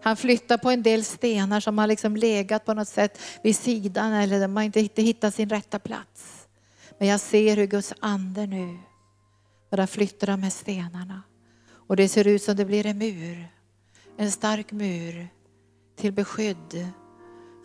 Han 0.01 0.17
flyttar 0.17 0.57
på 0.57 0.69
en 0.69 0.83
del 0.83 1.03
stenar 1.03 1.59
som 1.59 1.77
har 1.77 1.87
liksom 1.87 2.15
legat 2.15 2.65
på 2.65 2.73
något 2.73 2.87
sätt 2.87 3.19
vid 3.43 3.55
sidan 3.55 4.13
eller 4.13 4.39
de 4.39 4.55
har 4.55 4.63
inte 4.63 5.01
hittat 5.01 5.35
sin 5.35 5.49
rätta 5.49 5.79
plats. 5.79 6.47
Men 6.97 7.07
jag 7.07 7.19
ser 7.19 7.57
hur 7.57 7.65
Guds 7.65 7.93
ande 7.99 8.47
nu 8.47 8.77
bara 9.71 9.87
flyttar 9.87 10.27
de 10.27 10.43
här 10.43 10.49
stenarna. 10.49 11.21
Och 11.87 11.95
det 11.95 12.09
ser 12.09 12.27
ut 12.27 12.43
som 12.43 12.55
det 12.55 12.65
blir 12.65 12.85
en 12.85 12.97
mur. 12.97 13.47
En 14.17 14.31
stark 14.31 14.71
mur 14.71 15.27
till 15.95 16.13
beskydd 16.13 16.87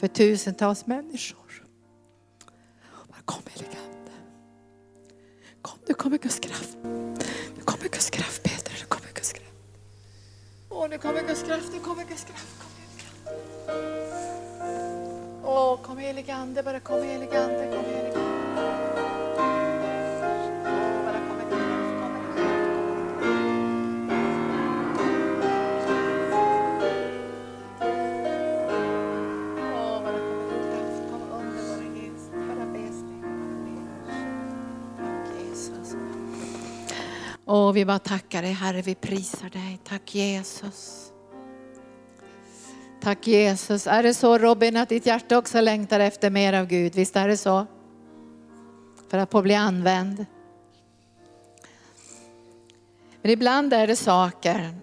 för 0.00 0.08
tusentals 0.08 0.86
människor. 0.86 1.66
Kom 3.24 3.42
helige 3.50 3.89
Kom, 5.62 5.78
nu 5.88 5.94
kommer 5.94 6.18
Guds 6.18 6.38
kraft. 6.38 6.76
Nu 7.56 7.62
kommer 7.64 7.88
Guds 7.88 8.10
kraft 8.10 8.42
Peter, 8.42 8.72
nu 8.80 8.86
kommer 8.88 9.08
Guds 9.14 9.32
kraft. 9.32 9.52
Åh, 10.70 10.88
nu 10.90 10.98
kommer 10.98 11.22
Guds 11.22 11.42
kraft, 11.42 11.72
nu 11.72 11.78
kommer 11.80 12.04
Guds 12.04 12.24
kraft. 12.24 12.46
Kom. 12.58 12.70
Åh, 15.44 15.82
kom 15.82 15.98
helige 15.98 16.34
Ande, 16.34 16.62
bara 16.62 16.80
kom 16.80 17.02
helige 17.02 17.44
Ande, 17.44 17.76
kom 17.76 17.84
helige 17.84 18.29
Åh, 37.52 37.72
vi 37.72 37.84
bara 37.84 37.98
tackar 37.98 38.42
dig 38.42 38.52
Herre, 38.52 38.82
vi 38.82 38.94
prisar 38.94 39.50
dig. 39.50 39.80
Tack 39.84 40.14
Jesus. 40.14 41.12
Tack 43.00 43.26
Jesus. 43.26 43.86
Är 43.86 44.02
det 44.02 44.14
så 44.14 44.38
Robin 44.38 44.76
att 44.76 44.88
ditt 44.88 45.06
hjärta 45.06 45.38
också 45.38 45.60
längtar 45.60 46.00
efter 46.00 46.30
mer 46.30 46.52
av 46.52 46.66
Gud? 46.66 46.94
Visst 46.94 47.16
är 47.16 47.28
det 47.28 47.36
så? 47.36 47.66
För 49.08 49.18
att 49.18 49.30
få 49.30 49.42
bli 49.42 49.54
använd. 49.54 50.26
Men 53.22 53.30
ibland 53.30 53.72
är 53.72 53.86
det 53.86 53.96
saker 53.96 54.74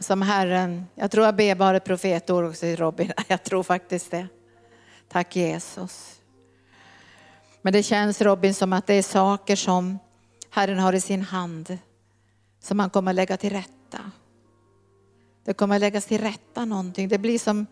som 0.00 0.22
Herren, 0.22 0.86
jag 0.94 1.10
tror 1.10 1.24
jag 1.24 1.36
ber 1.36 1.54
bara 1.54 1.80
profetord 1.80 2.44
också 2.44 2.60
till 2.60 2.76
Robin, 2.76 3.12
jag 3.28 3.42
tror 3.42 3.62
faktiskt 3.62 4.10
det. 4.10 4.26
Tack 5.08 5.36
Jesus. 5.36 6.20
Men 7.62 7.72
det 7.72 7.82
känns 7.82 8.20
Robin 8.20 8.54
som 8.54 8.72
att 8.72 8.86
det 8.86 8.94
är 8.94 9.02
saker 9.02 9.56
som 9.56 9.98
Herren 10.50 10.78
har 10.78 10.92
i 10.92 11.00
sin 11.00 11.22
hand 11.22 11.78
som 12.66 12.78
han 12.78 12.90
kommer 12.90 13.12
lägga 13.12 13.36
till 13.36 13.50
rätta. 13.50 14.10
Det 15.44 15.54
kommer 15.54 15.78
läggas 15.78 16.06
till 16.06 16.20
rätta 16.20 16.64
någonting. 16.64 17.08
Det 17.08 17.18
blir 17.18 17.38
som 17.38 17.66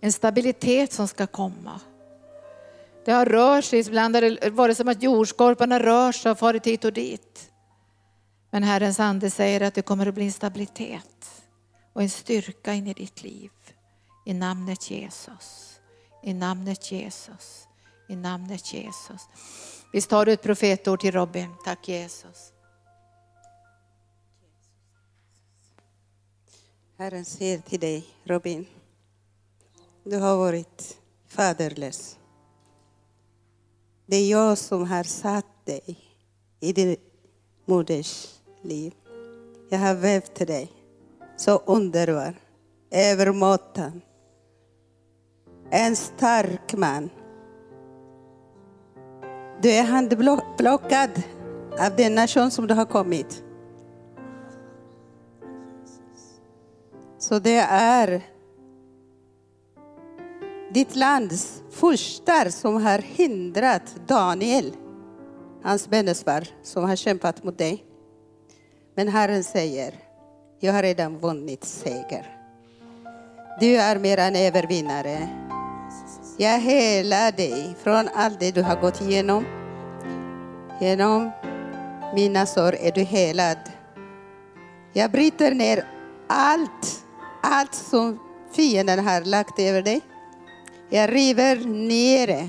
en 0.00 0.12
stabilitet 0.12 0.92
som 0.92 1.08
ska 1.08 1.26
komma. 1.26 1.80
Det 3.04 3.12
har 3.12 3.26
rört 3.26 3.64
sig, 3.64 3.78
ibland 3.80 4.14
har 4.14 4.22
det 4.22 4.50
varit 4.50 4.76
som 4.76 4.88
att 4.88 5.02
jordskorporna 5.02 5.80
rör 5.80 6.12
sig 6.12 6.32
och 6.32 6.38
farit 6.38 6.66
hit 6.66 6.84
och 6.84 6.92
dit. 6.92 7.50
Men 8.50 8.62
Herrens 8.62 9.00
ande 9.00 9.30
säger 9.30 9.60
att 9.60 9.74
det 9.74 9.82
kommer 9.82 10.06
att 10.06 10.14
bli 10.14 10.24
en 10.24 10.32
stabilitet 10.32 11.42
och 11.92 12.02
en 12.02 12.10
styrka 12.10 12.74
in 12.74 12.86
i 12.86 12.94
ditt 12.94 13.22
liv. 13.22 13.50
I 14.26 14.34
namnet 14.34 14.90
Jesus. 14.90 15.80
I 16.22 16.34
namnet 16.34 16.92
Jesus. 16.92 17.68
I 18.08 18.16
namnet 18.16 18.74
Jesus. 18.74 19.28
Visst 19.92 20.10
har 20.10 20.26
du 20.26 20.32
ett 20.32 20.42
profetord 20.42 21.00
till 21.00 21.12
Robin? 21.12 21.54
Tack 21.64 21.88
Jesus. 21.88 22.52
Herren 27.00 27.24
säger 27.24 27.58
till 27.58 27.80
dig, 27.80 28.06
Robin. 28.24 28.66
Du 30.04 30.18
har 30.18 30.36
varit 30.36 30.98
faderlös. 31.28 32.18
Det 34.06 34.16
är 34.16 34.30
jag 34.30 34.58
som 34.58 34.86
har 34.86 35.02
satt 35.02 35.66
dig 35.66 35.98
i 36.60 36.72
din 36.72 36.96
moders 37.64 38.40
liv. 38.62 38.94
Jag 39.68 39.78
har 39.78 39.94
vävt 39.94 40.34
dig 40.34 40.72
så 41.36 41.56
underbar, 41.56 42.34
övermåttan. 42.90 44.00
En 45.70 45.96
stark 45.96 46.74
man. 46.76 47.10
Du 49.62 49.70
är 49.70 49.82
handplockad 49.82 51.22
av 51.80 51.96
den 51.96 52.14
nation 52.14 52.50
som 52.50 52.66
du 52.66 52.74
har 52.74 52.86
kommit. 52.86 53.44
Så 57.20 57.38
det 57.38 57.58
är 57.70 58.22
ditt 60.70 60.96
lands 60.96 61.62
furstar 61.70 62.50
som 62.50 62.82
har 62.84 62.98
hindrat 62.98 63.96
Daniel, 64.06 64.72
hans 65.62 65.88
bönesvar, 65.88 66.48
som 66.62 66.84
har 66.84 66.96
kämpat 66.96 67.44
mot 67.44 67.58
dig. 67.58 67.84
Men 68.94 69.08
Herren 69.08 69.44
säger, 69.44 69.94
jag 70.60 70.72
har 70.72 70.82
redan 70.82 71.18
vunnit 71.18 71.64
seger. 71.64 72.36
Du 73.60 73.76
är 73.76 73.98
mer 73.98 74.18
än 74.18 74.36
övervinnare. 74.36 75.28
Jag 76.38 76.58
helar 76.58 77.32
dig 77.32 77.74
från 77.82 78.08
allt 78.14 78.40
det 78.40 78.50
du 78.50 78.62
har 78.62 78.80
gått 78.80 79.00
igenom. 79.00 79.44
Genom 80.80 81.30
mina 82.14 82.46
sår 82.46 82.74
är 82.74 82.92
du 82.92 83.02
helad. 83.02 83.58
Jag 84.92 85.10
bryter 85.10 85.54
ner 85.54 85.84
allt, 86.26 87.04
allt 87.42 87.74
som 87.74 88.18
fienden 88.52 89.06
har 89.06 89.20
lagt 89.20 89.58
över 89.58 89.82
dig. 89.82 90.00
Jag 90.88 91.14
river 91.14 91.56
ner 91.66 92.26
det. 92.26 92.48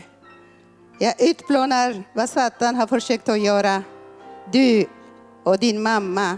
Jag 0.99 1.21
utplånar 1.21 2.03
vad 2.13 2.29
Satan 2.29 2.75
har 2.75 2.87
försökt 2.87 3.29
att 3.29 3.39
göra. 3.39 3.83
Du 4.51 4.85
och 5.43 5.59
din 5.59 5.81
mamma 5.81 6.37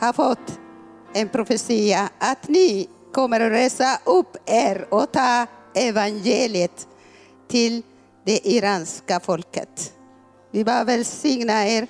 har 0.00 0.12
fått 0.12 0.60
en 1.14 1.28
profetia 1.28 2.08
att 2.18 2.48
ni 2.48 2.88
kommer 3.12 3.40
att 3.40 3.52
resa 3.52 3.98
upp 4.04 4.36
er 4.46 4.86
och 4.90 5.12
ta 5.12 5.46
evangeliet 5.74 6.88
till 7.48 7.82
det 8.24 8.48
iranska 8.48 9.20
folket. 9.20 9.92
Vi 10.50 10.64
bara 10.64 10.84
välsigna 10.84 11.66
er, 11.68 11.86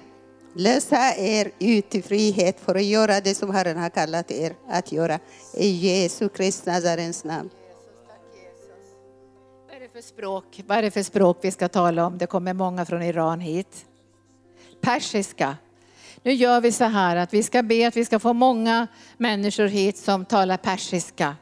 lösa 0.54 1.14
er 1.16 1.50
ut 1.58 1.94
i 1.94 2.02
frihet 2.02 2.60
för 2.60 2.74
att 2.74 2.84
göra 2.84 3.20
det 3.20 3.34
som 3.34 3.54
Herren 3.54 3.78
har 3.78 3.90
kallat 3.90 4.30
er 4.30 4.54
att 4.68 4.92
göra. 4.92 5.18
I 5.54 5.68
Jesu 5.68 6.28
Kristi 6.28 6.70
Nazarens 6.70 7.24
namn. 7.24 7.50
Vad 9.66 9.76
är 9.76 9.80
det 9.80 9.88
för 9.92 10.00
språk? 10.00 10.62
Vad 10.66 10.78
är 10.78 10.82
det 10.82 10.90
för 10.90 11.02
språk 11.02 11.38
vi 11.40 11.50
ska 11.50 11.68
tala 11.68 12.06
om? 12.06 12.18
Det 12.18 12.26
kommer 12.26 12.54
många 12.54 12.84
från 12.84 13.02
Iran 13.02 13.40
hit. 13.40 13.86
Persiska. 14.80 15.56
Nu 16.22 16.32
gör 16.32 16.60
vi 16.60 16.72
så 16.72 16.84
här 16.84 17.16
att 17.16 17.34
vi 17.34 17.42
ska 17.42 17.62
be 17.62 17.88
att 17.88 17.96
vi 17.96 18.04
ska 18.04 18.18
få 18.18 18.32
många 18.32 18.86
människor 19.16 19.66
hit 19.66 19.98
som 19.98 20.24
talar 20.24 20.56
persiska. 20.56 21.36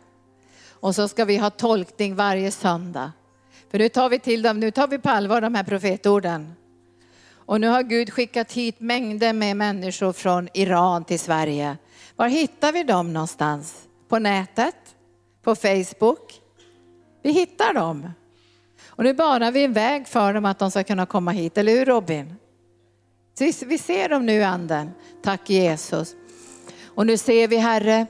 Och 0.81 0.95
så 0.95 1.09
ska 1.09 1.25
vi 1.25 1.37
ha 1.37 1.51
tolkning 1.51 2.15
varje 2.15 2.51
söndag. 2.51 3.13
För 3.71 3.79
nu 3.79 3.89
tar 3.89 4.09
vi 4.09 4.19
till 4.19 4.43
dem, 4.43 4.61
nu 4.61 4.71
tar 4.71 4.89
vi 4.89 4.99
på 4.99 5.09
allvar 5.09 5.41
de 5.41 5.55
här 5.55 5.65
profetorden. 5.65 6.55
Och 7.49 7.61
nu 7.61 7.67
har 7.67 7.83
Gud 7.83 8.13
skickat 8.13 8.53
hit 8.53 8.81
mängder 8.81 9.33
med 9.33 9.57
människor 9.57 10.13
från 10.13 10.49
Iran 10.55 11.05
till 11.05 11.21
Sverige. 11.21 11.77
Var 12.17 12.29
hittar 12.29 12.73
vi 12.73 12.83
dem 12.83 13.13
någonstans? 13.13 13.89
På 14.09 14.19
nätet? 14.19 14.75
På 15.43 15.55
Facebook? 15.55 16.41
Vi 17.23 17.33
hittar 17.33 17.75
dem. 17.75 18.11
Och 18.87 19.05
nu 19.05 19.15
banar 19.15 19.53
vi 19.53 19.65
en 19.65 19.73
väg 19.73 20.09
för 20.09 20.35
dem 20.35 20.45
att 20.45 20.59
de 20.59 20.71
ska 20.71 20.85
kunna 20.85 21.07
komma 21.07 21.31
hit, 21.31 21.59
eller 21.59 21.73
hur 21.73 21.85
Robin? 21.85 22.35
Vi 23.67 23.79
ser 23.79 24.09
dem 24.09 24.27
nu 24.27 24.43
anden. 24.43 24.91
Tack 25.23 25.51
Jesus. 25.51 26.15
Och 26.87 27.07
nu 27.07 27.17
ser 27.17 27.49
vi 27.49 27.57
Herre, 27.57 28.07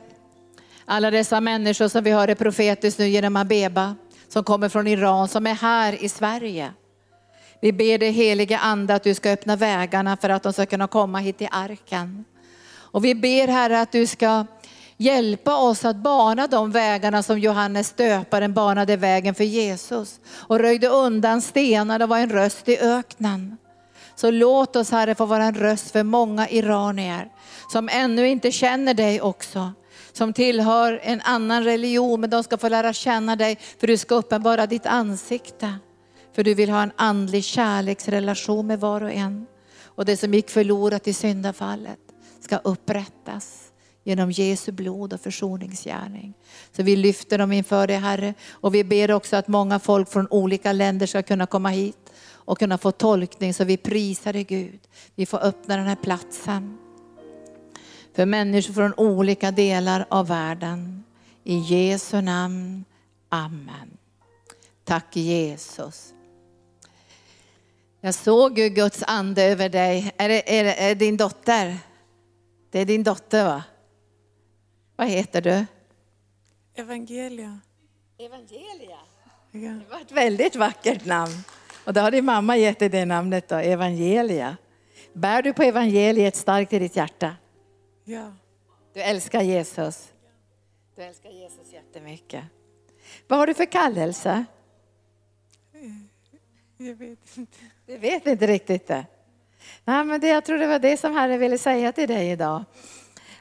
alla 0.84 1.11
dessa 1.11 1.41
människor 1.41 1.89
som 1.89 2.05
vi 2.05 2.11
hörde 2.11 2.34
profetiskt 2.34 2.99
nu 2.99 3.09
genom 3.09 3.36
Abeba, 3.36 3.97
som 4.28 4.45
kommer 4.45 4.68
från 4.68 4.86
Iran, 4.86 5.28
som 5.28 5.47
är 5.47 5.55
här 5.55 6.05
i 6.05 6.09
Sverige. 6.09 6.72
Vi 7.61 7.72
ber 7.72 7.98
dig 7.98 8.11
heliga 8.11 8.59
ande 8.59 8.94
att 8.94 9.02
du 9.04 9.14
ska 9.14 9.30
öppna 9.30 9.56
vägarna 9.56 10.16
för 10.16 10.28
att 10.28 10.42
de 10.42 10.52
ska 10.52 10.66
kunna 10.66 10.86
komma 10.86 11.18
hit 11.18 11.38
till 11.38 11.48
arken. 11.50 12.24
Och 12.70 13.04
vi 13.04 13.14
ber 13.14 13.48
Herre 13.48 13.80
att 13.80 13.92
du 13.92 14.06
ska 14.06 14.46
hjälpa 14.96 15.56
oss 15.56 15.84
att 15.84 15.96
bana 15.96 16.46
de 16.46 16.70
vägarna 16.70 17.22
som 17.22 17.38
Johannes 17.38 17.92
döparen 17.92 18.54
banade 18.54 18.96
vägen 18.96 19.34
för 19.34 19.44
Jesus 19.44 20.20
och 20.28 20.59
röjde 20.59 20.88
undan 20.88 21.42
stenar 21.42 22.02
och 22.02 22.09
var 22.09 22.18
en 22.18 22.30
röst 22.30 22.68
i 22.68 22.78
öknen. 22.78 23.56
Så 24.14 24.30
låt 24.30 24.76
oss 24.76 24.90
Herre 24.90 25.14
få 25.14 25.26
vara 25.26 25.44
en 25.44 25.54
röst 25.54 25.90
för 25.90 26.02
många 26.02 26.48
iranier 26.48 27.28
som 27.72 27.88
ännu 27.92 28.28
inte 28.28 28.52
känner 28.52 28.94
dig 28.94 29.20
också. 29.20 29.72
Som 30.12 30.32
tillhör 30.32 31.00
en 31.02 31.20
annan 31.20 31.64
religion 31.64 32.20
men 32.20 32.30
de 32.30 32.44
ska 32.44 32.59
få 32.59 32.68
lära 32.68 32.92
känna 32.92 33.36
dig 33.36 33.59
för 33.80 33.86
du 33.86 33.96
ska 33.96 34.14
uppenbara 34.14 34.66
ditt 34.66 34.86
ansikte. 34.86 35.78
För 36.39 36.45
du 36.45 36.55
vill 36.55 36.70
ha 36.70 36.82
en 36.82 36.93
andlig 36.97 37.45
kärleksrelation 37.45 38.66
med 38.66 38.80
var 38.80 39.01
och 39.01 39.12
en. 39.12 39.47
Och 39.84 40.05
det 40.05 40.16
som 40.16 40.34
gick 40.34 40.51
förlorat 40.51 41.09
i 41.09 41.12
syndafallet 41.12 41.99
ska 42.41 42.57
upprättas 42.57 43.72
genom 44.05 44.30
Jesu 44.30 44.72
blod 44.72 45.12
och 45.12 45.20
försoningsgärning. 45.20 46.34
Så 46.72 46.82
vi 46.82 46.97
lyfter 46.97 47.39
dem 47.39 47.53
inför 47.53 47.86
dig 47.86 47.97
Herre 47.97 48.34
och 48.51 48.74
vi 48.74 48.84
ber 48.84 49.11
också 49.11 49.36
att 49.36 49.49
många 49.49 49.78
folk 49.78 50.11
från 50.11 50.28
olika 50.30 50.72
länder 50.72 51.07
ska 51.07 51.22
kunna 51.22 51.47
komma 51.47 51.68
hit 51.68 52.12
och 52.30 52.59
kunna 52.59 52.78
få 52.78 52.93
tolkning 52.93 53.55
så 53.55 53.64
vi 53.64 53.76
prisar 53.76 54.32
dig 54.32 54.45
Gud. 54.45 54.80
Vi 55.14 55.26
får 55.26 55.39
öppna 55.45 55.76
den 55.76 55.86
här 55.86 55.97
platsen 55.97 56.78
för 58.14 58.26
människor 58.26 58.74
från 58.74 58.95
olika 58.97 59.51
delar 59.51 60.07
av 60.09 60.28
världen. 60.28 61.05
I 61.45 61.59
Jesu 61.59 62.20
namn. 62.20 62.84
Amen. 63.28 63.97
Tack 64.84 65.16
Jesus. 65.16 66.14
Jag 68.01 68.14
såg 68.14 68.55
Guds 68.55 69.03
ande 69.07 69.42
över 69.42 69.68
dig. 69.68 70.12
Är 70.16 70.28
det, 70.28 70.59
är 70.59 70.64
det 70.64 70.74
är 70.74 70.94
din 70.94 71.16
dotter? 71.16 71.78
Det 72.70 72.78
är 72.80 72.84
din 72.84 73.03
dotter 73.03 73.44
va? 73.44 73.62
Vad 74.96 75.09
heter 75.09 75.40
du? 75.40 75.66
Evangelia. 76.74 77.61
Evangelia. 78.18 78.99
Ja. 79.51 79.70
Det 79.70 79.90
var 79.90 80.01
ett 80.01 80.12
väldigt 80.12 80.57
vackert 80.57 81.05
namn. 81.05 81.44
Och 81.84 81.92
då 81.92 82.01
har 82.01 82.11
din 82.11 82.24
mamma 82.24 82.57
gett 82.57 82.78
dig 82.78 82.88
det 82.88 83.05
namnet 83.05 83.49
då, 83.49 83.57
Evangelia. 83.57 84.57
Bär 85.12 85.42
du 85.42 85.53
på 85.53 85.62
evangeliet 85.62 86.36
starkt 86.36 86.72
i 86.72 86.78
ditt 86.78 86.96
hjärta? 86.96 87.36
ja. 88.05 88.32
Du 88.94 89.03
älskar 89.03 89.42
Jesus. 89.42 90.12
Du 90.96 91.03
älskar 91.03 91.30
Jesus 91.30 91.72
jättemycket. 91.72 92.44
Vad 93.28 93.38
har 93.38 93.46
du 93.46 93.55
för 93.55 93.64
kallelse? 93.64 94.44
Jag 96.76 96.94
vet 96.94 97.36
inte. 97.36 97.59
Vi 97.89 97.97
vet 97.97 98.26
inte 98.26 98.47
riktigt 98.47 98.86
det. 98.86 99.07
Nej, 99.84 100.05
men 100.05 100.20
det, 100.20 100.28
jag 100.28 100.45
tror 100.45 100.59
det 100.59 100.66
var 100.66 100.78
det 100.78 100.97
som 100.97 101.12
Herren 101.12 101.41
ville 101.41 101.59
säga 101.59 101.93
till 101.93 102.09
dig 102.09 102.30
idag. 102.30 102.64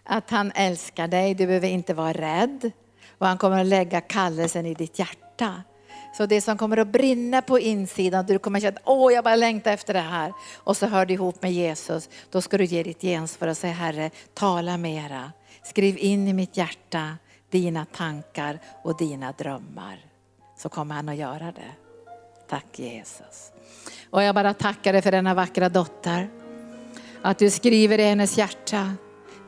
Att 0.04 0.30
han 0.30 0.52
älskar 0.56 1.08
dig, 1.08 1.34
du 1.34 1.48
behöver 1.48 1.68
inte 1.68 1.94
vara 1.94 2.14
rädd. 2.14 2.72
Och 3.18 3.28
han 3.28 3.38
kommer 3.38 3.62
att 3.62 3.66
lägga 3.66 4.02
kallelsen 4.02 4.66
i 4.66 4.74
ditt 4.74 5.00
hjärta. 5.00 5.64
Så 6.18 6.26
det 6.26 6.42
som 6.42 6.58
kommer 6.58 6.78
att 6.78 6.88
brinna 6.88 7.42
på 7.42 7.60
insidan, 7.60 8.26
du 8.26 8.40
kommer 8.40 8.60
att 8.60 8.64
känna 8.64 8.80
åh 8.84 9.14
jag 9.14 9.24
bara 9.24 9.36
längtar 9.36 9.72
efter 9.72 9.94
det 9.94 10.00
här. 10.00 10.34
Och 10.56 10.78
så 10.78 10.86
hör 10.86 11.06
du 11.06 11.14
ihop 11.14 11.42
med 11.42 11.52
Jesus, 11.54 12.10
då 12.32 12.42
ska 12.42 12.58
du 12.58 12.66
ge 12.66 12.84
ditt 12.84 13.02
gensvar 13.02 13.48
och 13.48 13.58
säga 13.58 13.74
Herre, 13.74 14.12
tala 14.34 14.78
mera. 14.78 15.32
Skriv 15.64 15.98
in 15.98 16.28
i 16.28 16.34
mitt 16.34 16.58
hjärta 16.58 17.18
dina 17.50 17.86
tankar 17.86 18.60
och 18.84 18.98
dina 18.98 19.32
drömmar. 19.32 20.00
Så 20.58 20.70
kommer 20.70 20.96
han 20.96 21.10
att 21.10 21.16
göra 21.16 21.46
det. 21.46 21.72
Tack 22.50 22.80
Jesus. 22.80 23.52
Och 24.12 24.24
jag 24.24 24.36
bara 24.36 24.54
tackar 24.54 24.94
dig 24.94 25.02
för 25.02 25.12
denna 25.12 25.34
vackra 25.34 25.70
dotter. 25.70 26.30
Att 27.22 27.40
du 27.40 27.50
skriver 27.50 28.00
i 28.00 28.04
hennes 28.04 28.38
hjärta 28.38 28.92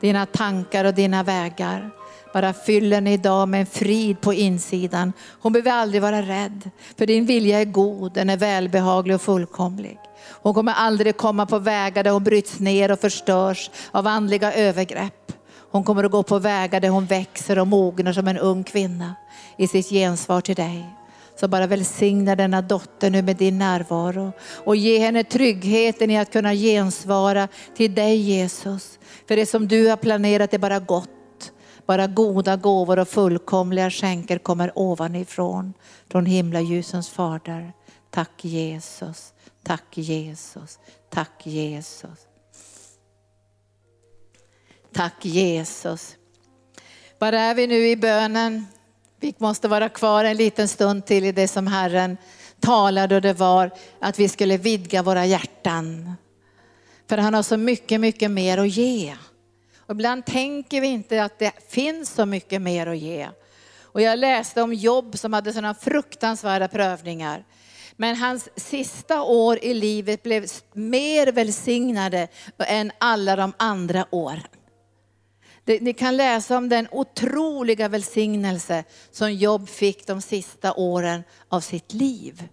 dina 0.00 0.26
tankar 0.26 0.84
och 0.84 0.94
dina 0.94 1.22
vägar. 1.22 1.90
Bara 2.32 2.52
fyll 2.52 2.92
henne 2.92 3.12
idag 3.12 3.48
med 3.48 3.60
en 3.60 3.66
frid 3.66 4.20
på 4.20 4.34
insidan. 4.34 5.12
Hon 5.40 5.52
behöver 5.52 5.70
aldrig 5.70 6.02
vara 6.02 6.22
rädd. 6.22 6.70
För 6.98 7.06
din 7.06 7.26
vilja 7.26 7.60
är 7.60 7.64
god, 7.64 8.12
den 8.12 8.30
är 8.30 8.36
välbehaglig 8.36 9.14
och 9.14 9.22
fullkomlig. 9.22 9.98
Hon 10.42 10.54
kommer 10.54 10.72
aldrig 10.72 11.16
komma 11.16 11.46
på 11.46 11.58
vägar 11.58 12.04
där 12.04 12.10
hon 12.10 12.24
bryts 12.24 12.58
ner 12.58 12.90
och 12.90 13.00
förstörs 13.00 13.70
av 13.90 14.06
andliga 14.06 14.52
övergrepp. 14.52 15.32
Hon 15.70 15.84
kommer 15.84 16.04
att 16.04 16.10
gå 16.10 16.22
på 16.22 16.38
vägar 16.38 16.80
där 16.80 16.88
hon 16.88 17.06
växer 17.06 17.58
och 17.58 17.66
mognar 17.66 18.12
som 18.12 18.28
en 18.28 18.38
ung 18.38 18.64
kvinna 18.64 19.14
i 19.58 19.68
sitt 19.68 19.88
gensvar 19.88 20.40
till 20.40 20.54
dig. 20.54 20.99
Så 21.40 21.48
bara 21.48 21.66
välsigna 21.66 22.36
denna 22.36 22.62
dotter 22.62 23.10
nu 23.10 23.22
med 23.22 23.36
din 23.36 23.58
närvaro 23.58 24.32
och 24.64 24.76
ge 24.76 24.98
henne 24.98 25.24
tryggheten 25.24 26.10
i 26.10 26.18
att 26.18 26.32
kunna 26.32 26.54
gensvara 26.54 27.48
till 27.76 27.94
dig 27.94 28.16
Jesus. 28.16 28.98
För 29.28 29.36
det 29.36 29.46
som 29.46 29.68
du 29.68 29.88
har 29.88 29.96
planerat 29.96 30.54
är 30.54 30.58
bara 30.58 30.78
gott. 30.78 31.52
Bara 31.86 32.06
goda 32.06 32.56
gåvor 32.56 32.98
och 32.98 33.08
fullkomliga 33.08 33.90
skänker 33.90 34.38
kommer 34.38 34.72
ovanifrån, 34.78 35.74
från 36.10 36.26
himlaljusens 36.26 37.08
fader. 37.08 37.72
Tack 38.10 38.44
Jesus, 38.44 39.32
tack 39.64 39.98
Jesus, 39.98 40.78
tack 41.10 41.46
Jesus. 41.46 42.28
Tack 44.92 45.24
Jesus. 45.24 46.16
Var 47.18 47.32
är 47.32 47.54
vi 47.54 47.66
nu 47.66 47.88
i 47.88 47.96
bönen? 47.96 48.66
Vi 49.22 49.34
måste 49.38 49.68
vara 49.68 49.88
kvar 49.88 50.24
en 50.24 50.36
liten 50.36 50.68
stund 50.68 51.06
till 51.06 51.24
i 51.24 51.32
det 51.32 51.48
som 51.48 51.66
Herren 51.66 52.16
talade 52.60 53.14
och 53.14 53.22
det 53.22 53.32
var 53.32 53.70
att 53.98 54.18
vi 54.18 54.28
skulle 54.28 54.56
vidga 54.56 55.02
våra 55.02 55.26
hjärtan. 55.26 56.14
För 57.08 57.18
han 57.18 57.34
har 57.34 57.42
så 57.42 57.56
mycket, 57.56 58.00
mycket 58.00 58.30
mer 58.30 58.58
att 58.58 58.68
ge. 58.68 59.16
Och 59.78 59.94
ibland 59.94 60.26
tänker 60.26 60.80
vi 60.80 60.86
inte 60.86 61.24
att 61.24 61.38
det 61.38 61.52
finns 61.68 62.10
så 62.10 62.26
mycket 62.26 62.62
mer 62.62 62.86
att 62.86 62.98
ge. 62.98 63.28
Och 63.82 64.00
jag 64.00 64.18
läste 64.18 64.62
om 64.62 64.74
Jobb 64.74 65.18
som 65.18 65.32
hade 65.32 65.52
sådana 65.52 65.74
fruktansvärda 65.74 66.68
prövningar. 66.68 67.44
Men 67.96 68.16
hans 68.16 68.48
sista 68.56 69.22
år 69.22 69.58
i 69.62 69.74
livet 69.74 70.22
blev 70.22 70.46
mer 70.72 71.32
välsignade 71.32 72.28
än 72.58 72.92
alla 72.98 73.36
de 73.36 73.52
andra 73.56 74.06
åren. 74.10 74.59
Ni 75.64 75.92
kan 75.92 76.16
läsa 76.16 76.56
om 76.56 76.68
den 76.68 76.88
otroliga 76.90 77.88
välsignelse 77.88 78.84
som 79.10 79.32
Jobb 79.32 79.68
fick 79.68 80.06
de 80.06 80.20
sista 80.20 80.74
åren 80.74 81.22
av 81.48 81.60
sitt 81.60 81.92
liv. 81.92 82.48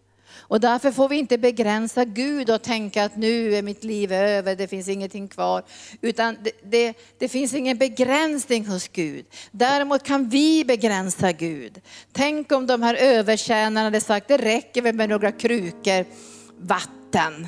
Och 0.50 0.60
därför 0.60 0.92
får 0.92 1.10
vi 1.10 1.18
inte 1.18 1.38
begränsa 1.38 2.06
Gud 2.06 2.50
och 2.50 2.62
tänka 2.62 3.04
att 3.04 3.16
nu 3.16 3.56
är 3.56 3.62
mitt 3.62 3.84
liv 3.84 4.14
över, 4.14 4.56
det 4.56 4.68
finns 4.68 4.88
ingenting 4.88 5.28
kvar. 5.28 5.64
Utan 6.02 6.38
det, 6.44 6.52
det, 6.64 6.94
det 7.18 7.28
finns 7.28 7.54
ingen 7.54 7.78
begränsning 7.78 8.66
hos 8.66 8.88
Gud. 8.88 9.26
Däremot 9.52 10.04
kan 10.04 10.30
vi 10.30 10.66
begränsa 10.66 11.32
Gud. 11.32 11.82
Tänk 12.12 12.52
om 12.52 12.68
de 12.68 12.84
här 12.84 12.96
övertjänarna 12.96 13.84
hade 13.84 14.02
sagt, 14.02 14.28
det 14.28 14.38
räcker 14.38 14.82
väl 14.82 14.96
med 14.96 15.10
några 15.10 15.32
krukor 15.32 16.06
vatten. 16.60 17.48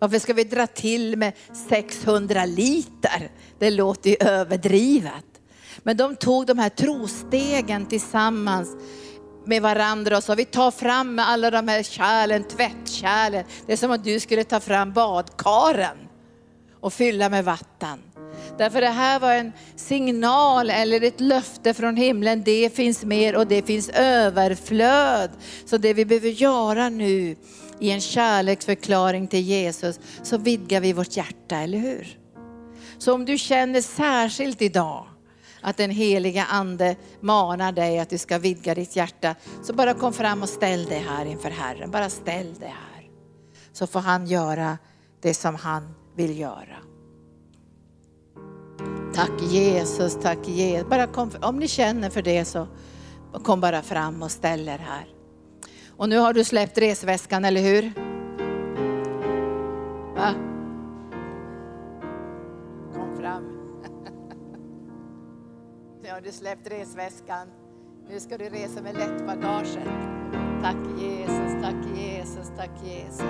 Varför 0.00 0.18
ska 0.18 0.32
vi 0.32 0.44
dra 0.44 0.66
till 0.66 1.16
med 1.16 1.32
600 1.68 2.44
liter? 2.44 3.30
Det 3.58 3.70
låter 3.70 4.10
ju 4.10 4.16
överdrivet. 4.20 5.24
Men 5.82 5.96
de 5.96 6.16
tog 6.16 6.46
de 6.46 6.58
här 6.58 6.68
trostegen 6.68 7.86
tillsammans 7.86 8.76
med 9.46 9.62
varandra 9.62 10.16
och 10.16 10.24
sa 10.24 10.34
vi 10.34 10.44
tar 10.44 10.70
fram 10.70 11.18
alla 11.18 11.50
de 11.50 11.68
här 11.68 11.82
kärlen, 11.82 12.44
tvättkärlen. 12.44 13.44
Det 13.66 13.72
är 13.72 13.76
som 13.76 13.90
att 13.90 14.04
du 14.04 14.20
skulle 14.20 14.44
ta 14.44 14.60
fram 14.60 14.92
badkaren 14.92 15.96
och 16.80 16.92
fylla 16.92 17.28
med 17.28 17.44
vatten. 17.44 17.98
Därför 18.58 18.80
det 18.80 18.88
här 18.88 19.20
var 19.20 19.34
en 19.34 19.52
signal 19.76 20.70
eller 20.70 21.02
ett 21.02 21.20
löfte 21.20 21.74
från 21.74 21.96
himlen. 21.96 22.42
Det 22.44 22.74
finns 22.74 23.04
mer 23.04 23.36
och 23.36 23.46
det 23.46 23.66
finns 23.66 23.88
överflöd. 23.94 25.30
Så 25.66 25.76
det 25.76 25.94
vi 25.94 26.04
behöver 26.04 26.28
göra 26.28 26.88
nu 26.88 27.36
i 27.80 27.90
en 27.90 28.00
kärleksförklaring 28.00 29.28
till 29.28 29.40
Jesus, 29.40 30.00
så 30.22 30.38
vidgar 30.38 30.80
vi 30.80 30.92
vårt 30.92 31.16
hjärta, 31.16 31.56
eller 31.56 31.78
hur? 31.78 32.18
Så 32.98 33.14
om 33.14 33.24
du 33.24 33.38
känner 33.38 33.80
särskilt 33.80 34.62
idag 34.62 35.06
att 35.62 35.76
den 35.76 35.90
heliga 35.90 36.44
ande 36.44 36.96
manar 37.20 37.72
dig 37.72 37.98
att 37.98 38.10
du 38.10 38.18
ska 38.18 38.38
vidga 38.38 38.74
ditt 38.74 38.96
hjärta, 38.96 39.34
så 39.62 39.72
bara 39.72 39.94
kom 39.94 40.12
fram 40.12 40.42
och 40.42 40.48
ställ 40.48 40.84
dig 40.84 40.98
här 41.08 41.24
inför 41.24 41.50
Herren. 41.50 41.90
Bara 41.90 42.10
ställ 42.10 42.54
dig 42.54 42.68
här. 42.68 43.10
Så 43.72 43.86
får 43.86 44.00
han 44.00 44.26
göra 44.26 44.78
det 45.22 45.34
som 45.34 45.54
han 45.54 45.94
vill 46.16 46.38
göra. 46.38 46.76
Tack 49.14 49.42
Jesus, 49.42 50.18
tack 50.22 50.48
Jesus. 50.48 50.88
Bara 50.88 51.06
kom, 51.06 51.30
om 51.42 51.58
ni 51.58 51.68
känner 51.68 52.10
för 52.10 52.22
det 52.22 52.44
så 52.44 52.66
kom 53.42 53.60
bara 53.60 53.82
fram 53.82 54.22
och 54.22 54.30
ställ 54.30 54.68
er 54.68 54.78
här. 54.78 55.19
Och 56.00 56.08
nu 56.08 56.18
har 56.18 56.32
du 56.32 56.44
släppt 56.44 56.78
resväskan, 56.78 57.44
eller 57.44 57.60
hur? 57.60 57.92
Va? 60.16 60.34
Kom 62.94 63.16
fram. 63.20 63.42
Nu 66.02 66.10
har 66.10 66.20
du 66.20 66.32
släppt 66.32 66.70
resväskan. 66.70 67.48
Nu 68.10 68.20
ska 68.20 68.38
du 68.38 68.44
resa 68.44 68.82
med 68.82 68.94
lättbagaget. 68.94 69.88
Tack 70.62 70.76
Jesus, 71.00 71.62
tack 71.62 71.98
Jesus, 71.98 72.48
tack 72.56 72.70
Jesus. 72.84 73.26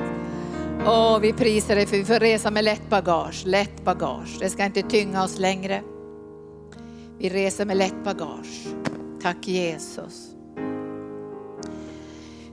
Åh, 0.86 1.18
vi 1.20 1.32
prisar 1.32 1.74
dig 1.74 1.86
för 1.86 1.96
vi 1.96 2.04
får 2.04 2.20
resa 2.20 2.50
med 2.50 2.64
lätt 2.64 2.90
bagage, 2.90 3.42
lätt 3.46 3.84
bagage. 3.84 4.36
Det 4.40 4.50
ska 4.50 4.64
inte 4.64 4.82
tynga 4.82 5.24
oss 5.24 5.38
längre. 5.38 5.82
Vi 7.18 7.28
reser 7.28 7.64
med 7.64 7.76
lätt 7.76 8.04
bagage. 8.04 8.66
Tack 9.22 9.48
Jesus. 9.48 10.39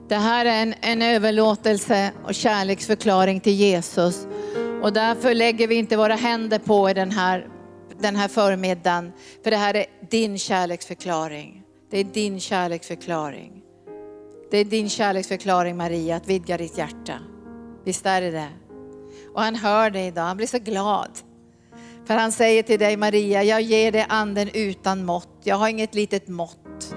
Det 0.08 0.16
här 0.16 0.46
är 0.46 0.62
en, 0.62 0.74
en 0.82 1.02
överlåtelse 1.02 2.12
och 2.24 2.36
kärleksförklaring 2.36 3.40
till 3.40 3.54
Jesus. 3.54 4.28
Och 4.82 4.94
därför 4.94 5.34
lägger 5.34 5.68
vi 5.68 5.76
inte 5.76 5.98
våra 5.98 6.16
händer 6.16 6.60
på 6.60 6.90
i 6.90 6.94
den 6.94 7.12
här, 7.12 7.48
den 8.00 8.16
här 8.16 8.28
förmiddagen. 8.28 9.12
För 9.44 9.52
det 9.52 9.58
här 9.58 9.76
är 9.76 9.86
din 10.10 10.38
kärleksförklaring. 10.38 11.64
Det 11.92 12.00
är 12.00 12.04
din 12.04 12.40
kärleksförklaring. 12.40 13.62
Det 14.52 14.58
är 14.58 14.66
din 14.66 14.90
kärleksförklaring 14.90 15.78
Maria, 15.78 16.16
att 16.16 16.28
vidga 16.28 16.58
ditt 16.58 16.78
hjärta. 16.78 17.20
Visst 17.86 18.06
är 18.06 18.22
det 18.22 18.32
det? 18.32 18.50
Och 19.34 19.42
han 19.42 19.56
hör 19.56 19.90
dig 19.90 20.08
idag, 20.08 20.24
han 20.24 20.38
blir 20.38 20.48
så 20.48 20.60
glad. 20.60 21.12
För 22.06 22.14
han 22.14 22.32
säger 22.32 22.64
till 22.64 22.80
dig 22.80 22.98
Maria, 22.98 23.44
jag 23.44 23.62
ger 23.62 23.92
dig 23.92 24.06
anden 24.10 24.50
utan 24.54 25.06
mått. 25.06 25.40
Jag 25.44 25.56
har 25.56 25.68
inget 25.68 25.96
litet 25.96 26.28
mått. 26.28 26.96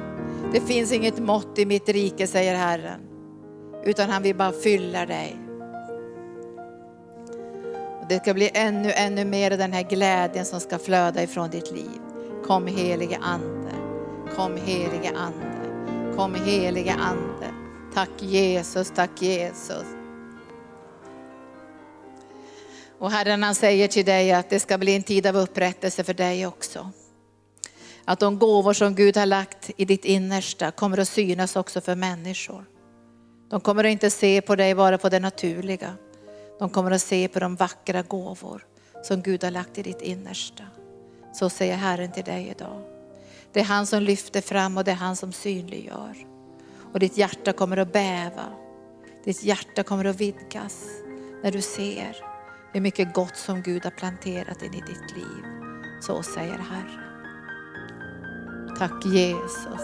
Det 0.52 0.60
finns 0.60 0.92
inget 0.92 1.18
mått 1.18 1.58
i 1.58 1.66
mitt 1.66 1.88
rike, 1.88 2.26
säger 2.26 2.54
Herren. 2.54 3.00
Utan 3.84 4.10
han 4.10 4.22
vill 4.22 4.36
bara 4.36 4.52
fylla 4.52 5.06
dig. 5.06 5.36
Och 8.00 8.06
det 8.08 8.18
ska 8.22 8.34
bli 8.34 8.50
ännu, 8.54 8.92
ännu 8.92 9.24
mer 9.24 9.50
av 9.50 9.58
den 9.58 9.72
här 9.72 9.82
glädjen 9.82 10.44
som 10.44 10.60
ska 10.60 10.78
flöda 10.78 11.22
ifrån 11.22 11.50
ditt 11.50 11.70
liv. 11.70 12.00
Kom 12.46 12.66
helige 12.66 13.18
Ande. 13.22 13.72
Kom 14.36 14.56
helige 14.56 15.12
Ande. 15.16 16.16
Kom 16.16 16.34
helige 16.34 16.94
Ande. 16.94 17.54
Tack 17.94 18.10
Jesus, 18.18 18.92
tack 18.94 19.22
Jesus. 19.22 19.84
Och 22.98 23.10
Herren 23.10 23.42
han 23.42 23.54
säger 23.54 23.88
till 23.88 24.04
dig 24.04 24.32
att 24.32 24.50
det 24.50 24.60
ska 24.60 24.78
bli 24.78 24.96
en 24.96 25.02
tid 25.02 25.26
av 25.26 25.36
upprättelse 25.36 26.04
för 26.04 26.14
dig 26.14 26.46
också. 26.46 26.90
Att 28.04 28.20
de 28.20 28.38
gåvor 28.38 28.72
som 28.72 28.94
Gud 28.94 29.16
har 29.16 29.26
lagt 29.26 29.70
i 29.76 29.84
ditt 29.84 30.04
innersta 30.04 30.70
kommer 30.70 30.98
att 30.98 31.08
synas 31.08 31.56
också 31.56 31.80
för 31.80 31.94
människor. 31.94 32.64
De 33.50 33.60
kommer 33.60 33.84
att 33.84 33.90
inte 33.90 34.10
se 34.10 34.40
på 34.40 34.56
dig 34.56 34.74
bara 34.74 34.98
på 34.98 35.08
det 35.08 35.20
naturliga. 35.20 35.94
De 36.58 36.70
kommer 36.70 36.90
att 36.90 37.02
se 37.02 37.28
på 37.28 37.40
de 37.40 37.56
vackra 37.56 38.02
gåvor 38.02 38.66
som 39.02 39.22
Gud 39.22 39.44
har 39.44 39.50
lagt 39.50 39.78
i 39.78 39.82
ditt 39.82 40.02
innersta. 40.02 40.64
Så 41.32 41.50
säger 41.50 41.76
Herren 41.76 42.12
till 42.12 42.24
dig 42.24 42.48
idag. 42.48 42.82
Det 43.52 43.60
är 43.60 43.64
han 43.64 43.86
som 43.86 44.02
lyfter 44.02 44.40
fram 44.40 44.76
och 44.76 44.84
det 44.84 44.90
är 44.90 44.94
han 44.94 45.16
som 45.16 45.32
synliggör. 45.32 46.16
Och 46.92 47.00
ditt 47.00 47.16
hjärta 47.16 47.52
kommer 47.52 47.76
att 47.76 47.92
bäva. 47.92 48.46
Ditt 49.24 49.44
hjärta 49.44 49.82
kommer 49.82 50.04
att 50.04 50.20
vidgas 50.20 50.86
när 51.42 51.52
du 51.52 51.60
ser 51.60 52.16
hur 52.72 52.80
mycket 52.80 53.14
gott 53.14 53.36
som 53.36 53.62
Gud 53.62 53.84
har 53.84 53.90
planterat 53.90 54.62
in 54.62 54.74
i 54.74 54.80
ditt 54.80 55.16
liv. 55.16 55.44
Så 56.00 56.22
säger 56.22 56.58
Herren. 56.58 57.09
Tack 58.80 59.04
Jesus. 59.04 59.80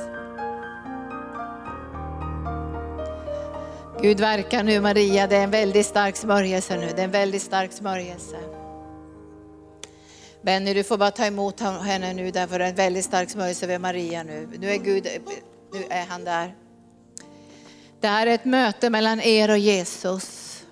Gud 4.02 4.20
verkar 4.20 4.62
nu 4.62 4.80
Maria, 4.80 5.26
det 5.26 5.36
är 5.36 5.44
en 5.44 5.50
väldigt 5.50 5.86
stark 5.86 6.16
smörjelse 6.16 6.76
nu. 6.76 6.86
Det 6.86 7.00
är 7.00 7.04
en 7.04 7.10
väldigt 7.10 7.42
stark 7.42 7.72
smörjelse. 7.72 8.36
Benny, 10.42 10.74
du 10.74 10.84
får 10.84 10.98
bara 10.98 11.10
ta 11.10 11.26
emot 11.26 11.60
henne 11.60 12.12
nu 12.12 12.30
därför 12.30 12.58
det 12.58 12.64
är 12.64 12.68
en 12.68 12.74
väldigt 12.74 13.04
stark 13.04 13.30
smörjelse 13.30 13.66
över 13.66 13.78
Maria 13.78 14.22
nu. 14.22 14.48
Nu 14.58 14.70
är 14.70 14.76
Gud, 14.76 15.06
nu 15.72 15.84
är 15.90 16.06
han 16.06 16.24
där. 16.24 16.54
Det 18.00 18.08
här 18.08 18.26
är 18.26 18.34
ett 18.34 18.44
möte 18.44 18.90
mellan 18.90 19.20
er 19.20 19.50
och 19.50 19.58
Jesus. 19.58 20.62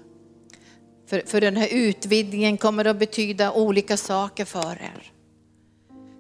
För, 1.07 1.23
för 1.27 1.41
den 1.41 1.57
här 1.57 1.69
utvidgningen 1.71 2.59
kommer 2.59 2.85
att 2.85 2.99
betyda 2.99 3.53
olika 3.53 3.97
saker 3.97 4.45
för 4.45 4.73
er. 4.73 5.13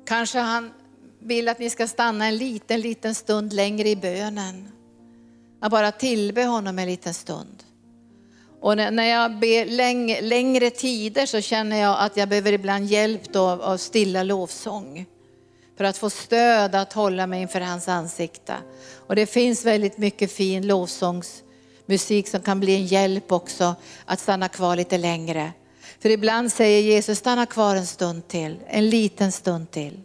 Kanske 0.07 0.39
han 0.39 0.71
vill 1.25 1.49
att 1.49 1.59
ni 1.59 1.71
ska 1.71 1.87
stanna 1.87 2.27
en 2.27 2.37
liten, 2.37 2.81
liten 2.81 3.15
stund 3.15 3.53
längre 3.53 3.89
i 3.89 3.97
bönen. 3.97 4.69
Att 5.61 5.71
bara 5.71 5.93
tillbe 5.93 6.45
honom 6.45 6.79
en 6.79 6.87
liten 6.87 7.15
stund. 7.15 7.63
Och 8.61 8.77
när 8.77 9.05
jag 9.05 9.39
ber 9.39 9.67
läng 9.67 10.19
längre 10.21 10.71
tider 10.71 11.27
så 11.27 11.41
känner 11.41 11.81
jag 11.81 11.97
att 12.01 12.17
jag 12.17 12.29
behöver 12.29 12.53
ibland 12.53 12.87
hjälp 12.87 13.37
av, 13.37 13.63
av 13.63 13.77
stilla 13.77 14.23
lovsång. 14.23 15.07
För 15.77 15.85
att 15.85 15.99
få 15.99 16.11
stöd 16.11 16.75
att 16.75 16.93
hålla 16.93 17.27
mig 17.27 17.43
inför 17.43 17.61
hans 17.61 17.89
ansikte. 17.89 18.55
Och 19.07 19.17
det 19.17 19.27
finns 19.27 19.65
väldigt 19.65 19.99
mycket 19.99 20.33
fin 20.33 20.67
lovsångsmusik 20.67 22.29
som 22.29 22.43
kan 22.43 22.61
bli 22.61 22.75
en 22.75 22.87
hjälp 22.87 23.33
också 23.33 23.75
att 24.05 24.21
stanna 24.21 24.49
kvar 24.49 24.77
lite 24.77 24.99
längre. 24.99 25.53
För 26.01 26.11
ibland 26.11 26.53
säger 26.53 26.81
Jesus, 26.81 27.19
stanna 27.19 27.47
kvar 27.47 27.77
en 27.77 27.87
stund 27.87 28.29
till, 28.29 28.57
en 28.67 28.91
liten 28.91 29.33
stund 29.33 29.71
till. 29.71 30.01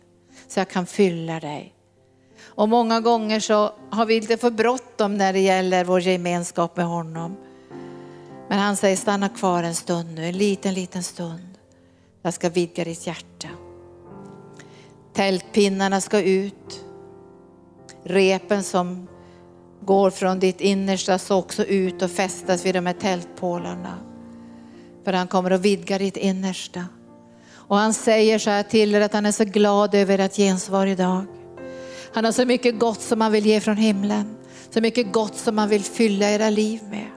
Så 0.50 0.60
jag 0.60 0.70
kan 0.70 0.86
fylla 0.86 1.40
dig. 1.40 1.74
Och 2.42 2.70
många 2.70 3.00
gånger 3.00 3.40
så 3.40 3.72
har 3.90 4.06
vi 4.06 4.22
lite 4.22 4.38
för 4.38 4.52
bråttom 4.52 5.18
när 5.18 5.34
det 5.34 5.40
gäller 5.40 5.86
vår 5.86 6.02
gemenskap 6.02 6.78
med 6.78 6.86
honom. 6.86 7.38
Men 8.50 8.60
han 8.60 8.76
säger 8.76 8.96
stanna 8.96 9.30
kvar 9.30 9.64
en 9.64 9.76
stund 9.76 10.16
nu, 10.16 10.26
en 10.26 10.38
liten, 10.38 10.74
liten 10.74 11.04
stund. 11.04 11.58
Jag 12.22 12.34
ska 12.34 12.50
vidga 12.50 12.84
ditt 12.84 13.08
hjärta. 13.08 13.48
Tältpinnarna 15.14 16.02
ska 16.02 16.22
ut. 16.22 16.86
Repen 18.04 18.64
som 18.64 19.08
går 19.82 20.10
från 20.10 20.40
ditt 20.40 20.62
innersta 20.62 21.18
ska 21.18 21.36
också 21.36 21.66
ut 21.66 22.02
och 22.02 22.12
fästas 22.12 22.66
vid 22.66 22.76
de 22.76 22.86
här 22.86 22.94
tältpålarna. 22.94 23.98
För 25.04 25.14
han 25.14 25.28
kommer 25.28 25.52
att 25.52 25.62
vidga 25.62 25.98
ditt 25.98 26.18
innersta. 26.18 26.86
Och 27.70 27.78
han 27.78 27.94
säger 27.94 28.40
så 28.40 28.50
här 28.50 28.64
till 28.64 28.96
er 28.96 29.02
att 29.02 29.14
han 29.14 29.26
är 29.26 29.32
så 29.32 29.44
glad 29.46 29.96
över 29.96 30.20
ert 30.20 30.36
gensvar 30.36 30.88
idag. 30.88 31.26
Han 32.14 32.26
har 32.26 32.32
så 32.32 32.46
mycket 32.46 32.80
gott 32.80 33.02
som 33.02 33.22
han 33.22 33.32
vill 33.32 33.46
ge 33.46 33.60
från 33.60 33.78
himlen. 33.78 34.36
Så 34.70 34.82
mycket 34.82 35.14
gott 35.14 35.38
som 35.38 35.58
han 35.58 35.70
vill 35.70 35.84
fylla 35.84 36.30
era 36.30 36.50
liv 36.50 36.82
med. 36.90 37.08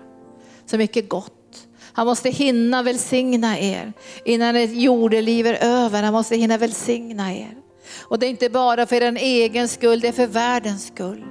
Så 0.67 0.79
mycket 0.79 1.09
gott. 1.09 1.67
Han 1.93 2.07
måste 2.07 2.31
hinna 2.31 2.83
välsigna 2.83 3.59
er 3.59 3.93
innan 4.25 4.57
ett 4.57 4.77
jordeliv 4.77 5.47
är 5.47 5.55
över. 5.61 6.03
Han 6.03 6.13
måste 6.13 6.37
hinna 6.37 6.59
välsigna 6.59 7.35
er. 7.35 7.57
Och 8.01 8.19
det 8.19 8.27
är 8.27 8.31
inte 8.31 8.51
bara 8.51 8.87
för 8.87 9.03
er 9.03 9.17
egen 9.17 9.69
skull, 9.69 10.01
det 10.01 10.09
är 10.09 10.13
för 10.13 10.27
världens 10.27 10.87
skull. 10.87 11.25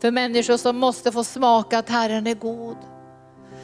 För 0.00 0.10
människor 0.10 0.56
som 0.56 0.76
måste 0.76 1.12
få 1.12 1.24
smaka 1.24 1.78
att 1.78 1.88
Herren 1.88 2.26
är 2.26 2.34
god. 2.34 2.76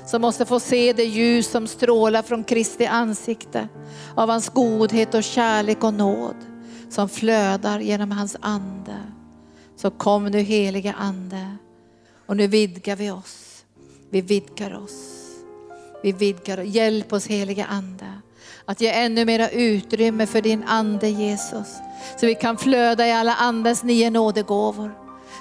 Som 0.07 0.23
måste 0.23 0.47
få 0.47 0.61
se 0.61 0.93
det 0.93 1.05
ljus 1.05 1.51
som 1.51 1.67
strålar 1.67 2.23
från 2.23 2.45
Kristi 2.45 2.87
ansikte. 2.87 3.69
Av 4.15 4.29
hans 4.29 4.49
godhet 4.49 5.15
och 5.15 5.25
kärlek 5.25 5.85
och 5.85 5.95
nåd 5.95 6.37
som 6.91 7.09
flödar 7.09 7.81
genom 7.81 8.11
hans 8.11 8.37
ande. 8.41 8.97
Så 9.77 9.91
kom 9.91 10.25
nu 10.25 10.39
heliga 10.39 10.93
ande 10.93 11.57
och 12.27 12.37
nu 12.37 12.47
vidgar 12.47 12.97
vi 12.97 13.11
oss. 13.11 13.65
Vi 14.11 14.21
vidgar 14.21 14.83
oss. 14.83 15.23
Vi 16.03 16.13
vidgar 16.13 16.61
oss. 16.61 16.67
Hjälp 16.67 17.13
oss 17.13 17.27
heliga 17.27 17.65
ande 17.65 18.13
att 18.65 18.81
ge 18.81 18.89
ännu 18.89 19.25
mera 19.25 19.51
utrymme 19.51 20.27
för 20.27 20.41
din 20.41 20.65
ande 20.65 21.09
Jesus. 21.09 21.69
Så 22.17 22.27
vi 22.27 22.35
kan 22.35 22.57
flöda 22.57 23.07
i 23.07 23.13
alla 23.13 23.35
andens 23.35 23.83
nio 23.83 24.11
nådegåvor. 24.11 24.95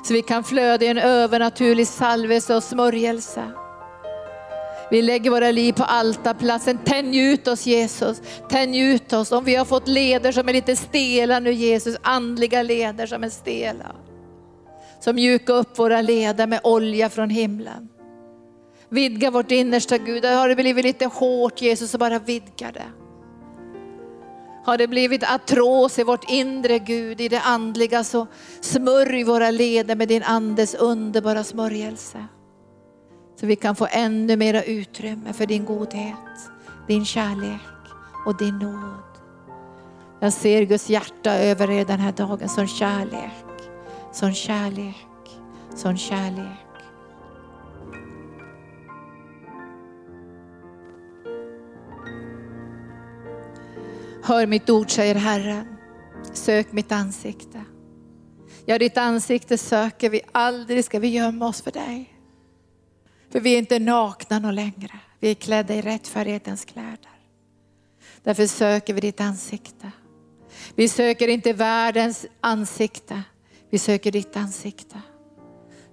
Så 0.08 0.14
vi 0.14 0.22
kan 0.22 0.44
flöda 0.44 0.86
i 0.86 0.88
en 0.88 0.98
övernaturlig 0.98 1.88
salvelse 1.88 2.56
och 2.56 2.64
smörjelse. 2.64 3.52
Vi 4.92 5.02
lägger 5.02 5.32
våra 5.32 5.52
liv 5.52 5.74
på 5.74 5.84
altarplatsen. 5.84 6.78
Tänj 6.86 7.18
ut 7.18 7.48
oss 7.48 7.66
Jesus. 7.66 8.22
Tänj 8.50 8.80
ut 8.80 9.14
oss. 9.14 9.32
Om 9.32 9.44
vi 9.44 9.56
har 9.56 9.66
fått 9.66 9.88
leder 9.88 10.32
som 10.32 10.50
är 10.50 10.54
lite 10.54 10.76
stela 10.76 11.40
nu 11.40 11.54
Jesus, 11.54 11.98
andliga 12.02 12.62
leder 12.62 13.06
som 13.06 13.24
är 13.24 13.30
stela. 13.30 13.96
Så 15.00 15.14
mjuka 15.14 15.54
upp 15.54 15.80
våra 15.80 16.02
leder 16.02 16.48
med 16.48 16.60
olja 16.64 17.10
från 17.10 17.30
himlen. 17.30 17.90
Vidga 18.90 19.32
vårt 19.32 19.52
innersta 19.52 19.98
Gud. 19.98 20.22
Där 20.22 20.36
har 20.36 20.50
det 20.50 20.56
blivit 20.56 20.86
lite 20.86 21.06
hårt 21.06 21.62
Jesus, 21.62 21.92
så 21.92 21.98
bara 21.98 22.20
vidga 22.20 22.72
det. 22.72 22.92
Har 24.66 24.78
det 24.78 24.88
blivit 24.88 25.24
atros 25.24 26.00
i 26.00 26.04
vårt 26.04 26.30
inre 26.30 26.80
Gud, 26.80 27.22
i 27.22 27.28
det 27.28 27.40
andliga, 27.40 28.04
så 28.04 28.28
smörj 28.62 29.24
våra 29.24 29.52
leder 29.52 29.96
med 29.96 30.08
din 30.08 30.24
andes 30.24 30.76
underbara 30.76 31.44
smörjelse. 31.44 32.26
Så 33.46 33.48
vi 33.48 33.56
kan 33.56 33.76
få 33.76 33.88
ännu 33.92 34.38
mera 34.38 34.64
utrymme 34.64 35.34
för 35.34 35.46
din 35.46 35.66
godhet, 35.66 36.52
din 36.88 37.06
kärlek 37.06 37.62
och 38.26 38.38
din 38.38 38.60
nåd. 38.60 39.04
Jag 40.20 40.34
ser 40.34 40.62
Guds 40.62 40.90
hjärta 40.90 41.34
över 41.34 41.70
er 41.70 41.86
den 41.86 42.00
här 42.00 42.12
dagen, 42.12 42.50
som 42.50 42.68
kärlek, 42.68 43.32
som 44.14 44.34
kärlek, 44.34 45.08
som 45.76 45.98
kärlek. 45.98 46.68
Hör 54.24 54.48
mitt 54.48 54.70
ord, 54.70 54.92
säger 54.92 55.16
Herren. 55.16 55.66
Sök 56.34 56.72
mitt 56.72 56.92
ansikte. 56.92 57.64
Ja, 58.66 58.78
ditt 58.78 58.98
ansikte 58.98 59.58
söker 59.58 60.10
vi. 60.10 60.22
Aldrig 60.32 60.86
ska 60.86 61.00
vi 61.00 61.08
gömma 61.08 61.48
oss 61.48 61.62
för 61.62 61.72
dig. 61.72 62.15
För 63.36 63.40
vi 63.40 63.54
är 63.54 63.58
inte 63.58 63.80
nakna 63.80 64.40
någon 64.40 64.56
längre. 64.56 65.00
Vi 65.20 65.32
är 65.32 65.34
klädda 65.34 65.76
i 65.76 65.82
rättfärdighetens 65.82 66.66
kläder. 66.66 67.12
Därför 68.24 68.48
söker 68.48 68.94
vi 68.94 69.02
ditt 69.02 69.22
ansikte. 69.22 69.92
Vi 70.76 70.90
söker 70.90 71.28
inte 71.28 71.54
världens 71.54 72.26
ansikte. 72.42 73.24
Vi 73.70 73.80
söker 73.80 74.12
ditt 74.12 74.38
ansikte. 74.38 75.02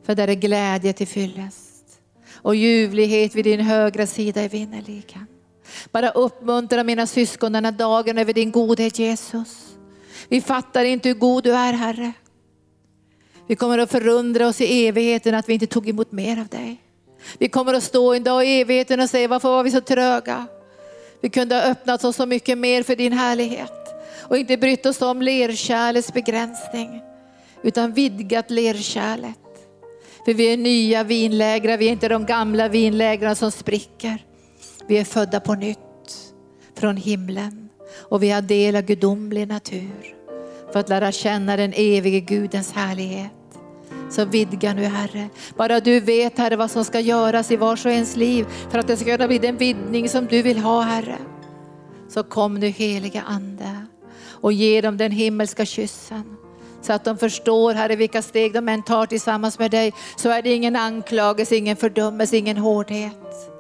För 0.02 0.14
där 0.14 0.28
är 0.28 0.34
glädje 0.34 0.92
till 0.92 1.06
fyllest. 1.06 1.84
Och 2.32 2.54
ljuvlighet 2.54 3.34
vid 3.34 3.44
din 3.44 3.60
högra 3.60 4.06
sida 4.06 4.42
är 4.42 4.48
vinnerligen. 4.48 5.26
Bara 5.92 6.10
uppmuntra 6.10 6.84
mina 6.84 7.06
syskon 7.06 7.52
den 7.52 7.64
här 7.64 7.72
dagen 7.72 8.18
över 8.18 8.32
din 8.32 8.50
godhet 8.50 8.98
Jesus. 8.98 9.76
Vi 10.28 10.40
fattar 10.40 10.84
inte 10.84 11.08
hur 11.08 11.16
god 11.16 11.44
du 11.44 11.54
är 11.54 11.72
Herre. 11.72 12.12
Vi 13.46 13.56
kommer 13.56 13.78
att 13.78 13.90
förundra 13.90 14.48
oss 14.48 14.60
i 14.60 14.86
evigheten 14.86 15.34
att 15.34 15.48
vi 15.48 15.54
inte 15.54 15.66
tog 15.66 15.88
emot 15.88 16.12
mer 16.12 16.40
av 16.40 16.46
dig. 16.46 16.82
Vi 17.38 17.48
kommer 17.48 17.74
att 17.74 17.82
stå 17.82 18.14
en 18.14 18.24
dag 18.24 18.46
i 18.46 18.60
evigheten 18.60 19.00
och 19.00 19.10
säga 19.10 19.28
varför 19.28 19.48
var 19.48 19.62
vi 19.62 19.70
så 19.70 19.80
tröga? 19.80 20.46
Vi 21.20 21.30
kunde 21.30 21.54
ha 21.54 21.62
öppnat 21.62 22.04
oss 22.04 22.16
så 22.16 22.26
mycket 22.26 22.58
mer 22.58 22.82
för 22.82 22.96
din 22.96 23.12
härlighet 23.12 23.72
och 24.20 24.38
inte 24.38 24.56
brytt 24.56 24.86
oss 24.86 25.02
om 25.02 25.22
lerkärlets 25.22 26.12
begränsning 26.12 27.02
utan 27.62 27.92
vidgat 27.92 28.50
lerkärlet. 28.50 29.38
För 30.24 30.34
vi 30.34 30.52
är 30.52 30.56
nya 30.56 31.04
vinlägrar, 31.04 31.76
vi 31.76 31.88
är 31.88 31.92
inte 31.92 32.08
de 32.08 32.26
gamla 32.26 32.68
vinlägrarna 32.68 33.34
som 33.34 33.50
spricker. 33.50 34.24
Vi 34.86 34.98
är 34.98 35.04
födda 35.04 35.40
på 35.40 35.54
nytt 35.54 35.78
från 36.74 36.96
himlen 36.96 37.68
och 37.94 38.22
vi 38.22 38.30
har 38.30 38.42
del 38.42 38.76
av 38.76 38.82
gudomlig 38.82 39.48
natur 39.48 40.16
för 40.72 40.80
att 40.80 40.88
lära 40.88 41.12
känna 41.12 41.56
den 41.56 41.72
evige 41.76 42.20
Gudens 42.20 42.72
härlighet. 42.72 43.41
Så 44.12 44.24
vidga 44.24 44.74
nu 44.74 44.84
Herre. 44.84 45.28
Bara 45.56 45.80
du 45.80 46.00
vet 46.00 46.38
Herre 46.38 46.56
vad 46.56 46.70
som 46.70 46.84
ska 46.84 47.00
göras 47.00 47.50
i 47.50 47.56
vars 47.56 47.86
och 47.86 47.92
ens 47.92 48.16
liv 48.16 48.46
för 48.70 48.78
att 48.78 48.86
det 48.86 48.96
ska 48.96 49.04
kunna 49.16 49.28
bli 49.28 49.38
den 49.38 49.56
vidgning 49.56 50.08
som 50.08 50.26
du 50.26 50.42
vill 50.42 50.58
ha 50.58 50.80
Herre. 50.80 51.18
Så 52.08 52.22
kom 52.22 52.54
nu 52.54 52.66
heliga 52.66 53.22
Ande 53.22 53.86
och 54.24 54.52
ge 54.52 54.80
dem 54.80 54.96
den 54.96 55.12
himmelska 55.12 55.64
kyssen. 55.64 56.36
Så 56.82 56.92
att 56.92 57.04
de 57.04 57.18
förstår 57.18 57.74
Herre 57.74 57.96
vilka 57.96 58.22
steg 58.22 58.52
de 58.52 58.68
än 58.68 58.82
tar 58.82 59.06
tillsammans 59.06 59.58
med 59.58 59.70
dig 59.70 59.92
så 60.16 60.28
är 60.28 60.42
det 60.42 60.52
ingen 60.52 60.76
anklagelse, 60.76 61.56
ingen 61.56 61.76
fördömelse, 61.76 62.36
ingen 62.36 62.56
hårdhet. 62.56 63.50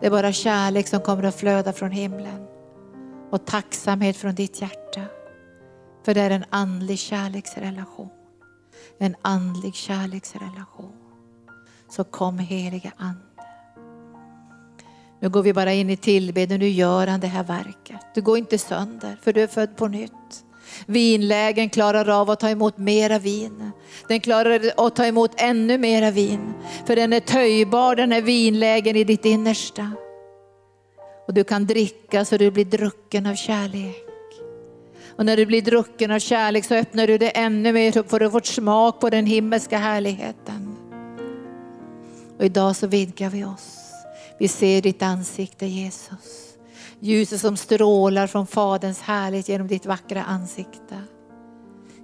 Det 0.00 0.06
är 0.06 0.10
bara 0.10 0.32
kärlek 0.32 0.88
som 0.88 1.00
kommer 1.00 1.22
att 1.22 1.40
flöda 1.40 1.72
från 1.72 1.90
himlen 1.90 2.46
och 3.30 3.46
tacksamhet 3.46 4.16
från 4.16 4.34
ditt 4.34 4.60
hjärta. 4.60 5.00
För 6.04 6.14
det 6.14 6.20
är 6.20 6.30
en 6.30 6.44
andlig 6.50 6.98
kärleksrelation. 6.98 8.21
En 9.02 9.16
andlig 9.22 9.74
kärleksrelation. 9.74 10.92
Så 11.88 12.04
kom 12.04 12.38
heliga 12.38 12.92
Ande. 12.96 13.20
Nu 15.20 15.28
går 15.28 15.42
vi 15.42 15.52
bara 15.52 15.72
in 15.72 15.90
i 15.90 15.96
tillbedjan, 15.96 16.60
nu 16.60 16.68
gör 16.68 17.06
han 17.06 17.20
det 17.20 17.26
här 17.26 17.44
verket. 17.44 18.00
Du 18.14 18.22
går 18.22 18.38
inte 18.38 18.58
sönder 18.58 19.16
för 19.22 19.32
du 19.32 19.42
är 19.42 19.46
född 19.46 19.76
på 19.76 19.88
nytt. 19.88 20.44
Vinlägen 20.86 21.70
klarar 21.70 22.20
av 22.20 22.30
att 22.30 22.40
ta 22.40 22.48
emot 22.48 22.78
mera 22.78 23.18
vin. 23.18 23.70
Den 24.08 24.20
klarar 24.20 24.60
att 24.86 24.96
ta 24.96 25.06
emot 25.06 25.30
ännu 25.36 25.78
mera 25.78 26.10
vin. 26.10 26.54
För 26.86 26.96
den 26.96 27.12
är 27.12 27.20
töjbar 27.20 27.96
den 27.96 28.12
här 28.12 28.22
vinlägen 28.22 28.96
i 28.96 29.04
ditt 29.04 29.24
innersta. 29.24 29.92
Och 31.26 31.34
du 31.34 31.44
kan 31.44 31.66
dricka 31.66 32.24
så 32.24 32.36
du 32.36 32.50
blir 32.50 32.64
drucken 32.64 33.26
av 33.26 33.34
kärlek. 33.34 34.11
Och 35.16 35.26
när 35.26 35.36
du 35.36 35.46
blir 35.46 35.62
drucken 35.62 36.10
av 36.10 36.18
kärlek 36.18 36.64
så 36.64 36.74
öppnar 36.74 37.06
du 37.06 37.18
det 37.18 37.30
ännu 37.30 37.72
mer 37.72 37.98
upp 37.98 38.10
för 38.10 38.20
du 38.20 38.30
får 38.30 38.40
smak 38.40 39.00
på 39.00 39.10
den 39.10 39.26
himmelska 39.26 39.78
härligheten. 39.78 40.76
Och 42.38 42.44
idag 42.44 42.76
så 42.76 42.86
vidgar 42.86 43.30
vi 43.30 43.44
oss. 43.44 43.78
Vi 44.38 44.48
ser 44.48 44.82
ditt 44.82 45.02
ansikte 45.02 45.66
Jesus. 45.66 46.56
Ljuset 47.00 47.40
som 47.40 47.56
strålar 47.56 48.26
från 48.26 48.46
Faderns 48.46 49.00
härlighet 49.00 49.48
genom 49.48 49.68
ditt 49.68 49.86
vackra 49.86 50.22
ansikte. 50.22 51.02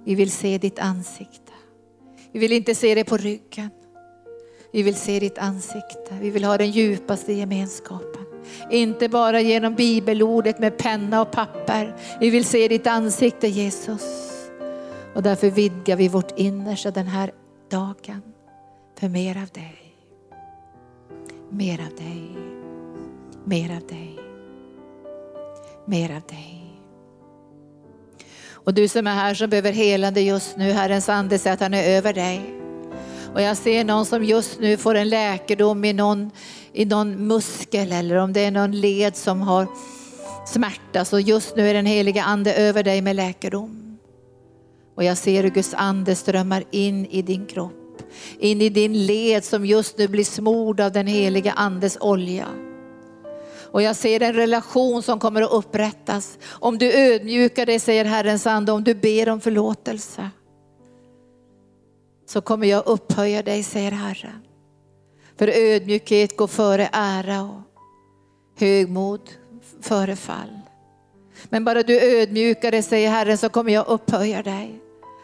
Vi 0.05 0.15
vill 0.15 0.31
se 0.31 0.57
ditt 0.57 0.79
ansikte. 0.79 1.51
Vi 2.31 2.39
vill 2.39 2.51
inte 2.51 2.75
se 2.75 2.95
det 2.95 3.03
på 3.03 3.17
ryggen. 3.17 3.69
Vi 4.73 4.83
vill 4.83 4.95
se 4.95 5.19
ditt 5.19 5.37
ansikte. 5.37 6.17
Vi 6.21 6.29
vill 6.29 6.43
ha 6.43 6.57
den 6.57 6.71
djupaste 6.71 7.33
gemenskapen. 7.33 8.28
Inte 8.71 9.09
bara 9.09 9.41
genom 9.41 9.75
bibelordet 9.75 10.59
med 10.59 10.77
penna 10.77 11.21
och 11.21 11.31
papper. 11.31 11.95
Vi 12.19 12.29
vill 12.29 12.45
se 12.45 12.67
ditt 12.67 12.87
ansikte 12.87 13.47
Jesus. 13.47 14.29
Och 15.15 15.23
därför 15.23 15.49
vidgar 15.49 15.95
vi 15.95 16.07
vårt 16.07 16.39
innersta 16.39 16.91
den 16.91 17.07
här 17.07 17.31
dagen 17.71 18.21
för 18.99 19.09
mer 19.09 19.37
av 19.37 19.47
dig. 19.47 19.75
Mer 21.49 21.79
av 21.79 21.95
dig. 21.95 22.37
Mer 23.45 23.75
av 23.75 23.87
dig 23.87 24.19
mer 25.89 26.15
av 26.15 26.21
dig. 26.21 26.65
Och 28.51 28.73
du 28.73 28.87
som 28.87 29.07
är 29.07 29.15
här 29.15 29.33
som 29.33 29.49
behöver 29.49 29.71
helande 29.71 30.21
just 30.21 30.57
nu, 30.57 30.71
Herrens 30.71 31.09
ande 31.09 31.39
säger 31.39 31.53
att 31.53 31.59
han 31.59 31.73
är 31.73 31.83
över 31.83 32.13
dig. 32.13 32.55
Och 33.33 33.41
jag 33.41 33.57
ser 33.57 33.83
någon 33.83 34.05
som 34.05 34.23
just 34.23 34.59
nu 34.59 34.77
får 34.77 34.95
en 34.95 35.09
läkedom 35.09 35.85
i 35.85 35.93
någon, 35.93 36.31
i 36.73 36.85
någon 36.85 37.27
muskel 37.27 37.91
eller 37.91 38.15
om 38.15 38.33
det 38.33 38.39
är 38.41 38.51
någon 38.51 38.71
led 38.71 39.15
som 39.15 39.41
har 39.41 39.67
smärta. 40.47 41.05
Så 41.05 41.19
just 41.19 41.55
nu 41.55 41.69
är 41.69 41.73
den 41.73 41.85
heliga 41.85 42.23
ande 42.23 42.53
över 42.53 42.83
dig 42.83 43.01
med 43.01 43.15
läkedom. 43.15 43.97
Och 44.95 45.03
jag 45.03 45.17
ser 45.17 45.43
hur 45.43 45.49
Guds 45.49 45.73
ande 45.73 46.15
strömmar 46.15 46.63
in 46.71 47.05
i 47.05 47.21
din 47.21 47.45
kropp. 47.45 47.73
In 48.39 48.61
i 48.61 48.69
din 48.69 49.05
led 49.05 49.43
som 49.43 49.65
just 49.65 49.97
nu 49.97 50.07
blir 50.07 50.23
smord 50.23 50.79
av 50.79 50.91
den 50.91 51.07
heliga 51.07 51.51
andes 51.51 51.97
olja. 52.01 52.47
Och 53.71 53.81
jag 53.81 53.95
ser 53.95 54.21
en 54.21 54.33
relation 54.33 55.03
som 55.03 55.19
kommer 55.19 55.41
att 55.41 55.51
upprättas. 55.51 56.37
Om 56.49 56.77
du 56.77 56.93
ödmjukar 56.93 57.65
dig, 57.65 57.79
säger 57.79 58.05
Herrens 58.05 58.47
ande, 58.47 58.71
om 58.71 58.83
du 58.83 58.93
ber 58.95 59.29
om 59.29 59.41
förlåtelse. 59.41 60.29
Så 62.29 62.41
kommer 62.41 62.67
jag 62.67 62.87
upphöja 62.87 63.43
dig, 63.43 63.63
säger 63.63 63.91
Herren. 63.91 64.48
För 65.39 65.47
ödmjukhet 65.47 66.37
går 66.37 66.47
före 66.47 66.89
ära 66.91 67.41
och 67.41 67.61
högmod 68.57 69.29
före 69.81 70.15
fall. 70.15 70.59
Men 71.49 71.65
bara 71.65 71.83
du 71.83 72.19
ödmjukar 72.21 72.71
dig, 72.71 72.83
säger 72.83 73.09
Herren, 73.09 73.37
så 73.37 73.49
kommer 73.49 73.73
jag 73.73 73.87
upphöja 73.87 74.43
dig. 74.43 74.79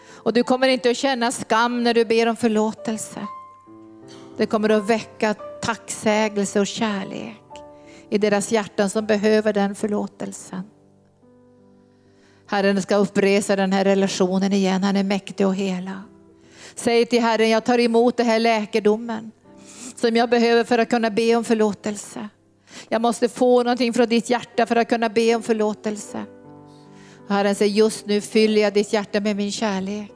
Och 0.07 0.33
du 0.33 0.43
kommer 0.43 0.67
inte 0.67 0.89
att 0.89 0.97
känna 0.97 1.31
skam 1.31 1.83
när 1.83 1.93
du 1.93 2.05
ber 2.05 2.27
om 2.27 2.35
förlåtelse. 2.35 3.27
Det 4.37 4.45
kommer 4.45 4.69
att 4.69 4.89
väcka 4.89 5.33
tacksägelse 5.61 6.59
och 6.59 6.67
kärlek 6.67 7.43
i 8.09 8.17
deras 8.17 8.51
hjärtan 8.51 8.89
som 8.89 9.05
behöver 9.05 9.53
den 9.53 9.75
förlåtelsen. 9.75 10.63
Herren 12.47 12.81
ska 12.81 12.95
uppresa 12.95 13.55
den 13.55 13.73
här 13.73 13.85
relationen 13.85 14.53
igen. 14.53 14.83
Han 14.83 14.95
är 14.95 15.03
mäktig 15.03 15.47
och 15.47 15.55
hela. 15.55 16.03
Säg 16.75 17.05
till 17.05 17.21
Herren, 17.21 17.49
jag 17.49 17.65
tar 17.65 17.79
emot 17.79 18.17
den 18.17 18.25
här 18.25 18.39
läkedomen 18.39 19.31
som 19.95 20.15
jag 20.15 20.29
behöver 20.29 20.63
för 20.63 20.77
att 20.77 20.89
kunna 20.89 21.09
be 21.09 21.35
om 21.35 21.43
förlåtelse. 21.43 22.29
Jag 22.89 23.01
måste 23.01 23.29
få 23.29 23.63
någonting 23.63 23.93
från 23.93 24.09
ditt 24.09 24.29
hjärta 24.29 24.65
för 24.65 24.75
att 24.75 24.89
kunna 24.89 25.09
be 25.09 25.35
om 25.35 25.43
förlåtelse. 25.43 26.25
Herren 27.27 27.55
säger, 27.55 27.75
just 27.75 28.05
nu 28.05 28.21
fyller 28.21 28.61
jag 28.61 28.73
ditt 28.73 28.93
hjärta 28.93 29.19
med 29.19 29.35
min 29.35 29.51
kärlek. 29.51 30.11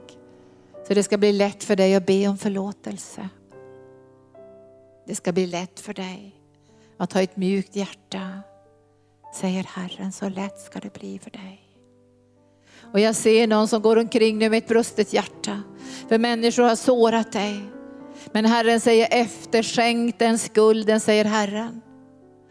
Så 0.88 0.94
det 0.94 1.04
ska 1.04 1.18
bli 1.18 1.32
lätt 1.32 1.64
för 1.64 1.76
dig 1.76 1.96
att 1.96 2.06
be 2.06 2.28
om 2.28 2.38
förlåtelse. 2.38 3.30
Det 5.08 5.16
ska 5.16 5.32
bli 5.32 5.48
lätt 5.48 5.80
för 5.80 5.94
dig 5.94 6.36
att 6.98 7.14
ha 7.14 7.22
ett 7.22 7.38
mjukt 7.38 7.76
hjärta, 7.76 8.42
säger 9.36 9.64
Herren. 9.64 10.12
Så 10.12 10.30
lätt 10.30 10.60
ska 10.60 10.80
det 10.80 10.94
bli 10.94 11.20
för 11.20 11.32
dig. 11.32 11.66
Och 12.94 13.00
jag 13.00 13.16
ser 13.16 13.48
någon 13.48 13.68
som 13.68 13.82
går 13.82 13.98
omkring 13.98 14.38
nu 14.38 14.50
med 14.50 14.58
ett 14.58 14.68
brustet 14.68 15.14
hjärta. 15.14 15.62
För 16.10 16.18
människor 16.18 16.64
har 16.64 16.76
sårat 16.76 17.32
dig. 17.32 17.62
Men 18.32 18.46
Herren 18.46 18.80
säger 18.80 19.08
efterskänk 19.12 20.20
den 20.20 20.38
skulden, 20.38 21.00
säger 21.00 21.26
Herren. 21.26 21.82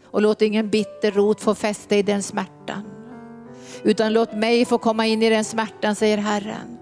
Och 0.03 0.21
låt 0.21 0.41
ingen 0.41 0.69
bitter 0.69 1.11
rot 1.11 1.41
få 1.41 1.55
fäste 1.55 1.95
i 1.95 2.03
den 2.03 2.23
smärtan. 2.23 2.83
Utan 3.83 4.13
låt 4.13 4.33
mig 4.33 4.65
få 4.65 4.77
komma 4.77 5.05
in 5.05 5.23
i 5.23 5.29
den 5.29 5.43
smärtan, 5.43 5.95
säger 5.95 6.17
Herren. 6.17 6.77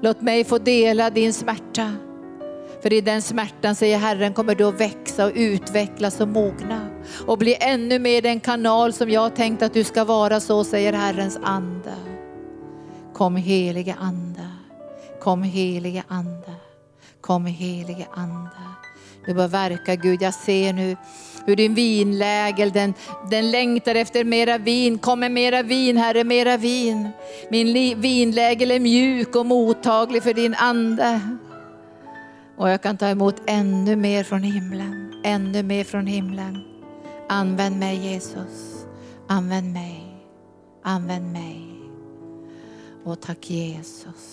Låt 0.00 0.20
mig 0.20 0.44
få 0.44 0.58
dela 0.58 1.10
din 1.10 1.32
smärta. 1.32 1.92
För 2.82 2.92
i 2.92 3.00
den 3.00 3.22
smärtan, 3.22 3.74
säger 3.74 3.98
Herren, 3.98 4.34
kommer 4.34 4.54
du 4.54 4.64
att 4.64 4.80
växa 4.80 5.26
och 5.26 5.32
utvecklas 5.34 6.20
och 6.20 6.28
mogna. 6.28 6.88
Och 7.26 7.38
bli 7.38 7.56
ännu 7.60 7.98
mer 7.98 8.22
den 8.22 8.40
kanal 8.40 8.92
som 8.92 9.10
jag 9.10 9.36
tänkt 9.36 9.62
att 9.62 9.74
du 9.74 9.84
ska 9.84 10.04
vara, 10.04 10.40
så 10.40 10.64
säger 10.64 10.92
Herrens 10.92 11.38
ande. 11.42 11.94
Kom 13.14 13.36
helige 13.36 13.96
ande, 14.00 14.48
kom 15.20 15.42
helige 15.42 16.02
ande, 16.08 16.54
kom 17.22 17.46
helige 17.46 18.06
ande. 18.14 18.50
Du 19.26 19.34
bara 19.34 19.48
verka 19.48 19.94
Gud, 19.94 20.22
jag 20.22 20.34
ser 20.34 20.72
nu 20.72 20.96
hur 21.46 21.56
din 21.56 21.74
vinlägel, 21.74 22.70
den, 22.72 22.94
den 23.30 23.50
längtar 23.50 23.94
efter 23.94 24.24
mera 24.24 24.58
vin. 24.58 24.98
Kom 24.98 25.20
med 25.20 25.32
mera 25.32 25.62
vin 25.62 25.96
Herre, 25.96 26.24
mera 26.24 26.56
vin. 26.56 27.08
Min 27.50 28.00
vinlägel 28.00 28.70
är 28.70 28.80
mjuk 28.80 29.36
och 29.36 29.46
mottaglig 29.46 30.22
för 30.22 30.34
din 30.34 30.54
ande. 30.54 31.20
Och 32.56 32.70
jag 32.70 32.82
kan 32.82 32.96
ta 32.96 33.08
emot 33.08 33.36
ännu 33.46 33.96
mer 33.96 34.24
från 34.24 34.42
himlen, 34.42 35.14
ännu 35.24 35.62
mer 35.62 35.84
från 35.84 36.06
himlen. 36.06 36.58
Använd 37.28 37.78
mig 37.78 37.96
Jesus, 37.96 38.86
använd 39.28 39.72
mig, 39.72 40.04
använd 40.82 41.32
mig. 41.32 41.68
Och 43.04 43.20
tack 43.20 43.50
Jesus. 43.50 44.31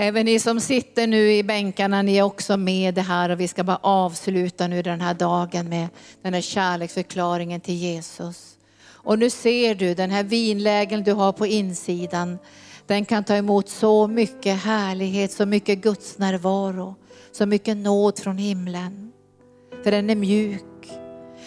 Även 0.00 0.26
ni 0.26 0.38
som 0.38 0.60
sitter 0.60 1.06
nu 1.06 1.32
i 1.32 1.42
bänkarna, 1.42 2.02
ni 2.02 2.16
är 2.16 2.22
också 2.22 2.56
med 2.56 2.94
det 2.94 3.02
här 3.02 3.30
och 3.30 3.40
vi 3.40 3.48
ska 3.48 3.64
bara 3.64 3.80
avsluta 3.82 4.66
nu 4.66 4.82
den 4.82 5.00
här 5.00 5.14
dagen 5.14 5.68
med 5.68 5.88
den 6.22 6.34
här 6.34 6.40
kärleksförklaringen 6.40 7.60
till 7.60 7.74
Jesus. 7.74 8.56
Och 8.86 9.18
nu 9.18 9.30
ser 9.30 9.74
du 9.74 9.94
den 9.94 10.10
här 10.10 10.22
vinlägen 10.22 11.04
du 11.04 11.12
har 11.12 11.32
på 11.32 11.46
insidan, 11.46 12.38
den 12.86 13.04
kan 13.04 13.24
ta 13.24 13.34
emot 13.34 13.68
så 13.68 14.06
mycket 14.06 14.56
härlighet, 14.62 15.32
så 15.32 15.46
mycket 15.46 15.78
Guds 15.78 16.18
närvaro, 16.18 16.94
så 17.32 17.46
mycket 17.46 17.76
nåd 17.76 18.18
från 18.18 18.38
himlen. 18.38 19.12
För 19.84 19.90
den 19.90 20.10
är 20.10 20.16
mjuk. 20.16 20.62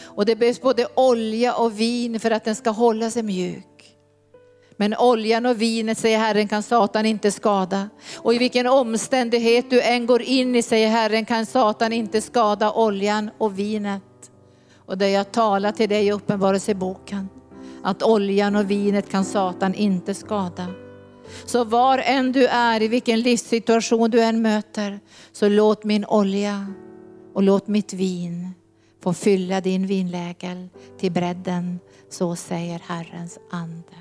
Och 0.02 0.26
det 0.26 0.36
behövs 0.36 0.62
både 0.62 0.88
olja 0.96 1.56
och 1.56 1.80
vin 1.80 2.20
för 2.20 2.32
att 2.32 2.46
den 2.46 2.56
ska 2.56 2.70
hålla 2.70 3.12
sig 3.12 3.24
mjuk. 3.24 3.71
Men 4.82 4.96
oljan 4.98 5.46
och 5.46 5.62
vinet, 5.62 5.98
säger 5.98 6.18
Herren, 6.18 6.48
kan 6.48 6.64
Satan 6.64 7.06
inte 7.06 7.32
skada. 7.32 7.90
Och 8.18 8.34
i 8.34 8.38
vilken 8.38 8.68
omständighet 8.68 9.70
du 9.70 9.82
än 9.82 10.06
går 10.06 10.22
in 10.22 10.56
i, 10.56 10.62
säger 10.62 10.90
Herren, 10.90 11.26
kan 11.26 11.46
Satan 11.46 11.94
inte 11.94 12.22
skada 12.22 12.72
oljan 12.72 13.30
och 13.38 13.60
vinet. 13.60 14.32
Och 14.76 14.98
det 14.98 15.10
jag 15.10 15.32
talar 15.32 15.72
till 15.72 15.90
dig 15.90 16.08
i 16.08 16.12
Uppenbarelseboken, 16.12 17.30
att 17.84 18.04
oljan 18.04 18.56
och 18.56 18.72
vinet 18.72 19.10
kan 19.10 19.26
Satan 19.26 19.74
inte 19.74 20.14
skada. 20.14 20.68
Så 21.46 21.64
var 21.64 21.98
än 21.98 22.32
du 22.32 22.48
är, 22.48 22.82
i 22.82 22.88
vilken 22.88 23.22
livssituation 23.22 24.12
du 24.12 24.22
än 24.22 24.42
möter, 24.42 25.00
så 25.32 25.50
låt 25.50 25.84
min 25.84 26.06
olja 26.06 26.68
och 27.34 27.44
låt 27.44 27.68
mitt 27.68 27.94
vin 27.94 28.50
få 29.04 29.14
fylla 29.14 29.62
din 29.62 29.88
vinlägel 29.88 30.70
till 31.00 31.12
bredden. 31.12 31.80
Så 32.10 32.36
säger 32.36 32.82
Herrens 32.88 33.40
ande. 33.52 34.01